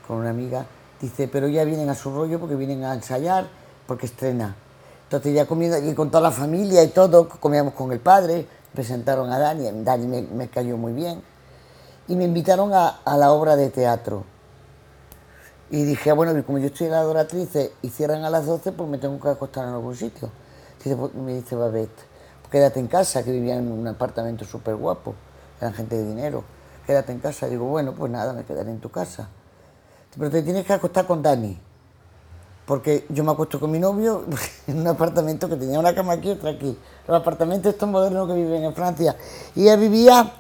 con 0.07 0.19
una 0.19 0.31
amiga. 0.31 0.67
Dice, 1.01 1.29
pero 1.29 1.49
ya 1.49 1.65
vienen 1.65 1.91
a 1.91 1.95
su 1.95 2.11
rollo 2.11 2.41
porque 2.41 2.57
vienen 2.57 2.85
a 2.85 2.95
ensayar, 2.95 3.47
porque 3.87 4.07
estrena. 4.07 4.57
Entonces 5.05 5.35
ya 5.35 5.47
comiendo 5.47 5.77
allí 5.77 5.95
con 5.95 6.11
toda 6.11 6.23
la 6.23 6.33
familia 6.33 6.83
y 6.83 6.89
todo, 6.89 7.29
comíamos 7.29 7.75
con 7.75 7.93
el 7.93 8.01
padre, 8.01 8.47
presentaron 8.75 9.33
a 9.33 9.39
Dani, 9.39 9.85
Dani 9.85 10.27
me, 10.33 10.49
cayó 10.49 10.77
muy 10.77 10.93
bien, 10.93 11.23
y 12.09 12.17
me 12.17 12.25
invitaron 12.25 12.73
a, 12.73 13.01
la 13.05 13.33
obra 13.33 13.57
de 13.57 13.71
teatro. 13.71 14.25
Y 15.71 15.83
dije, 15.85 16.11
ah, 16.11 16.15
bueno, 16.15 16.33
como 16.45 16.59
yo 16.59 16.67
estoy 16.67 16.89
la 16.89 17.01
adoratriz 17.01 17.49
y 17.83 17.89
cierran 17.89 18.25
a 18.25 18.31
las 18.31 18.47
12, 18.47 18.73
pues 18.73 18.89
me 18.89 18.99
tengo 18.99 19.19
que 19.21 19.29
acostar 19.29 19.67
en 19.67 19.75
algún 19.75 19.97
sitio. 19.97 20.31
Pues, 20.83 21.15
me 21.15 21.35
dice 21.35 21.57
Babette, 21.57 22.07
pues 22.41 22.53
quédate 22.53 22.79
en 22.79 22.87
casa, 22.87 23.25
que 23.25 23.33
vivía 23.33 23.57
en 23.57 23.73
un 23.73 23.87
apartamento 23.89 24.45
súper 24.45 24.77
guapo, 24.77 25.15
eran 25.61 25.75
gente 25.75 25.97
de 25.97 26.07
dinero. 26.07 26.45
Quédate 26.87 27.11
en 27.11 27.19
casa. 27.19 27.49
Digo, 27.49 27.65
bueno, 27.65 27.93
pues 27.93 28.13
nada, 28.13 28.33
me 28.33 28.45
quedaré 28.45 28.71
en 28.71 28.79
tu 28.79 28.91
casa 28.91 29.29
pero 30.19 30.31
te 30.31 30.43
tienes 30.43 30.65
que 30.65 30.73
acostar 30.73 31.07
con 31.07 31.23
Dani. 31.23 31.59
Porque 32.65 33.07
yo 33.11 33.23
me 33.23 33.31
acuesto 33.31 33.61
con 33.61 33.71
mi 33.71 33.79
novio 33.79 34.25
en 34.67 34.81
un 34.81 34.87
apartamento 34.87 35.49
que 35.49 35.57
tenía 35.57 35.79
una 35.79 35.95
cama 35.95 36.15
aquí 36.15 36.29
y 36.29 36.33
otra 36.33 36.51
aquí. 36.51 36.77
Los 37.07 37.21
apartamentos 37.21 37.73
estos 37.73 37.89
modernos 37.89 38.27
que 38.27 38.35
viven 38.35 38.65
en 38.65 38.75
Francia. 38.75 39.17
Y 39.55 39.63
ella 39.63 39.77
vivía 39.77 40.33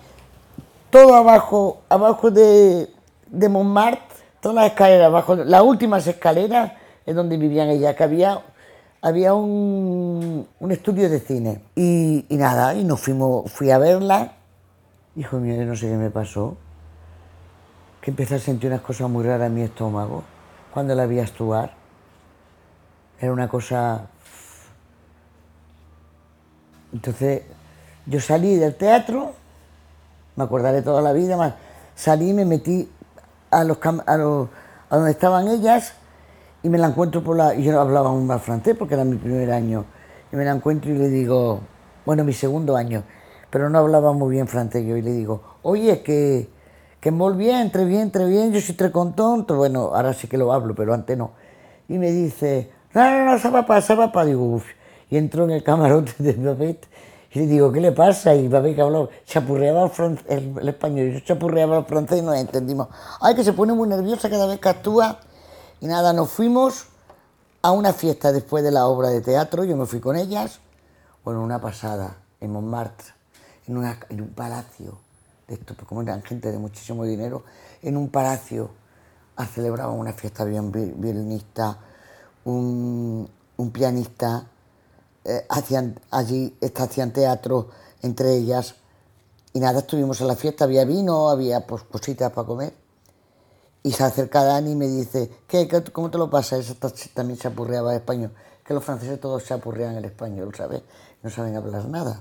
todo 0.91 1.15
abajo, 1.15 1.83
abajo 1.89 2.31
de, 2.31 2.89
de 3.27 3.49
Montmartre, 3.49 4.01
todas 4.41 4.55
las 4.57 4.67
escaleras, 4.67 5.07
abajo, 5.07 5.35
las 5.37 5.63
últimas 5.63 6.07
escaleras 6.07 6.73
es 7.05 7.15
donde 7.15 7.37
vivían 7.37 7.69
ella, 7.69 7.95
que 7.95 8.05
había, 8.05 8.43
había 9.03 9.35
un, 9.35 10.47
un 10.59 10.73
estudio 10.73 11.09
de 11.09 11.21
cine. 11.21 11.63
Y, 11.75 12.25
nada, 12.31 12.75
y 12.75 12.85
nos 12.85 13.01
fuimos, 13.01 13.51
fui 13.53 13.71
a 13.71 13.79
verla. 13.79 14.33
Hijo 15.17 15.39
mío, 15.39 15.65
no 15.65 15.77
sé 15.77 15.89
qué 15.89 15.97
me 15.97 16.11
pasó 16.11 16.57
que 18.07 18.13
empecé 18.13 18.37
a 18.37 18.39
sentir 18.39 18.71
unas 18.71 18.83
cosas 18.83 19.11
muy 19.11 19.25
raras 19.25 19.49
en 19.49 19.55
mi 19.55 19.63
estómago 19.63 20.23
cuando 20.73 20.95
la 20.95 21.07
vi 21.07 21.19
actuar. 21.19 21.75
Era 23.21 23.33
una 23.33 23.49
cosa... 23.49 24.07
Entonces 26.93 27.43
yo 28.07 28.21
salí 28.21 28.55
del 28.55 28.77
teatro, 28.77 29.35
me 30.37 30.45
acordaré 30.45 30.83
toda 30.83 31.03
la 31.03 31.13
vida, 31.13 31.37
más 31.37 31.55
salí 31.95 32.31
y 32.31 32.33
me 32.35 32.45
metí 32.45 32.89
a 33.51 33.65
los, 33.65 33.79
a 34.07 34.17
los 34.17 34.49
a 34.89 34.97
donde 34.97 35.11
estaban 35.11 35.49
ellas 35.49 35.95
y 36.63 36.69
me 36.69 36.79
la 36.79 36.89
encuentro 36.89 37.23
por 37.25 37.37
la... 37.37 37.55
Yo 37.55 37.73
no 37.73 37.81
hablaba 37.81 38.11
un 38.11 38.27
mal 38.27 38.41
francés 38.41 38.77
porque 38.79 38.95
era 38.95 39.05
mi 39.05 39.17
primer 39.17 39.51
año. 39.51 39.85
Y 40.33 40.37
me 40.37 40.45
la 40.45 40.53
encuentro 40.53 40.91
y 40.93 40.99
le 40.99 41.09
digo, 41.09 41.61
bueno, 42.05 42.23
mi 42.25 42.33
segundo 42.33 42.77
año, 42.77 43.03
pero 43.51 43.71
no 43.71 43.79
hablaba 43.79 44.13
muy 44.13 44.35
bien 44.35 44.47
francés 44.47 44.85
yo 44.87 44.97
y 44.97 45.03
le 45.03 45.13
digo, 45.13 45.43
oye, 45.63 46.03
que 46.03 46.49
que 47.07 47.13
muy 47.13 47.35
bien, 47.35 47.59
entre 47.59 47.85
bien, 47.85 48.01
entre 48.03 48.27
bien, 48.27 48.53
yo 48.53 48.61
soy 48.61 48.75
tres 48.75 48.91
tonto, 48.91 49.55
bueno, 49.55 49.95
ahora 49.95 50.13
sí 50.13 50.27
que 50.27 50.37
lo 50.37 50.53
hablo, 50.53 50.75
pero 50.75 50.93
antes 50.93 51.17
no. 51.17 51.35
Y 51.89 51.99
me 51.99 52.11
dice, 52.11 52.73
no, 52.95 53.09
no, 53.09 53.25
no, 53.27 53.39
se 53.39 53.49
va 53.49 53.65
para, 53.65 53.81
se 53.81 53.95
va 53.95 54.11
para, 54.11 54.27
digo, 54.27 54.45
uff. 54.45 54.65
Y 55.09 55.17
entró 55.17 55.45
en 55.45 55.53
el 55.53 55.63
camarote 55.63 56.15
de 56.19 56.33
Babette 56.33 56.89
y 57.37 57.41
le 57.41 57.47
digo, 57.47 57.71
¿qué 57.71 57.81
le 57.81 57.93
pasa? 57.93 58.35
Y 58.35 58.49
Babette 58.49 58.77
que 58.77 58.81
habló, 58.81 59.11
chapurreaba 59.27 59.91
el, 60.29 60.55
el, 60.59 60.69
español, 60.69 61.13
yo 61.13 61.21
chapurreaba 61.21 61.79
el 61.79 61.85
francés 61.85 62.21
y 62.21 62.23
nos 62.23 62.35
entendimos. 62.37 62.89
Ay, 63.21 63.35
que 63.35 63.45
se 63.45 63.53
pone 63.53 63.75
muy 63.75 63.87
nerviosa 63.89 64.31
cada 64.31 64.47
vez 64.47 64.59
que 64.59 64.69
actúa. 64.71 65.21
Y 65.81 65.87
nada, 65.87 66.15
nos 66.15 66.31
fuimos 66.31 66.87
a 67.61 67.73
una 67.73 67.93
fiesta 67.93 68.33
después 68.33 68.65
de 68.65 68.71
la 68.71 68.87
obra 68.87 69.11
de 69.11 69.21
teatro, 69.21 69.65
yo 69.65 69.77
me 69.77 69.85
fui 69.85 70.01
con 70.01 70.17
ellas, 70.17 70.61
bueno, 71.25 71.43
una 71.43 71.61
pasada, 71.61 72.17
en 72.41 72.53
Montmartre, 72.53 73.09
en, 73.67 73.77
un 73.77 74.29
palacio 74.31 74.99
de 75.47 75.55
esto, 75.55 75.75
pues 75.75 75.87
como 75.87 76.01
eran 76.01 76.23
gente 76.23 76.51
de 76.51 76.59
muchísimo 76.59 77.05
dinero, 77.05 77.43
en 77.83 77.97
un 77.97 78.09
palacio 78.09 78.71
celebraban 79.53 79.99
una 79.99 80.13
fiesta, 80.13 80.45
un 80.45 80.73
violinista, 80.73 81.77
un, 82.45 83.29
pianista, 83.73 84.47
eh, 85.27 85.45
hacían, 85.49 85.99
allí 86.11 86.57
hacían 86.77 87.13
teatro 87.13 87.69
entre 88.03 88.35
ellas. 88.35 88.77
Y 89.53 89.61
nada, 89.61 89.81
estuvimos 89.81 90.21
en 90.21 90.29
la 90.29 90.37
fiesta, 90.37 90.65
había 90.65 90.85
vino, 90.85 91.29
había 91.29 91.67
pues, 91.67 91.83
cositas 91.83 92.31
para 92.33 92.47
comer. 92.47 92.75
Y 93.83 93.93
se 93.93 94.05
acerca 94.05 94.45
Dani 94.45 94.73
y 94.73 94.75
me 94.75 94.87
dice, 94.87 95.31
¿Qué, 95.47 95.69
cómo 95.93 96.11
te 96.11 96.19
lo 96.19 96.29
pasas? 96.29 96.69
Esta 96.69 96.91
también 97.15 97.39
se 97.39 97.49
apurreaba 97.49 97.95
español. 97.95 98.33
Que 98.65 98.75
los 98.75 98.85
franceses 98.85 99.21
todos 99.21 99.45
se 99.45 99.55
apurrean 99.55 99.97
el 99.97 100.05
español, 100.05 100.53
¿sabes? 100.57 100.83
No 101.23 101.31
saben 101.31 101.57
hablar 101.57 101.85
nada. 101.87 102.21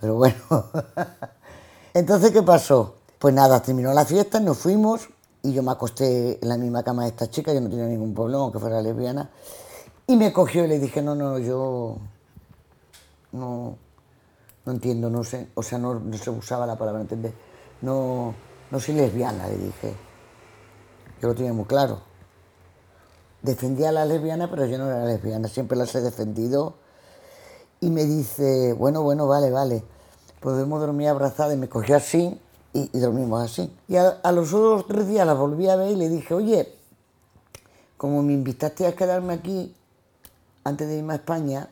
Pero 0.00 0.14
bueno. 0.16 0.36
Entonces, 1.94 2.30
¿qué 2.30 2.42
pasó? 2.42 2.96
Pues 3.18 3.34
nada, 3.34 3.60
terminó 3.60 3.92
la 3.92 4.04
fiesta, 4.04 4.38
nos 4.38 4.58
fuimos 4.58 5.08
y 5.42 5.52
yo 5.52 5.62
me 5.62 5.72
acosté 5.72 6.38
en 6.40 6.48
la 6.48 6.56
misma 6.56 6.82
cama 6.82 7.02
de 7.02 7.08
esta 7.08 7.30
chica, 7.30 7.52
yo 7.52 7.60
no 7.60 7.68
tenía 7.68 7.86
ningún 7.86 8.14
problema, 8.14 8.42
aunque 8.42 8.58
fuera 8.58 8.80
lesbiana. 8.80 9.30
Y 10.06 10.16
me 10.16 10.32
cogió 10.32 10.64
y 10.64 10.68
le 10.68 10.78
dije, 10.78 11.02
no, 11.02 11.14
no, 11.14 11.38
yo 11.38 11.98
no, 13.32 13.76
no 14.64 14.72
entiendo, 14.72 15.10
no 15.10 15.24
sé, 15.24 15.48
o 15.54 15.62
sea, 15.62 15.78
no, 15.78 16.00
se 16.16 16.30
usaba 16.30 16.66
la 16.66 16.76
palabra 16.76 17.00
entender. 17.00 17.32
No, 17.80 18.34
no 18.70 18.80
soy 18.80 18.94
lesbiana, 18.94 19.48
le 19.48 19.56
dije. 19.56 19.94
Yo 21.20 21.28
lo 21.28 21.34
tenía 21.34 21.52
muy 21.52 21.64
claro. 21.64 22.00
Defendía 23.42 23.90
a 23.90 23.92
la 23.92 24.04
lesbiana, 24.04 24.50
pero 24.50 24.66
yo 24.66 24.78
no 24.78 24.86
era 24.86 25.04
lesbiana, 25.04 25.48
siempre 25.48 25.76
las 25.76 25.94
he 25.94 26.00
defendido. 26.00 26.74
Y 27.80 27.90
me 27.90 28.04
dice, 28.04 28.72
bueno, 28.72 29.02
bueno, 29.02 29.26
vale, 29.26 29.50
vale, 29.50 29.84
podemos 30.40 30.80
dormir 30.80 31.08
abrazada. 31.08 31.54
Y 31.54 31.56
me 31.56 31.68
cogió 31.68 31.96
así 31.96 32.40
y, 32.72 32.98
dormimos 32.98 33.42
así. 33.42 33.72
Y 33.88 33.96
a, 33.96 34.20
los 34.32 34.52
otros 34.52 34.86
tres 34.86 35.08
días 35.08 35.26
la 35.26 35.34
volví 35.34 35.68
a 35.68 35.76
ver 35.76 35.92
y 35.92 35.96
le 35.96 36.08
dije, 36.08 36.34
oye, 36.34 36.74
como 37.96 38.22
me 38.22 38.32
invitaste 38.32 38.86
a 38.86 38.94
quedarme 38.94 39.34
aquí 39.34 39.74
antes 40.64 40.88
de 40.88 40.98
irme 40.98 41.14
a 41.14 41.16
España, 41.16 41.68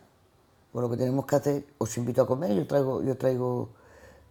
pues 0.76 0.82
lo 0.82 0.90
que 0.90 0.98
tenemos 0.98 1.24
que 1.24 1.36
hacer, 1.36 1.66
os 1.78 1.96
invito 1.96 2.20
a 2.20 2.26
comer, 2.26 2.54
yo 2.54 2.66
traigo, 2.66 3.02
yo 3.02 3.16
traigo, 3.16 3.70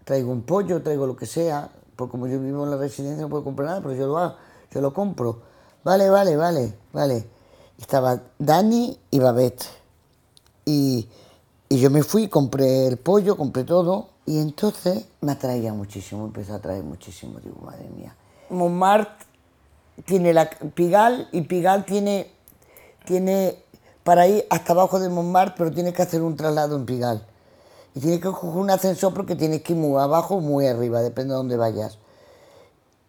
traigo 0.04 0.32
un 0.32 0.44
pollo, 0.44 0.84
traigo 0.84 1.08
lo 1.08 1.16
que 1.16 1.26
sea, 1.26 1.72
porque 1.96 2.12
como 2.12 2.28
yo 2.28 2.40
vivo 2.40 2.64
en 2.66 2.70
la 2.70 2.78
residencia 2.78 3.24
no 3.24 3.30
puedo 3.30 3.44
comprar 3.44 3.68
nada, 3.68 3.82
pero 3.82 3.96
yo 3.96 4.06
lo 4.06 4.20
hago 4.20 4.36
yo 4.76 4.82
lo 4.82 4.94
compro. 4.94 5.42
Vale, 5.84 6.08
vale, 6.08 6.36
vale, 6.36 6.74
vale. 6.94 7.26
Estaba 7.80 8.22
Dani 8.38 8.96
y 9.10 9.18
Babette. 9.18 9.66
Y, 10.66 11.08
yo 11.72 11.90
me 11.90 12.04
fui, 12.04 12.28
compré 12.28 12.86
el 12.86 12.98
pollo, 12.98 13.36
compré 13.36 13.64
todo. 13.64 14.10
Y 14.28 14.40
entonces 14.40 15.06
me 15.22 15.32
atraía 15.32 15.74
muchísimo, 15.74 16.26
empezó 16.26 16.54
a 16.54 16.58
atraer 16.58 16.84
muchísimo. 16.84 17.40
Digo, 17.40 17.58
madre 17.66 17.90
mía. 17.90 18.16
Montmartre 18.52 19.26
tiene 20.06 20.32
la 20.32 20.48
Pigal 20.50 21.28
y 21.32 21.42
Pigal 21.42 21.86
tiene, 21.86 22.32
tiene 23.06 23.64
para 24.06 24.28
ir 24.28 24.46
hasta 24.52 24.74
abajo 24.74 25.00
de 25.00 25.10
Montmartre, 25.10 25.56
pero 25.58 25.72
tienes 25.72 25.96
que 25.96 26.04
hacer 26.04 26.22
un 26.22 26.38
traslado 26.38 26.76
en 26.76 26.86
Pigal. 26.86 27.26
Y 27.96 28.00
tienes 28.00 28.20
que 28.20 28.28
coger 28.28 28.62
un 28.62 28.70
ascensor 28.70 29.12
porque 29.16 29.36
tienes 29.36 29.64
que 29.64 29.74
ir 29.74 29.80
muy 29.80 30.00
abajo 30.00 30.36
o 30.36 30.42
muy 30.42 30.68
arriba, 30.68 31.02
depende 31.02 31.32
de 31.34 31.38
dónde 31.38 31.58
vayas. 31.58 31.98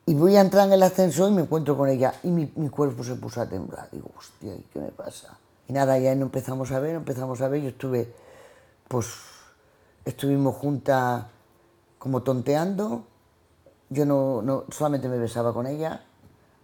Y 0.06 0.14
voy 0.14 0.36
a 0.36 0.40
entrar 0.40 0.66
en 0.66 0.72
el 0.72 0.82
ascensor 0.82 1.30
y 1.30 1.34
me 1.34 1.42
encuentro 1.42 1.76
con 1.76 1.90
ella 1.90 2.14
y 2.22 2.28
mi, 2.28 2.46
cuerpo 2.70 3.04
se 3.04 3.14
puso 3.16 3.42
a 3.42 3.46
temblar. 3.46 3.90
Digo, 3.92 4.08
hostia, 4.16 4.54
¿qué 4.72 4.78
me 4.78 4.88
pasa? 4.88 5.36
Y 5.68 5.74
nada, 5.74 5.98
ya 5.98 6.14
no 6.14 6.22
empezamos 6.22 6.72
a 6.72 6.80
ver, 6.80 6.94
empezamos 6.94 7.42
a 7.42 7.48
ver. 7.48 7.60
Yo 7.60 7.68
estuve, 7.68 8.10
pues, 8.88 9.06
estuvimos 10.02 10.56
juntas 10.56 11.26
como 11.98 12.22
tonteando. 12.22 13.04
Yo 13.90 14.06
no, 14.06 14.40
no, 14.40 14.64
solamente 14.70 15.10
me 15.10 15.18
besaba 15.18 15.52
con 15.52 15.66
ella, 15.66 16.06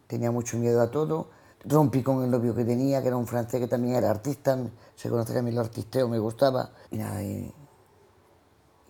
tenía 0.07 0.31
mucho 0.31 0.57
miedo 0.57 0.81
a 0.81 0.91
todo. 0.91 1.42
Rompí 1.65 2.03
con 2.03 2.25
el 2.25 2.31
novio 2.31 2.55
que 2.55 2.65
tenía, 2.65 3.01
que 3.03 3.09
era 3.09 3.17
un 3.17 3.27
francés 3.27 3.61
que 3.61 3.69
también 3.69 3.95
era 3.95 4.11
artista, 4.11 4.59
se 4.97 5.09
conoce 5.09 5.33
que 5.33 5.39
a 5.39 5.43
mí 5.43 5.53
lo 5.53 5.61
artisteo 5.61 6.09
me 6.09 6.19
gustaba. 6.19 6.71
Y 6.91 6.97
nada, 6.97 7.23
y 7.23 7.53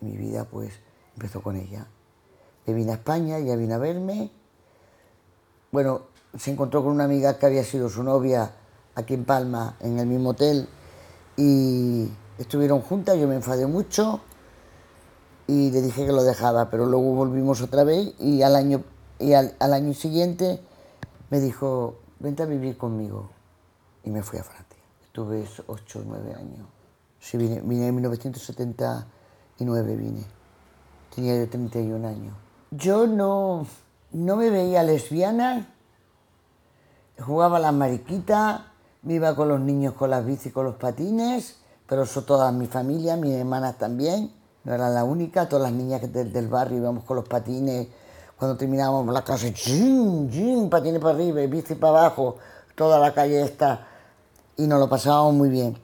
mi 0.01 0.17
vida 0.17 0.45
pues 0.45 0.73
empezó 1.13 1.41
con 1.41 1.55
ella. 1.55 1.87
Le 2.65 2.73
vine 2.73 2.91
a 2.91 2.95
España, 2.95 3.37
ella 3.37 3.55
vino 3.55 3.75
a 3.75 3.77
verme 3.77 4.31
bueno, 5.73 6.01
se 6.37 6.51
encontró 6.51 6.83
con 6.83 6.91
una 6.91 7.05
amiga 7.05 7.39
que 7.39 7.47
había 7.47 7.63
sido 7.63 7.89
su 7.89 8.03
novia 8.03 8.51
aquí 8.93 9.15
en 9.15 9.25
Palma, 9.25 9.75
en 9.79 9.97
el 9.97 10.05
mismo 10.05 10.29
hotel, 10.29 10.69
y 11.35 12.11
estuvieron 12.37 12.81
juntas, 12.81 13.17
yo 13.17 13.27
me 13.27 13.33
enfadé 13.33 13.65
mucho 13.65 14.21
y 15.47 15.71
le 15.71 15.81
dije 15.81 16.05
que 16.05 16.11
lo 16.11 16.21
dejaba, 16.21 16.69
pero 16.69 16.85
luego 16.85 17.15
volvimos 17.15 17.63
otra 17.63 17.83
vez 17.83 18.13
y 18.19 18.43
al 18.43 18.55
año, 18.55 18.83
y 19.17 19.33
al, 19.33 19.55
año 19.59 19.95
siguiente 19.95 20.61
me 21.31 21.39
dijo, 21.39 21.95
vente 22.23 22.41
a 22.41 22.47
vivir 22.47 22.77
conmigo. 22.77 23.29
Y 24.03 24.09
me 24.09 24.23
fui 24.23 24.39
a 24.39 24.43
Francia. 24.43 24.79
Estuve 25.03 25.47
ocho 25.67 25.99
o 25.99 26.03
nueve 26.03 26.33
años. 26.33 26.65
Sí, 27.19 27.37
vine, 27.37 27.61
vine 27.61 27.87
en 27.87 27.95
1979, 27.95 29.95
vine. 29.95 30.25
Tenía 31.13 31.37
yo 31.37 31.47
31 31.47 32.07
años. 32.07 32.35
Yo 32.71 33.05
no, 33.05 33.67
no 34.11 34.35
me 34.35 34.49
veía 34.49 34.81
lesbiana, 34.81 35.67
jugaba 37.19 37.59
las 37.59 37.73
mariquitas, 37.73 38.61
me 39.03 39.15
iba 39.15 39.35
con 39.35 39.49
los 39.49 39.59
niños 39.59 39.93
con 39.93 40.09
las 40.09 40.25
bicis, 40.25 40.51
con 40.51 40.65
los 40.65 40.75
patines, 40.75 41.57
pero 41.87 42.03
eso 42.03 42.23
toda 42.23 42.51
mi 42.51 42.67
familia, 42.67 43.15
mis 43.15 43.33
hermanas 43.33 43.77
también, 43.77 44.33
no 44.63 44.73
era 44.73 44.89
la 44.89 45.03
única, 45.03 45.47
todas 45.47 45.63
las 45.63 45.73
niñas 45.73 46.01
del, 46.11 46.47
barrio 46.47 46.79
íbamos 46.79 47.03
con 47.03 47.17
los 47.17 47.27
patines, 47.27 47.87
cuando 48.43 48.57
terminábamos 48.57 49.13
la 49.13 49.23
casa, 49.23 49.47
¡jim, 49.53 50.29
jim! 50.29 50.69
patines 50.69 50.99
para 50.99 51.15
arriba, 51.15 51.39
bici 51.47 51.75
para 51.75 51.99
abajo, 51.99 52.35
toda 52.75 52.99
la 52.99 53.13
calle 53.13 53.41
esta, 53.41 53.87
y 54.57 54.67
nos 54.67 54.81
lo 54.81 54.89
pasábamos 54.89 55.33
muy 55.33 55.47
bien. 55.47 55.77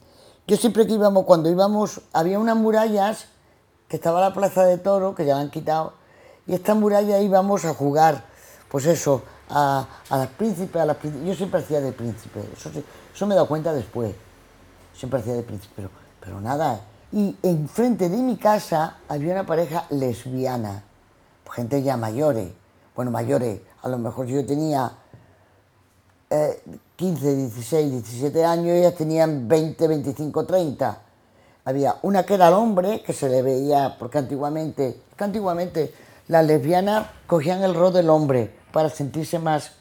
Yo 0.46 0.58
siempre 0.58 0.86
que 0.86 0.92
íbamos, 0.92 1.24
cuando 1.24 1.50
íbamos, 1.50 2.02
había 2.12 2.38
unas 2.38 2.58
murallas, 2.58 3.28
que 3.88 3.96
estaba 3.96 4.20
la 4.20 4.34
plaza 4.34 4.66
de 4.66 4.78
toro, 4.78 5.16
que 5.16 5.26
ya 5.26 5.36
la 5.36 5.40
han 5.40 5.52
quitado, 5.52 5.94
y 6.48 6.54
esta 6.54 6.76
muralla 6.76 7.22
íbamos 7.22 7.64
a 7.64 7.74
jugar, 7.74 8.26
pues 8.70 8.86
eso, 8.88 9.22
a, 9.50 9.88
las 10.10 10.28
príncipes, 10.28 10.82
a 10.82 10.86
las 10.86 10.98
Yo 11.02 11.34
siempre 11.36 11.62
hacía 11.62 11.80
de 11.80 11.94
príncipe, 11.94 12.42
eso, 12.58 12.70
eso 13.16 13.26
me 13.26 13.36
he 13.36 13.38
dado 13.38 13.48
cuenta 13.48 13.72
después. 13.72 14.14
Siempre 14.94 15.22
hacía 15.22 15.36
de 15.36 15.44
príncipe, 15.44 15.72
pero, 15.78 15.92
pero 16.20 16.42
nada. 16.42 16.82
Y 17.14 17.38
enfrente 17.42 18.10
de 18.10 18.18
mi 18.18 18.36
casa 18.36 18.98
había 19.08 19.32
una 19.32 19.46
pareja 19.46 19.86
lesbiana, 19.92 20.84
gente 21.50 21.82
ya 21.82 21.98
mayores. 21.98 22.50
Bueno, 22.96 23.12
mayores, 23.12 23.62
a 23.82 23.90
lo 23.90 23.98
mejor 23.98 24.28
yo 24.28 24.46
tenía 24.46 24.92
15, 26.96 27.36
16, 27.36 27.92
17 27.92 28.46
años, 28.46 28.68
ellas 28.68 28.96
tenían 28.96 29.48
20, 29.48 29.88
25, 29.88 30.46
30. 30.46 31.02
Había 31.66 31.96
una 32.04 32.24
que 32.24 32.36
era 32.36 32.50
el 32.50 32.54
hombre, 32.54 33.02
que 33.02 33.14
se 33.14 33.30
le 33.30 33.42
veía, 33.42 33.96
porque 33.98 34.18
antiguamente, 34.18 35.02
que 35.16 35.24
antiguamente 35.24 35.94
las 36.28 36.46
lesbianas 36.46 37.08
cogían 37.26 37.64
el 37.64 37.74
rol 37.74 37.94
del 37.94 38.10
hombre 38.10 38.54
para 38.72 38.90
sentirse 38.90 39.40
más, 39.40 39.72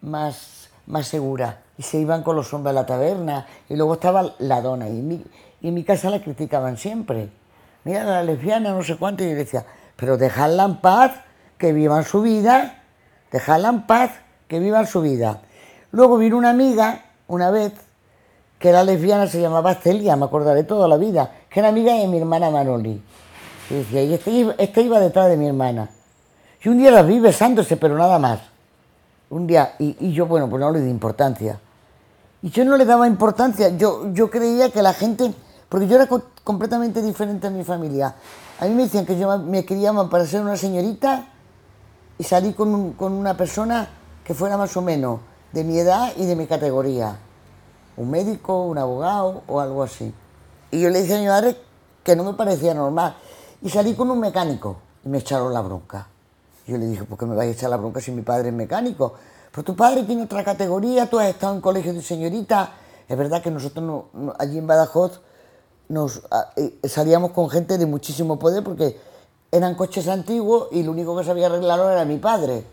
más, 0.00 0.68
más 0.86 1.06
segura. 1.06 1.62
Y 1.78 1.82
se 1.82 1.98
iban 1.98 2.22
con 2.22 2.36
los 2.36 2.52
hombres 2.52 2.72
a 2.72 2.80
la 2.80 2.86
taberna. 2.86 3.46
Y 3.68 3.76
luego 3.76 3.94
estaba 3.94 4.34
la 4.38 4.60
dona. 4.60 4.88
Y 4.88 4.98
en 4.98 5.08
mi, 5.08 5.24
y 5.60 5.70
mi 5.70 5.84
casa 5.84 6.10
la 6.10 6.20
criticaban 6.20 6.76
siempre. 6.76 7.30
Mira, 7.84 8.04
la 8.04 8.22
lesbiana, 8.24 8.72
no 8.72 8.82
sé 8.82 8.96
cuánto. 8.96 9.24
Y 9.24 9.30
yo 9.30 9.36
decía, 9.36 9.64
pero 9.96 10.16
dejadla 10.16 10.64
en 10.64 10.80
paz, 10.80 11.12
que 11.58 11.72
vivan 11.72 12.04
su 12.04 12.22
vida. 12.22 12.82
Dejadla 13.30 13.68
en 13.68 13.86
paz, 13.86 14.10
que 14.48 14.58
vivan 14.58 14.86
su 14.86 15.00
vida. 15.00 15.40
Luego 15.92 16.18
vino 16.18 16.36
una 16.36 16.50
amiga, 16.50 17.04
una 17.28 17.50
vez, 17.50 17.72
que 18.58 18.68
era 18.68 18.84
lesbiana, 18.84 19.26
se 19.26 19.40
llamaba 19.40 19.74
Celia, 19.74 20.16
me 20.16 20.24
acordaré 20.24 20.64
toda 20.64 20.86
la 20.86 20.96
vida, 20.96 21.30
que 21.50 21.60
era 21.60 21.68
amiga 21.68 21.94
de 21.94 22.06
mi 22.06 22.18
hermana 22.18 22.50
Manoli. 22.50 23.02
Y 23.70 23.74
decía, 23.74 24.02
y 24.02 24.14
este, 24.14 24.54
este 24.58 24.82
iba 24.82 25.00
detrás 25.00 25.28
de 25.28 25.36
mi 25.36 25.48
hermana. 25.48 25.88
Y 26.62 26.68
un 26.68 26.78
día 26.78 26.90
las 26.90 27.06
vi 27.06 27.18
besándose, 27.18 27.76
pero 27.76 27.96
nada 27.96 28.18
más. 28.18 28.40
Un 29.30 29.46
día, 29.46 29.74
y, 29.78 30.12
yo, 30.12 30.26
bueno, 30.26 30.48
pues 30.48 30.60
no 30.60 30.70
le 30.70 30.80
di 30.80 30.90
importancia. 30.90 31.58
Y 32.42 32.50
yo 32.50 32.64
no 32.64 32.76
le 32.76 32.84
daba 32.84 33.06
importancia, 33.06 33.70
yo, 33.70 34.12
yo 34.12 34.30
creía 34.30 34.70
que 34.70 34.82
la 34.82 34.92
gente, 34.92 35.32
porque 35.68 35.86
yo 35.86 35.96
era 35.96 36.08
completamente 36.44 37.02
diferente 37.02 37.46
a 37.46 37.50
mi 37.50 37.64
familia. 37.64 38.14
A 38.62 38.66
mí 38.66 38.74
me 38.74 38.84
decían 38.84 39.04
que 39.04 39.18
yo 39.18 39.38
me 39.38 39.64
quería 39.64 39.92
para 39.92 40.24
ser 40.24 40.40
una 40.40 40.56
señorita 40.56 41.26
y 42.16 42.22
salí 42.22 42.52
con, 42.52 42.94
una 42.96 43.36
persona 43.36 43.88
que 44.22 44.34
fuera 44.34 44.56
más 44.56 44.76
o 44.76 44.82
menos 44.82 45.18
de 45.52 45.64
mi 45.64 45.80
edad 45.80 46.12
y 46.16 46.26
de 46.26 46.36
mi 46.36 46.46
categoría. 46.46 47.16
Un 47.96 48.08
médico, 48.08 48.62
un 48.66 48.78
abogado 48.78 49.42
o 49.48 49.58
algo 49.58 49.82
así. 49.82 50.14
Y 50.70 50.80
yo 50.80 50.90
le 50.90 51.02
dije 51.02 51.16
a 51.16 51.18
mi 51.18 51.26
madre 51.26 51.56
que 52.04 52.14
no 52.14 52.22
me 52.22 52.34
parecía 52.34 52.72
normal. 52.72 53.16
Y 53.62 53.68
salí 53.68 53.94
con 53.94 54.08
un 54.12 54.20
mecánico 54.20 54.76
y 55.04 55.08
me 55.08 55.18
echaron 55.18 55.52
la 55.52 55.60
bronca. 55.60 56.06
Yo 56.68 56.78
le 56.78 56.86
dije, 56.86 57.02
¿por 57.02 57.18
qué 57.18 57.26
me 57.26 57.34
vais 57.34 57.48
a 57.48 57.52
echar 57.54 57.68
la 57.68 57.78
bronca 57.78 58.00
si 58.00 58.12
mi 58.12 58.22
padre 58.22 58.50
es 58.50 58.54
mecánico? 58.54 59.14
Pero 59.50 59.64
tu 59.64 59.74
padre 59.74 60.04
tiene 60.04 60.22
otra 60.22 60.44
categoría, 60.44 61.10
tú 61.10 61.18
has 61.18 61.26
estado 61.26 61.52
en 61.56 61.60
colegio 61.60 61.92
de 61.92 62.00
señorita. 62.00 62.74
Es 63.08 63.18
verdad 63.18 63.42
que 63.42 63.50
nosotros 63.50 64.04
allí 64.38 64.58
en 64.58 64.68
Badajoz 64.68 65.20
nos, 65.92 66.22
eh, 66.56 66.78
salíamos 66.84 67.32
con 67.32 67.50
gente 67.50 67.76
de 67.76 67.84
muchísimo 67.84 68.38
poder 68.38 68.64
porque 68.64 68.98
eran 69.50 69.74
coches 69.74 70.08
antiguos 70.08 70.68
y 70.72 70.82
lo 70.82 70.90
único 70.90 71.14
que 71.14 71.22
sabía 71.22 71.46
arreglarlo 71.46 71.90
era 71.90 72.04
mi 72.06 72.16
padre. 72.16 72.64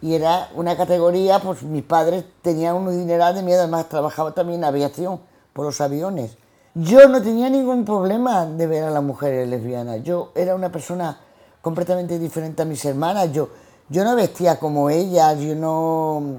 y 0.00 0.14
era 0.14 0.50
una 0.54 0.76
categoría, 0.76 1.38
pues 1.38 1.62
mis 1.62 1.82
padres 1.82 2.24
tenían 2.42 2.76
un 2.76 2.90
dineral 2.90 3.34
de 3.34 3.42
miedo, 3.42 3.60
además 3.60 3.88
trabajaba 3.88 4.32
también 4.32 4.60
en 4.60 4.64
aviación, 4.64 5.20
por 5.54 5.64
los 5.64 5.80
aviones. 5.80 6.36
Yo 6.74 7.08
no 7.08 7.22
tenía 7.22 7.48
ningún 7.48 7.86
problema 7.86 8.44
de 8.44 8.66
ver 8.66 8.84
a 8.84 8.90
las 8.90 9.02
mujeres 9.02 9.48
lesbianas, 9.48 10.02
yo 10.02 10.32
era 10.34 10.54
una 10.54 10.70
persona 10.70 11.18
completamente 11.62 12.18
diferente 12.18 12.62
a 12.62 12.64
mis 12.66 12.84
hermanas, 12.84 13.32
yo, 13.32 13.48
yo 13.88 14.04
no 14.04 14.14
vestía 14.16 14.58
como 14.58 14.90
ellas, 14.90 15.38
yo 15.38 15.54
no... 15.54 16.38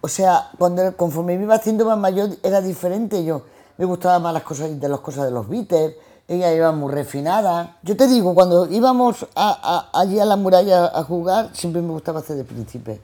O 0.00 0.08
sea, 0.08 0.50
cuando, 0.58 0.96
conforme 0.96 1.36
me 1.36 1.44
iba 1.44 1.54
haciendo 1.54 1.84
más 1.84 1.98
mayor 1.98 2.30
era 2.42 2.62
diferente, 2.62 3.22
yo 3.22 3.42
me 3.78 3.84
gustaban 3.84 4.22
más 4.22 4.34
las 4.34 4.42
cosas 4.42 4.78
de 4.78 4.88
las 4.88 5.00
cosas 5.00 5.24
de 5.24 5.30
los 5.30 5.48
Beatles, 5.48 5.94
ella 6.28 6.52
iba 6.52 6.72
muy 6.72 6.92
refinada. 6.92 7.78
Yo 7.82 7.96
te 7.96 8.06
digo, 8.06 8.34
cuando 8.34 8.66
íbamos 8.66 9.26
allí 9.34 10.18
a 10.18 10.24
la 10.24 10.36
muralla 10.36 10.86
a 10.86 11.02
jugar, 11.04 11.50
siempre 11.52 11.82
me 11.82 11.92
gustaba 11.92 12.20
hacer 12.20 12.36
de 12.36 12.44
príncipe. 12.44 13.00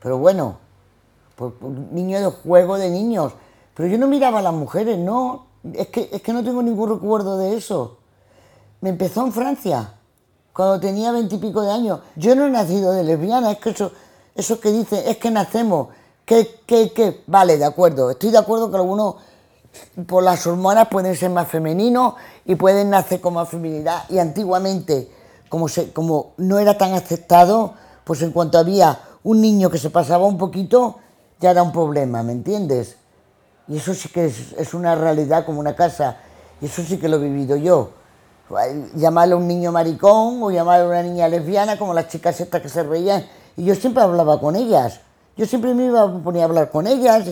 Pero 0.00 0.18
bueno, 0.18 0.58
por, 1.36 1.54
niño 1.62 2.20
de 2.20 2.26
juego 2.26 2.78
de 2.78 2.90
niños. 2.90 3.32
Pero 3.74 3.88
yo 3.88 3.98
no 3.98 4.06
miraba 4.06 4.40
a 4.40 4.42
las 4.42 4.52
mujeres, 4.52 4.98
no. 4.98 5.46
Es 5.72 5.88
que, 5.88 6.10
es 6.12 6.22
que 6.22 6.32
no 6.32 6.44
tengo 6.44 6.62
ningún 6.62 6.90
recuerdo 6.90 7.38
de 7.38 7.56
eso. 7.56 7.98
Me 8.80 8.90
empezó 8.90 9.24
en 9.24 9.32
Francia, 9.32 9.94
cuando 10.52 10.80
tenía 10.80 11.12
veintipico 11.12 11.62
de 11.62 11.72
años. 11.72 12.00
Yo 12.16 12.34
no 12.34 12.46
he 12.46 12.50
nacido 12.50 12.92
de 12.92 13.04
lesbiana, 13.04 13.52
es 13.52 13.58
que 13.58 13.70
eso, 13.70 13.92
eso 14.34 14.60
que 14.60 14.70
dice, 14.70 15.08
es 15.08 15.16
que 15.16 15.30
nacemos, 15.30 15.88
que, 16.24 16.60
que, 16.66 16.92
que, 16.92 17.22
vale, 17.26 17.58
de 17.58 17.64
acuerdo, 17.64 18.10
estoy 18.10 18.30
de 18.30 18.38
acuerdo 18.38 18.70
que 18.70 18.76
algunos 18.76 19.16
por 20.06 20.22
las 20.22 20.46
hormonas 20.46 20.88
pueden 20.88 21.16
ser 21.16 21.30
más 21.30 21.48
femeninos 21.48 22.14
y 22.44 22.54
pueden 22.54 22.90
nacer 22.90 23.20
con 23.20 23.34
más 23.34 23.48
feminidad. 23.48 24.04
Y 24.08 24.18
antiguamente, 24.18 25.10
como, 25.48 25.68
se, 25.68 25.92
como 25.92 26.32
no 26.38 26.58
era 26.58 26.76
tan 26.78 26.92
aceptado, 26.94 27.74
pues 28.04 28.22
en 28.22 28.32
cuanto 28.32 28.58
había 28.58 29.00
un 29.24 29.40
niño 29.40 29.70
que 29.70 29.78
se 29.78 29.90
pasaba 29.90 30.26
un 30.26 30.38
poquito, 30.38 30.96
ya 31.40 31.50
era 31.50 31.62
un 31.62 31.72
problema, 31.72 32.22
¿me 32.22 32.32
entiendes? 32.32 32.96
Y 33.68 33.76
eso 33.76 33.94
sí 33.94 34.08
que 34.08 34.26
es, 34.26 34.74
una 34.74 34.94
realidad 34.94 35.44
como 35.46 35.60
una 35.60 35.76
casa, 35.76 36.16
y 36.60 36.66
eso 36.66 36.82
sí 36.82 36.98
que 36.98 37.08
lo 37.08 37.16
he 37.16 37.20
vivido 37.20 37.56
yo. 37.56 37.90
Llamarle 38.94 39.34
a 39.34 39.36
un 39.36 39.48
niño 39.48 39.72
maricón 39.72 40.42
o 40.42 40.50
llamarle 40.50 40.84
a 40.84 40.88
una 40.88 41.02
niña 41.02 41.28
lesbiana, 41.28 41.78
como 41.78 41.94
las 41.94 42.08
chicas 42.08 42.40
estas 42.40 42.60
que 42.60 42.68
se 42.68 42.82
reían, 42.82 43.24
y 43.56 43.64
yo 43.64 43.74
siempre 43.74 44.02
hablaba 44.02 44.40
con 44.40 44.56
ellas. 44.56 45.00
Yo 45.36 45.46
siempre 45.46 45.74
me 45.74 45.86
iba 45.86 46.02
a 46.02 46.22
poner 46.22 46.42
a 46.42 46.44
hablar 46.44 46.70
con 46.70 46.86
ellas 46.86 47.24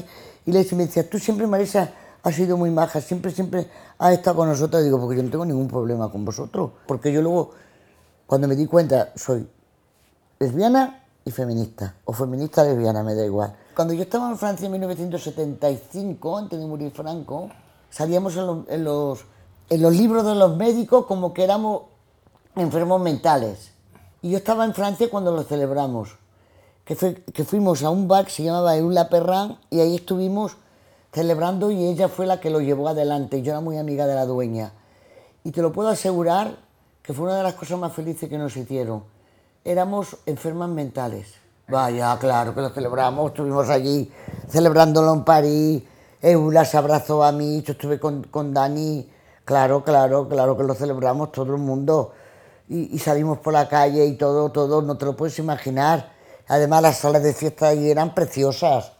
y 0.47 0.53
les 0.53 0.75
decía, 0.77 1.09
tú 1.09 1.19
siempre, 1.19 1.47
Marisa, 1.47 1.91
ha 2.23 2.33
sido 2.33 2.57
muy 2.57 2.71
maja, 2.71 3.01
siempre, 3.01 3.31
siempre 3.31 3.69
ha 3.99 4.13
estado 4.13 4.37
con 4.37 4.49
nosotros. 4.49 4.83
Digo, 4.83 5.01
porque 5.01 5.17
yo 5.17 5.23
no 5.23 5.31
tengo 5.31 5.45
ningún 5.45 5.69
problema 5.69 6.11
con 6.11 6.25
vosotros. 6.25 6.71
Porque 6.87 7.13
yo 7.13 7.23
luego, 7.23 7.53
cuando 8.27 8.49
me 8.49 8.57
di 8.57 8.67
cuenta, 8.67 9.13
soy 9.17 9.49
lesbiana 10.39 11.05
y 11.25 11.31
feminista. 11.31 11.95
O 12.05 12.13
feminista 12.13 12.65
lesbiana, 12.65 13.03
me 13.03 13.15
da 13.15 13.25
igual. 13.25 13.57
Cuando 13.75 13.95
yo 13.95 14.03
estaba 14.03 14.29
en 14.29 14.37
Francia 14.37 14.67
en 14.67 14.73
1975, 14.73 16.37
antes 16.37 16.59
de 16.59 16.67
morir 16.67 16.93
Franco, 16.93 17.49
salíamos 17.89 18.37
en 18.37 18.85
los, 18.85 19.25
en 19.69 19.83
los, 19.83 19.97
libros 19.97 20.25
de 20.25 20.35
los 20.35 20.57
médicos 20.57 21.07
como 21.07 21.33
que 21.33 21.45
éramos 21.45 21.83
enfermos 22.57 23.01
mentales. 23.01 23.71
Y 24.23 24.31
yo 24.31 24.37
estaba 24.37 24.65
en 24.65 24.75
Francia 24.75 25.09
cuando 25.11 25.33
lo 25.33 25.43
celebramos. 25.43 26.19
Que, 26.85 27.23
que 27.33 27.45
fuimos 27.45 27.83
a 27.85 27.91
un 27.91 28.09
bar 28.09 28.25
que 28.25 28.33
se 28.33 28.43
llamaba 28.43 28.77
Eula 28.77 29.09
Perrin 29.09 29.57
y 29.71 29.79
ahí 29.79 29.95
estuvimos 29.95 30.57
celebrando 31.13 31.71
y 31.71 31.87
ella 31.87 32.09
fue 32.09 32.27
la 32.27 32.41
que 32.41 32.51
lo 32.51 32.61
llevó 32.61 32.89
adelante. 32.89 33.43
Yo 33.43 33.53
era 33.53 33.61
muy 33.61 33.79
amiga 33.79 34.07
de 34.07 34.15
la 34.15 34.27
dueña. 34.27 34.73
Y 35.45 35.51
te 35.51 35.63
lo 35.63 35.73
puedo 35.73 35.89
asegurar 35.89 36.57
que 37.03 37.13
fue 37.13 37.25
una 37.25 37.37
de 37.37 37.43
las 37.43 37.55
cosas 37.55 37.79
más 37.79 37.93
felices 37.93 38.29
que 38.29 38.39
nos 38.39 38.57
hicieron. 38.57 39.03
Éramos 39.65 40.17
enfermas 40.27 40.69
mentales. 40.69 41.35
Vaya, 41.69 42.17
claro 42.19 42.55
que 42.55 42.61
lo 42.61 42.71
celebramos. 42.71 43.31
Estuvimos 43.31 43.69
allí 43.69 44.11
celebrándolo 44.49 45.15
en 45.15 45.25
París. 45.25 45.83
Eula 46.23 46.65
se 46.65 46.77
abrazó 46.77 47.25
a 47.25 47.33
mí, 47.33 47.63
yo 47.63 47.73
estuve 47.73 47.99
con, 47.99 48.25
con 48.25 48.53
Dani. 48.53 49.09
Claro, 49.45 49.83
claro, 49.83 50.29
claro 50.29 50.57
que 50.57 50.63
lo 50.65 50.75
celebramos 50.75 51.33
todo 51.33 51.55
el 51.55 51.61
mundo. 51.61 52.13
Y, 52.69 52.95
y, 52.95 52.99
salimos 52.99 53.39
por 53.39 53.53
la 53.53 53.69
calle 53.69 54.05
y 54.05 54.13
todo, 54.17 54.51
todo, 54.51 54.81
no 54.83 54.97
te 54.97 55.05
lo 55.05 55.17
puedes 55.17 55.39
imaginar. 55.39 56.13
Además, 56.47 56.83
las 56.83 56.99
salas 56.99 57.23
de 57.23 57.33
fiesta 57.33 57.69
allí 57.69 57.91
eran 57.91 58.15
preciosas 58.15 58.93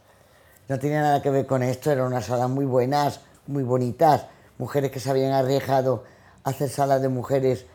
no 0.71 0.79
tenía 0.79 1.01
nada 1.01 1.21
que 1.21 1.29
ver 1.29 1.45
con 1.45 1.63
esto, 1.63 1.91
eran 1.91 2.07
unas 2.07 2.27
salas 2.27 2.49
muy 2.49 2.63
buenas, 2.63 3.19
muy 3.45 3.61
bonitas, 3.61 4.27
mujeres 4.57 4.89
que 4.89 5.01
se 5.01 5.09
habían 5.09 5.33
arriesgado 5.33 6.05
a 6.45 6.51
hacer 6.51 6.69
salas 6.69 7.01
de 7.01 7.09
mujeres, 7.09 7.65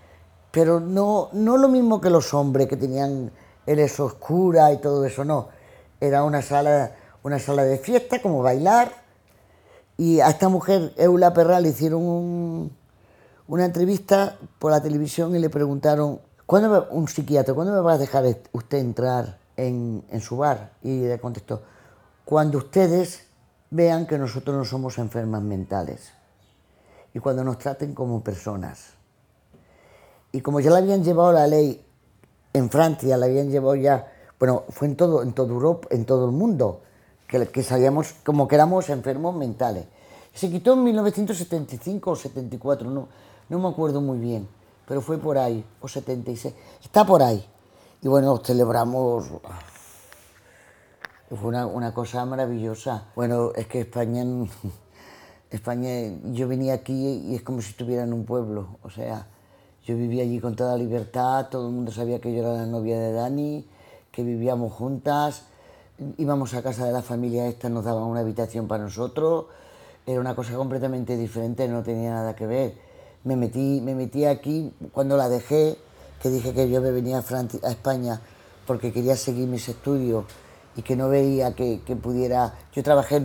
pero 0.51 0.81
no, 0.81 1.29
no 1.35 1.59
lo 1.59 1.69
mismo 1.69 2.01
que 2.01 2.09
los 2.09 2.33
hombres 2.33 2.69
que 2.69 2.79
tenían 2.79 3.31
el 3.67 3.81
oscura 4.01 4.73
y 4.73 4.79
todo 4.79 5.05
eso, 5.05 5.27
no. 5.27 5.49
Era 6.01 6.25
una 6.25 6.41
sala, 6.41 6.93
una 7.23 7.39
sala 7.39 7.65
de 7.65 7.77
fiesta, 7.77 8.23
como 8.23 8.43
bailar, 8.43 8.91
y 9.99 10.21
a 10.21 10.31
esta 10.31 10.49
mujer, 10.49 10.95
Eula 10.97 11.35
Perra, 11.35 11.61
le 11.61 11.69
hicieron 11.69 12.71
una 13.47 13.65
entrevista 13.67 14.39
por 14.59 14.71
la 14.71 14.83
televisión 14.83 15.37
y 15.37 15.39
le 15.39 15.51
preguntaron, 15.51 16.21
¿cuándo 16.47 16.89
un 16.93 17.09
psiquiatra, 17.09 17.53
¿cuándo 17.53 17.75
me 17.75 17.81
va 17.81 17.93
a 17.93 17.99
dejar 17.99 18.25
usted 18.53 18.79
entrar 18.79 19.37
en, 19.59 20.03
en 20.09 20.21
su 20.23 20.39
bar? 20.39 20.71
Y 20.83 21.03
le 21.03 21.19
contestó, 21.19 21.61
cuando 22.27 22.59
ustedes 22.59 23.23
vean 23.71 24.05
que 24.05 24.19
nosotros 24.19 24.57
no 24.57 24.65
somos 24.65 24.99
enfermas 24.99 25.43
mentales 25.43 26.11
y 27.15 27.21
cuando 27.21 27.45
nos 27.45 27.57
traten 27.57 27.95
como 27.95 28.21
personas. 28.21 28.95
Y 30.33 30.41
como 30.41 30.59
ya 30.59 30.71
la 30.71 30.79
habían 30.79 31.05
llevado 31.05 31.31
la 31.31 31.47
ley 31.47 31.87
en 32.53 32.69
Francia, 32.69 33.17
la 33.17 33.27
habían 33.27 33.49
llevado 33.49 33.77
ya, 33.77 34.13
bueno, 34.41 34.65
fue 34.71 34.89
en 34.89 34.97
todo, 34.97 35.23
en 35.23 35.35
toda 35.35 35.53
Europa, 35.53 35.87
en 35.93 36.05
todo 36.05 36.27
el 36.27 36.33
mundo, 36.33 36.81
que, 37.29 37.47
que 37.47 37.63
sabíamos 37.63 38.15
como 38.25 38.49
que 38.49 38.57
éramos 38.57 38.91
enfermos 38.91 39.37
mentales. 39.37 39.87
Se 40.35 40.51
quitó 40.51 40.73
en 40.73 40.83
1975 40.83 42.11
o 42.11 42.17
74, 42.17 42.91
no, 42.91 43.07
no 43.49 43.59
me 43.61 43.69
acuerdo 43.69 44.01
muy 44.01 44.19
bien, 44.19 44.49
pero 44.89 45.01
fue 45.01 45.19
por 45.19 45.39
ahí, 45.39 45.65
o 45.81 45.87
76, 45.87 46.53
está 46.83 47.07
por 47.07 47.23
ahí. 47.23 47.47
Y 48.03 48.09
bueno, 48.09 48.37
celebramos 48.45 49.31
fue 51.35 51.49
una, 51.49 51.67
una, 51.67 51.93
cosa 51.93 52.25
maravillosa. 52.25 53.09
Bueno, 53.17 53.51
es 53.57 53.67
que 53.67 53.81
España, 53.81 54.25
España, 55.51 55.91
yo 56.33 56.47
venía 56.47 56.75
aquí 56.75 57.23
y 57.27 57.35
es 57.35 57.43
como 57.43 57.61
si 57.61 57.71
estuviera 57.71 58.05
en 58.05 58.13
un 58.13 58.25
pueblo. 58.25 58.79
O 58.83 58.91
sea, 58.91 59.27
yo 59.85 59.97
vivía 59.97 60.23
allí 60.23 60.39
con 60.39 60.55
toda 60.55 60.77
libertad, 60.77 61.49
todo 61.51 61.69
el 61.69 61.75
mundo 61.75 61.91
sabía 61.91 62.21
que 62.21 62.33
yo 62.33 62.41
era 62.41 62.53
la 62.53 62.67
novia 62.67 62.99
de 62.99 63.13
Dani, 63.13 63.67
que 64.13 64.23
vivíamos 64.23 64.73
juntas, 64.73 65.45
íbamos 66.17 66.55
a 66.55 66.63
casa 66.63 66.87
de 66.87 66.93
la 66.93 67.03
familia 67.03 67.47
esta, 67.47 67.69
nos 67.69 67.85
daban 67.85 68.05
una 68.05 68.21
habitación 68.21 68.69
para 68.69 68.85
nosotros, 68.85 69.47
era 70.07 70.21
una 70.21 70.37
cosa 70.37 70.55
completamente 70.55 71.17
diferente, 71.17 71.67
no 71.69 71.83
tenía 71.83 72.11
nada 72.11 72.37
que 72.37 72.47
ver. 72.47 72.75
Me 73.25 73.35
metí, 73.35 73.81
me 73.81 73.95
metí 73.95 74.25
aquí 74.25 74.73
cuando 74.93 75.17
la 75.17 75.29
dejé, 75.29 75.77
que 76.23 76.31
dije 76.31 76.55
que 76.55 76.71
yo 76.71 76.81
me 76.81 76.93
venía 76.93 77.19
a, 77.19 77.23
a 77.67 77.71
España 77.71 78.21
porque 78.67 78.93
quería 78.93 79.17
seguir 79.17 79.49
mis 79.49 79.69
estudios 79.69 80.25
y 80.77 80.83
que 80.83 80.95
no 80.95 81.09
veía 81.09 81.55
que, 81.55 81.81
pudiera... 82.01 82.55
Yo 82.73 82.83
trabajé, 82.83 83.23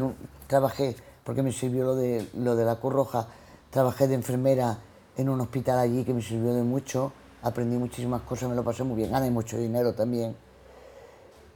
trabajé, 0.47 0.95
porque 1.23 1.43
me 1.43 1.51
sirvió 1.51 1.83
lo 1.83 1.95
de, 1.95 2.27
lo 2.35 2.55
de 2.55 2.63
la 2.63 2.77
Cruz 2.77 2.93
Roja, 2.93 3.27
trabajé 3.69 4.07
de 4.07 4.15
enfermera 4.15 4.77
en 5.17 5.27
un 5.27 5.41
hospital 5.41 5.77
allí 5.77 6.05
que 6.05 6.13
me 6.13 6.21
sirvió 6.21 6.53
de 6.53 6.63
mucho, 6.63 7.11
aprendí 7.43 7.77
muchísimas 7.77 8.21
cosas, 8.21 8.49
me 8.49 8.55
lo 8.55 8.63
pasé 8.63 8.83
muy 8.83 8.95
bien, 8.95 9.11
gané 9.11 9.29
mucho 9.29 9.57
dinero 9.57 9.93
también. 9.93 10.35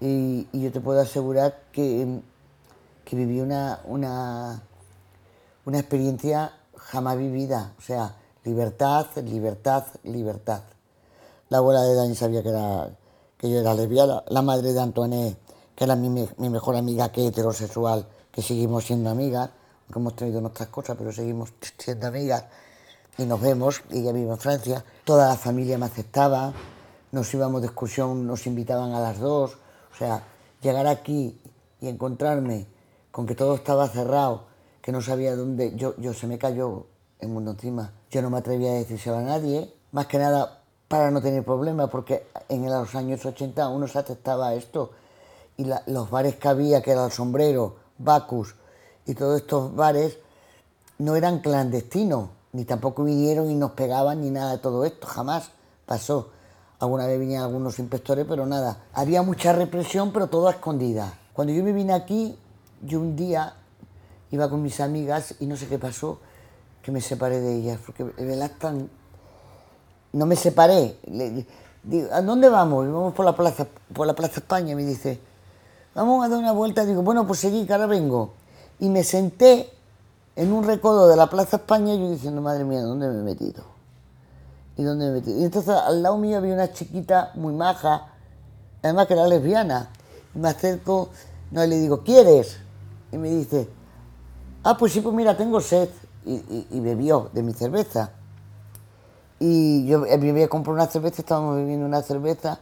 Y, 0.01 0.47
yo 0.51 0.71
te 0.71 0.81
puedo 0.81 0.99
asegurar 0.99 1.63
que, 1.71 2.19
que 3.05 3.15
viví 3.15 3.39
una, 3.39 3.79
una, 3.85 4.61
una 5.63 5.79
experiencia 5.79 6.51
jamás 6.75 7.17
vivida, 7.17 7.73
o 7.77 7.81
sea, 7.81 8.15
libertad, 8.43 9.07
libertad, 9.23 9.85
libertad. 10.03 10.61
La 11.47 11.59
abuela 11.59 11.81
de 11.83 11.95
Dani 11.95 12.15
sabía 12.15 12.43
que, 12.43 12.49
era, 12.49 12.89
que 13.37 13.49
yo 13.49 13.59
era 13.59 13.73
lesbiana, 13.73 14.23
la 14.27 14.41
madre 14.41 14.73
de 14.73 14.81
Antoine 14.81 15.37
que 15.75 15.83
era 15.83 15.95
mi, 15.95 16.09
mejor 16.49 16.75
amiga 16.75 17.11
que 17.11 17.27
heterosexual, 17.27 18.07
que 18.31 18.41
seguimos 18.41 18.85
siendo 18.85 19.09
amigas, 19.09 19.49
aunque 19.83 19.99
hemos 19.99 20.15
tenido 20.15 20.41
nuestras 20.41 20.69
cosas, 20.69 20.95
pero 20.97 21.11
seguimos 21.11 21.53
siendo 21.77 22.07
amigas. 22.07 22.45
Y 23.17 23.25
nos 23.25 23.41
vemos, 23.41 23.81
ella 23.91 24.11
vive 24.11 24.31
en 24.31 24.37
Francia, 24.37 24.83
toda 25.03 25.27
la 25.27 25.35
familia 25.35 25.77
me 25.77 25.85
aceptaba, 25.85 26.53
nos 27.11 27.33
íbamos 27.33 27.61
de 27.61 27.67
excursión, 27.67 28.27
nos 28.27 28.45
invitaban 28.45 28.93
a 28.93 28.99
las 28.99 29.19
dos, 29.19 29.57
o 29.93 29.97
sea, 29.97 30.23
llegar 30.61 30.87
aquí 30.87 31.39
y 31.79 31.87
encontrarme 31.87 32.67
con 33.11 33.25
que 33.25 33.35
todo 33.35 33.55
estaba 33.55 33.87
cerrado, 33.87 34.47
que 34.81 34.91
no 34.91 35.01
sabía 35.01 35.35
dónde, 35.35 35.75
yo, 35.75 35.95
yo 35.97 36.13
se 36.13 36.27
me 36.27 36.37
cayó 36.37 36.87
el 37.19 37.29
mundo 37.29 37.51
encima, 37.51 37.93
yo 38.11 38.21
no 38.21 38.29
me 38.29 38.37
atrevía 38.37 38.71
a 38.71 38.75
decírselo 38.75 39.17
a 39.17 39.21
nadie, 39.21 39.73
más 39.93 40.07
que 40.07 40.17
nada 40.17 40.61
para 40.89 41.09
no 41.11 41.21
tener 41.21 41.43
problemas, 41.43 41.89
porque 41.89 42.27
en 42.49 42.65
los 42.69 42.93
años 42.95 43.25
80 43.25 43.69
uno 43.69 43.87
se 43.87 43.99
aceptaba 43.99 44.53
esto, 44.53 44.91
y 45.57 45.65
los 45.87 46.09
bares 46.09 46.35
que 46.35 46.47
había, 46.47 46.81
que 46.81 46.91
era 46.91 47.05
el 47.05 47.11
sombrero, 47.11 47.77
Bacus 47.97 48.55
y 49.05 49.13
todos 49.13 49.41
estos 49.41 49.75
bares, 49.75 50.17
no 50.97 51.15
eran 51.15 51.39
clandestinos, 51.39 52.29
ni 52.53 52.65
tampoco 52.65 53.03
vinieron 53.03 53.49
y 53.49 53.55
nos 53.55 53.71
pegaban 53.71 54.21
ni 54.21 54.31
nada 54.31 54.53
de 54.53 54.57
todo 54.57 54.85
esto, 54.85 55.07
jamás 55.07 55.51
pasó. 55.85 56.31
Alguna 56.79 57.05
vez 57.07 57.19
venían 57.19 57.43
algunos 57.43 57.79
inspectores, 57.79 58.25
pero 58.27 58.45
nada. 58.45 58.83
Había 58.93 59.21
mucha 59.21 59.53
represión, 59.53 60.11
pero 60.11 60.27
todo 60.27 60.47
a 60.47 60.51
escondida. 60.51 61.13
Cuando 61.33 61.53
yo 61.53 61.63
me 61.63 61.71
vine 61.71 61.93
aquí, 61.93 62.37
yo 62.81 62.99
un 62.99 63.15
día 63.15 63.55
iba 64.31 64.49
con 64.49 64.61
mis 64.61 64.79
amigas 64.79 65.35
y 65.39 65.45
no 65.45 65.55
sé 65.55 65.67
qué 65.67 65.79
pasó, 65.79 66.19
que 66.81 66.91
me 66.91 67.01
separé 67.01 67.39
de 67.39 67.55
ellas, 67.55 67.79
porque 67.85 68.03
me. 68.03 68.89
No 70.13 70.25
me 70.25 70.35
separé. 70.35 70.97
Digo, 71.83 72.07
¿a 72.11 72.21
dónde 72.21 72.49
vamos? 72.49 72.85
Vamos 72.85 73.13
por 73.13 73.25
la 73.25 73.35
plaza, 73.35 73.67
por 73.93 74.07
la 74.07 74.13
plaza 74.13 74.39
España, 74.39 74.75
me 74.75 74.83
dice. 74.83 75.19
Vamos 75.95 76.25
a 76.25 76.27
dar 76.27 76.39
una 76.39 76.51
vuelta. 76.51 76.85
Digo, 76.85 77.01
bueno, 77.01 77.25
pues 77.25 77.39
seguí, 77.39 77.65
que 77.65 77.71
ahora 77.71 77.87
vengo. 77.87 78.33
Y 78.79 78.89
me 78.89 79.03
senté 79.03 79.71
en 80.35 80.51
un 80.51 80.65
recodo 80.65 81.07
de 81.07 81.15
la 81.15 81.29
plaza 81.29 81.55
España 81.55 81.93
y 81.93 81.99
yo 81.99 82.11
diciendo, 82.11 82.41
madre 82.41 82.65
mía, 82.65 82.81
¿dónde 82.81 83.07
me 83.07 83.19
he 83.19 83.23
metido? 83.23 83.63
¿Y 84.75 84.83
dónde 84.83 85.05
me 85.05 85.11
he 85.11 85.13
metido? 85.21 85.39
Y 85.39 85.45
entonces 85.45 85.73
al 85.73 86.03
lado 86.03 86.17
mío 86.17 86.37
había 86.37 86.53
una 86.53 86.73
chiquita 86.73 87.31
muy 87.35 87.53
maja, 87.53 88.07
además 88.83 89.07
que 89.07 89.13
era 89.13 89.25
lesbiana. 89.25 89.89
Y 90.35 90.39
me 90.39 90.49
acerco, 90.49 91.09
no, 91.51 91.65
le 91.65 91.79
digo, 91.79 92.03
¿quieres? 92.03 92.57
Y 93.13 93.17
me 93.17 93.29
dice, 93.29 93.69
ah, 94.63 94.75
pues 94.77 94.91
sí, 94.91 94.99
pues 94.99 95.15
mira, 95.15 95.37
tengo 95.37 95.61
sed. 95.61 95.87
Y, 96.25 96.79
bebió 96.81 97.29
de 97.31 97.41
mi 97.41 97.53
cerveza. 97.53 98.09
Y 99.39 99.85
yo 99.85 99.99
me 99.99 100.11
había 100.11 100.49
comprado 100.49 100.75
una 100.75 100.87
cerveza, 100.87 101.21
estábamos 101.21 101.55
bebiendo 101.55 101.85
una 101.85 102.01
cerveza, 102.01 102.59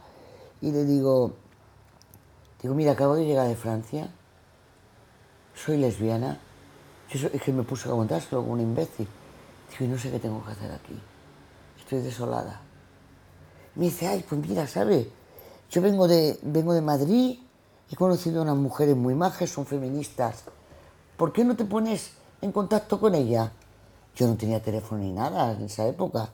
y 0.60 0.70
le 0.70 0.84
digo, 0.84 1.32
digo, 2.64 2.74
mira, 2.74 2.92
acabo 2.92 3.14
de 3.14 3.26
llegar 3.26 3.46
de 3.46 3.56
Francia, 3.56 4.08
soy 5.54 5.76
lesbiana. 5.76 6.40
Es 7.10 7.42
que 7.42 7.52
me 7.52 7.62
puse 7.62 7.90
a 7.90 7.92
aguantárselo 7.92 8.40
como 8.40 8.54
un 8.54 8.60
imbécil. 8.62 9.06
Digo, 9.70 9.84
y 9.84 9.88
no 9.88 9.98
sé 9.98 10.10
qué 10.10 10.18
tengo 10.18 10.42
que 10.42 10.52
hacer 10.52 10.72
aquí. 10.72 10.98
Estoy 11.78 12.00
desolada. 12.00 12.62
Me 13.74 13.84
dice, 13.84 14.06
ay, 14.06 14.24
pues 14.26 14.40
mira, 14.40 14.66
¿sabes? 14.66 15.08
Yo 15.70 15.82
vengo 15.82 16.08
de, 16.08 16.38
vengo 16.40 16.72
de 16.72 16.80
Madrid, 16.80 17.38
he 17.92 17.96
conocido 17.96 18.40
a 18.40 18.44
unas 18.44 18.56
mujeres 18.56 18.96
muy 18.96 19.14
majas, 19.14 19.50
son 19.50 19.66
feministas 19.66 20.44
¿por 21.18 21.34
qué 21.34 21.44
no 21.44 21.54
te 21.54 21.66
pones 21.66 22.12
en 22.40 22.50
contacto 22.50 22.98
con 22.98 23.14
ella? 23.14 23.52
Yo 24.16 24.26
no 24.26 24.36
tenía 24.36 24.62
teléfono 24.62 25.02
ni 25.02 25.12
nada 25.12 25.52
en 25.52 25.62
esa 25.66 25.86
época. 25.86 26.30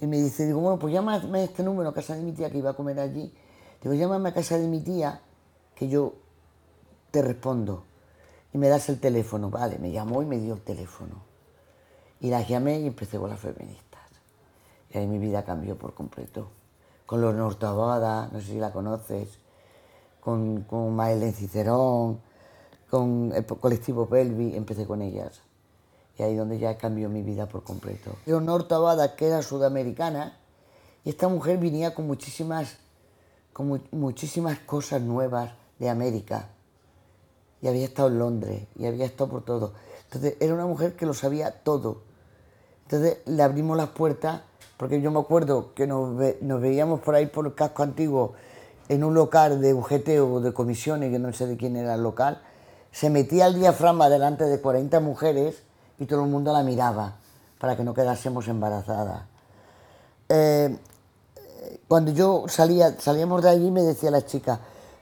Y 0.00 0.06
me 0.06 0.16
dice, 0.16 0.46
digo, 0.46 0.60
bueno, 0.60 0.78
pues 0.78 0.94
llámame 0.94 1.44
este 1.44 1.62
número 1.62 1.90
a 1.90 1.94
casa 1.94 2.14
de 2.14 2.22
mi 2.22 2.32
tía 2.32 2.50
que 2.50 2.56
iba 2.56 2.70
a 2.70 2.74
comer 2.74 2.98
allí. 2.98 3.30
Digo, 3.82 3.94
llámame 3.94 4.30
a 4.30 4.32
casa 4.32 4.56
de 4.56 4.66
mi 4.66 4.80
tía 4.80 5.20
que 5.80 5.88
yo 5.88 6.12
te 7.10 7.22
respondo. 7.22 7.84
Y 8.52 8.58
me 8.58 8.68
das 8.68 8.90
el 8.90 9.00
teléfono. 9.00 9.48
Vale, 9.48 9.78
me 9.78 9.90
llamó 9.90 10.20
y 10.20 10.26
me 10.26 10.38
dio 10.38 10.52
el 10.52 10.60
teléfono. 10.60 11.22
Y 12.20 12.28
las 12.28 12.46
llamé 12.46 12.80
y 12.80 12.86
empecé 12.86 13.16
con 13.16 13.30
las 13.30 13.40
feministas. 13.40 14.02
Y 14.90 14.98
ahí 14.98 15.06
mi 15.06 15.18
vida 15.18 15.42
cambió 15.42 15.78
por 15.78 15.94
completo. 15.94 16.48
Con 17.06 17.22
los 17.22 17.34
Nortabada, 17.34 18.28
no 18.30 18.40
sé 18.40 18.48
si 18.48 18.58
la 18.58 18.72
conoces, 18.72 19.38
con, 20.20 20.64
con 20.64 20.94
Maelen 20.94 21.32
Cicerón, 21.32 22.20
con 22.90 23.32
el 23.34 23.46
colectivo 23.46 24.06
Pelvi, 24.06 24.54
empecé 24.54 24.86
con 24.86 25.00
ellas. 25.00 25.40
Y 26.18 26.22
ahí 26.22 26.36
donde 26.36 26.58
ya 26.58 26.76
cambió 26.76 27.08
mi 27.08 27.22
vida 27.22 27.48
por 27.48 27.64
completo. 27.64 28.16
Leonor 28.26 28.68
Tabada, 28.68 29.16
que 29.16 29.28
era 29.28 29.40
sudamericana, 29.40 30.36
y 31.04 31.08
esta 31.08 31.28
mujer 31.28 31.56
venía 31.56 31.94
con 31.94 32.06
muchísimas, 32.06 32.76
con 33.54 33.82
muchísimas 33.92 34.58
cosas 34.58 35.00
nuevas 35.00 35.52
de 35.80 35.88
América. 35.90 36.50
Y 37.60 37.66
había 37.66 37.84
estado 37.84 38.08
en 38.08 38.18
Londres, 38.18 38.68
y 38.76 38.86
había 38.86 39.04
estado 39.04 39.28
por 39.28 39.44
todo. 39.44 39.72
Entonces 40.04 40.36
era 40.38 40.54
una 40.54 40.66
mujer 40.66 40.94
que 40.94 41.06
lo 41.06 41.14
sabía 41.14 41.62
todo. 41.62 42.02
Entonces 42.84 43.18
le 43.26 43.42
abrimos 43.42 43.76
las 43.76 43.88
puertas, 43.88 44.42
porque 44.76 45.00
yo 45.00 45.10
me 45.10 45.18
acuerdo 45.18 45.74
que 45.74 45.86
nos, 45.86 46.16
veíamos 46.16 47.00
por 47.00 47.14
ahí 47.14 47.26
por 47.26 47.46
el 47.46 47.54
casco 47.54 47.82
antiguo, 47.82 48.34
en 48.88 49.04
un 49.04 49.14
local 49.14 49.60
de 49.60 49.74
UGT 49.74 50.08
o 50.20 50.40
de 50.40 50.52
comisiones, 50.52 51.10
que 51.10 51.18
no 51.18 51.32
sé 51.32 51.46
de 51.46 51.56
quién 51.56 51.76
era 51.76 51.94
el 51.94 52.02
local, 52.02 52.42
se 52.90 53.08
metía 53.08 53.46
el 53.46 53.54
diafragma 53.54 54.08
delante 54.08 54.44
de 54.44 54.60
40 54.60 54.98
mujeres 55.00 55.62
y 55.98 56.06
todo 56.06 56.24
el 56.24 56.30
mundo 56.30 56.52
la 56.52 56.62
miraba 56.62 57.16
para 57.60 57.76
que 57.76 57.84
no 57.84 57.94
quedásemos 57.94 58.48
embarazadas. 58.48 59.22
Eh, 60.28 60.76
cuando 61.86 62.10
yo 62.10 62.46
salía, 62.48 62.98
salíamos 62.98 63.42
de 63.42 63.50
allí 63.50 63.70
me 63.70 63.82
decía 63.82 64.10
la 64.10 64.24
chica, 64.24 64.60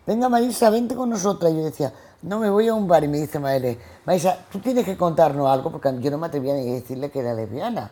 venga 0.08 0.30
Marisa, 0.30 0.70
vente 0.70 0.94
con 0.94 1.10
nosotras. 1.10 1.52
Y 1.52 1.56
yo 1.56 1.64
decía, 1.64 1.92
no, 2.22 2.38
me 2.38 2.48
voy 2.48 2.66
a 2.66 2.74
un 2.74 2.88
bar 2.88 3.04
y 3.04 3.08
me 3.08 3.18
dice 3.18 3.38
Maele, 3.38 3.78
Marisa, 4.06 4.38
tú 4.50 4.58
tienes 4.58 4.86
que 4.86 4.96
contarnos 4.96 5.46
algo 5.46 5.70
porque 5.70 5.94
yo 6.00 6.10
no 6.10 6.16
me 6.16 6.26
atrevía 6.26 6.54
ni 6.54 6.70
a 6.70 6.72
decirle 6.72 7.10
que 7.10 7.20
era 7.20 7.34
lesbiana. 7.34 7.90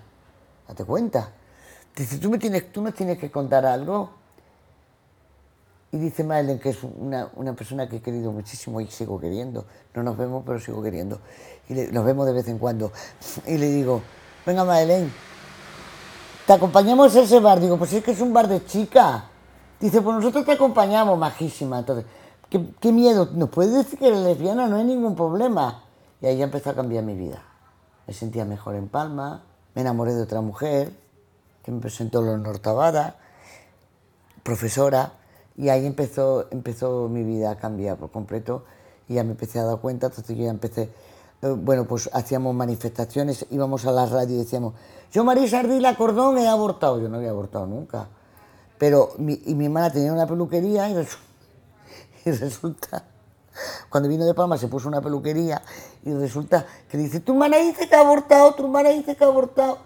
Date 0.67 0.85
cuenta. 0.85 1.31
Dice, 1.95 2.17
tú, 2.17 2.31
me 2.31 2.39
tienes, 2.39 2.73
tú 2.73 2.81
nos 2.81 2.95
tienes 2.95 3.19
que 3.19 3.31
contar 3.31 3.67
algo. 3.67 4.11
Y 5.93 5.99
dice 5.99 6.25
Madeleine 6.25 6.59
que 6.59 6.71
es 6.71 6.79
una, 6.83 7.31
persona 7.55 7.89
que 7.89 7.97
he 7.97 8.01
querido 8.01 8.33
muchísimo 8.33 8.81
y 8.81 8.87
sigo 8.87 9.21
queriendo. 9.21 9.67
No 9.95 10.03
nos 10.03 10.17
vemos, 10.17 10.43
pero 10.45 10.59
sigo 10.59 10.83
queriendo. 10.83 11.21
Y 11.69 11.75
nos 11.75 12.05
vemos 12.05 12.27
de 12.27 12.33
vez 12.33 12.49
en 12.49 12.59
cuando. 12.59 12.93
Y 13.47 13.59
le 13.59 13.69
digo, 13.69 14.01
venga 14.47 14.65
Madeleine, 14.65 15.11
¿te 16.47 16.53
acompañamos 16.55 17.15
a 17.15 17.21
ese 17.21 17.41
bar? 17.41 17.61
Digo, 17.61 17.77
pues 17.77 17.93
es 17.93 18.03
que 18.03 18.13
es 18.13 18.21
un 18.23 18.33
bar 18.33 18.49
de 18.49 18.65
chica. 18.65 19.31
Dice, 19.81 20.01
pues 20.03 20.17
nosotros 20.17 20.45
te 20.45 20.53
acompañamos, 20.53 21.19
majísima. 21.19 21.81
Entonces, 21.81 22.07
¿qué, 22.49 22.75
qué 22.81 22.93
miedo? 22.93 23.29
¿Nos 23.33 23.51
puedes 23.51 23.73
decir 23.73 23.99
que 23.99 24.09
eres 24.09 24.21
lesbiana? 24.21 24.67
No 24.67 24.77
hay 24.77 24.85
ningún 24.85 25.15
problema. 25.15 25.85
Y 26.21 26.27
ahí 26.27 26.39
ya 26.39 26.45
empezó 26.45 26.71
a 26.71 26.75
cambiar 26.75 27.05
mi 27.05 27.15
vida. 27.15 27.43
Me 28.07 28.15
sentía 28.15 28.45
mejor 28.45 28.75
en 28.75 28.89
Palma, 28.89 29.43
me 29.75 29.83
enamoré 29.83 30.15
de 30.15 30.23
otra 30.23 30.41
mujer, 30.41 30.93
que 31.63 31.73
me 31.73 31.81
presentó 31.81 32.23
los 32.23 32.39
Nortabada, 32.39 33.17
profesora 34.47 35.15
y 35.57 35.69
ahí 35.69 35.85
empezó, 35.85 36.47
empezó 36.53 37.09
mi 37.09 37.25
vida 37.25 37.51
a 37.51 37.57
cambiar 37.57 37.97
por 37.97 38.13
completo 38.13 38.65
y 39.09 39.15
ya 39.15 39.25
me 39.25 39.33
empecé 39.33 39.59
a 39.59 39.65
dar 39.65 39.79
cuenta, 39.81 40.07
entonces 40.07 40.37
yo 40.37 40.45
ya 40.45 40.51
empecé, 40.51 40.91
eh, 41.43 41.49
bueno, 41.49 41.85
pues 41.87 42.09
hacíamos 42.13 42.55
manifestaciones, 42.55 43.47
íbamos 43.51 43.85
a 43.85 43.91
la 43.91 44.07
radio 44.07 44.37
y 44.37 44.39
decíamos, 44.39 44.75
yo 45.11 45.25
Marisa 45.25 45.61
Ardila 45.61 45.97
Cordón 45.97 46.39
he 46.39 46.47
abortado, 46.47 47.01
yo 47.01 47.09
no 47.09 47.17
había 47.17 47.31
abortado 47.31 47.67
nunca, 47.67 48.09
pero 48.79 49.13
mi, 49.19 49.41
y 49.47 49.55
mi 49.55 49.67
hermana 49.67 49.91
tenía 49.91 50.13
una 50.13 50.27
peluquería 50.27 50.89
y, 50.89 50.95
y 52.25 52.31
resulta, 52.31 53.05
cuando 53.89 54.09
vino 54.09 54.25
de 54.25 54.35
Palma 54.35 54.59
se 54.59 54.69
puso 54.69 54.89
una 54.89 55.01
peluquería 55.01 55.63
y 56.05 56.13
resulta 56.13 56.67
que 56.89 56.99
dice, 56.99 57.21
tu 57.21 57.33
hermana 57.33 57.59
dice 57.59 57.89
que 57.89 57.95
ha 57.95 58.01
abortado, 58.01 58.55
tu 58.55 58.65
hermana 58.65 58.91
dice 58.91 59.17
que 59.17 59.25
ha 59.25 59.29
abortado 59.29 59.79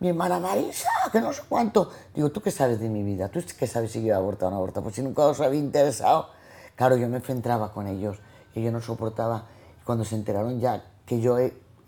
mi 0.00 0.08
hermana 0.08 0.38
Marisa, 0.38 0.88
que 1.10 1.20
no 1.20 1.32
sé 1.32 1.42
cuánto. 1.48 1.90
Digo, 2.14 2.30
¿tú 2.30 2.40
qué 2.40 2.50
sabes 2.50 2.78
de 2.78 2.88
mi 2.88 3.02
vida? 3.02 3.28
¿Tú 3.28 3.40
qué 3.58 3.66
sabes 3.66 3.90
si 3.92 4.02
yo 4.02 4.14
he 4.14 4.16
abortado 4.16 4.48
o 4.48 4.50
no 4.50 4.56
he 4.56 4.58
abortado? 4.58 4.84
Pues 4.84 4.94
si 4.94 5.02
nunca 5.02 5.24
os 5.24 5.40
había 5.40 5.58
interesado. 5.58 6.28
Claro, 6.76 6.96
yo 6.96 7.08
me 7.08 7.16
enfrentaba 7.16 7.72
con 7.72 7.88
ellos 7.88 8.18
y 8.54 8.62
yo 8.62 8.70
no 8.70 8.80
soportaba. 8.80 9.46
Cuando 9.84 10.04
se 10.04 10.14
enteraron 10.14 10.60
ya 10.60 10.84
que 11.04 11.20
yo 11.20 11.36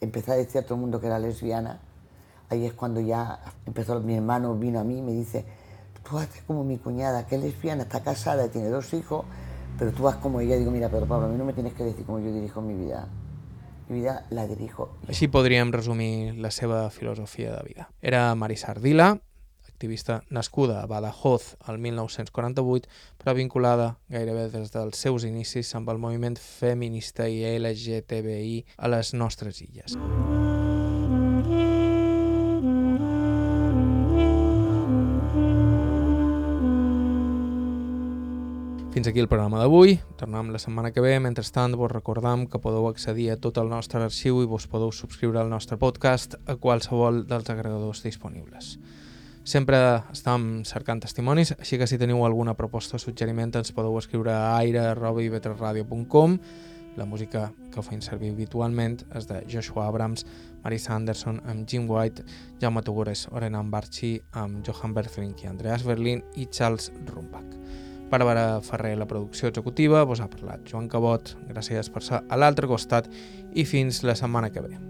empecé 0.01 0.33
a 0.33 0.37
decir 0.37 0.61
a 0.61 0.65
todo 0.65 0.75
el 0.75 0.81
mundo 0.81 1.01
que 1.01 1.07
era 1.07 1.19
lesbiana, 1.19 1.81
ahí 2.49 2.67
es 2.67 2.73
cuando 2.73 3.01
ya 3.01 3.41
empezó, 3.67 4.01
mi 4.01 4.17
hermano 4.17 4.55
vino 4.57 4.81
a 4.81 4.85
mí 4.85 4.99
y 4.99 5.03
me 5.03 5.13
dice, 5.13 5.45
tú 6.09 6.19
haces 6.19 6.43
como 6.43 6.65
mi 6.65 6.79
cuñada, 6.79 7.27
que 7.27 7.37
es 7.37 7.43
lesbiana, 7.43 7.85
está 7.85 8.03
casada 8.03 8.47
y 8.47 8.49
tiene 8.49 8.69
dos 8.69 8.93
hijos, 8.95 9.25
pero 9.79 9.93
tú 9.93 10.03
vas 10.03 10.17
como 10.17 10.41
ella. 10.41 10.57
Digo, 10.57 10.71
mira, 10.71 10.89
pero 10.89 11.07
Pablo, 11.07 11.27
a 11.27 11.29
mí 11.29 11.37
no 11.37 11.45
me 11.45 11.53
tienes 11.53 11.75
que 11.75 11.85
decir 11.85 12.05
cómo 12.05 12.19
yo 12.21 12.33
dirijo 12.33 12.61
mi 12.61 12.75
vida. 12.75 13.09
Mi 13.89 14.01
vida 14.01 14.27
la 14.31 14.47
dirijo. 14.47 14.95
Així 15.11 15.27
podríem 15.27 15.73
resumir 15.75 16.37
la 16.39 16.53
seva 16.55 16.91
filosofia 16.95 17.57
de 17.57 17.65
vida. 17.67 17.89
Era 18.01 18.33
Marisa 18.37 18.71
Ardila, 18.71 19.19
activista 19.67 20.23
nascuda 20.31 20.83
a 20.83 20.87
Badajoz 20.87 21.57
al 21.65 21.79
1948, 21.79 22.87
però 23.19 23.35
vinculada 23.35 23.97
gairebé 24.13 24.47
des 24.53 24.71
dels 24.71 25.01
seus 25.01 25.25
inicis 25.25 25.75
amb 25.75 25.91
el 25.91 25.99
moviment 25.99 26.39
feminista 26.39 27.27
i 27.27 27.43
LGTBI 27.57 28.67
a 28.77 28.93
les 28.95 29.15
nostres 29.17 29.65
illes. 29.65 29.97
Mm. 29.97 30.70
Fins 38.91 39.07
aquí 39.07 39.21
el 39.23 39.29
programa 39.31 39.61
d'avui. 39.61 40.01
Tornem 40.19 40.49
la 40.51 40.59
setmana 40.59 40.91
que 40.91 40.99
ve. 41.01 41.13
Mentrestant, 41.23 41.77
vos 41.79 41.93
recordam 41.93 42.49
que 42.51 42.59
podeu 42.59 42.89
accedir 42.89 43.29
a 43.31 43.37
tot 43.39 43.61
el 43.63 43.69
nostre 43.71 44.01
arxiu 44.03 44.41
i 44.43 44.49
vos 44.51 44.67
podeu 44.67 44.91
subscriure 44.91 45.39
al 45.39 45.51
nostre 45.53 45.79
podcast 45.79 46.35
a 46.51 46.57
qualsevol 46.59 47.23
dels 47.31 47.53
agregadors 47.55 48.03
disponibles. 48.03 48.81
Sempre 49.47 49.79
estem 50.11 50.65
cercant 50.67 51.05
testimonis, 51.05 51.55
així 51.55 51.79
que 51.79 51.87
si 51.87 52.01
teniu 52.03 52.25
alguna 52.27 52.57
proposta 52.59 52.99
o 52.99 53.03
suggeriment 53.03 53.55
ens 53.61 53.71
podeu 53.77 53.95
escriure 54.01 54.35
a 54.35 54.57
aire.ivetresradio.com 54.59 56.39
La 56.99 57.07
música 57.07 57.53
que 57.71 57.85
feim 57.87 58.03
servir 58.03 58.33
habitualment 58.35 59.05
és 59.15 59.29
de 59.31 59.39
Joshua 59.47 59.87
Abrams, 59.87 60.27
Marisa 60.65 60.97
Anderson 60.97 61.39
amb 61.47 61.63
Jim 61.71 61.87
White, 61.87 62.27
Jaume 62.61 62.83
Tugures, 62.83 63.29
Orenan 63.31 63.71
Barchi 63.71 64.17
amb 64.35 64.67
Johan 64.67 64.99
Berthrink 64.99 65.47
i 65.47 65.53
Andreas 65.55 65.87
Berlin 65.87 66.27
i 66.35 66.51
Charles 66.51 66.91
Rumbach. 67.07 67.90
Bàrbara 68.11 68.61
Ferrer, 68.67 68.97
la 68.99 69.07
producció 69.07 69.49
executiva, 69.49 70.03
vos 70.05 70.21
ha 70.21 70.31
parlat 70.31 70.67
Joan 70.67 70.89
Cabot, 70.91 71.37
gràcies 71.49 71.93
per 71.95 72.03
ser 72.03 72.25
a 72.27 72.41
l'altre 72.43 72.67
costat 72.71 73.07
i 73.55 73.65
fins 73.65 74.03
la 74.03 74.19
setmana 74.19 74.51
que 74.51 74.67
ve. 74.67 74.90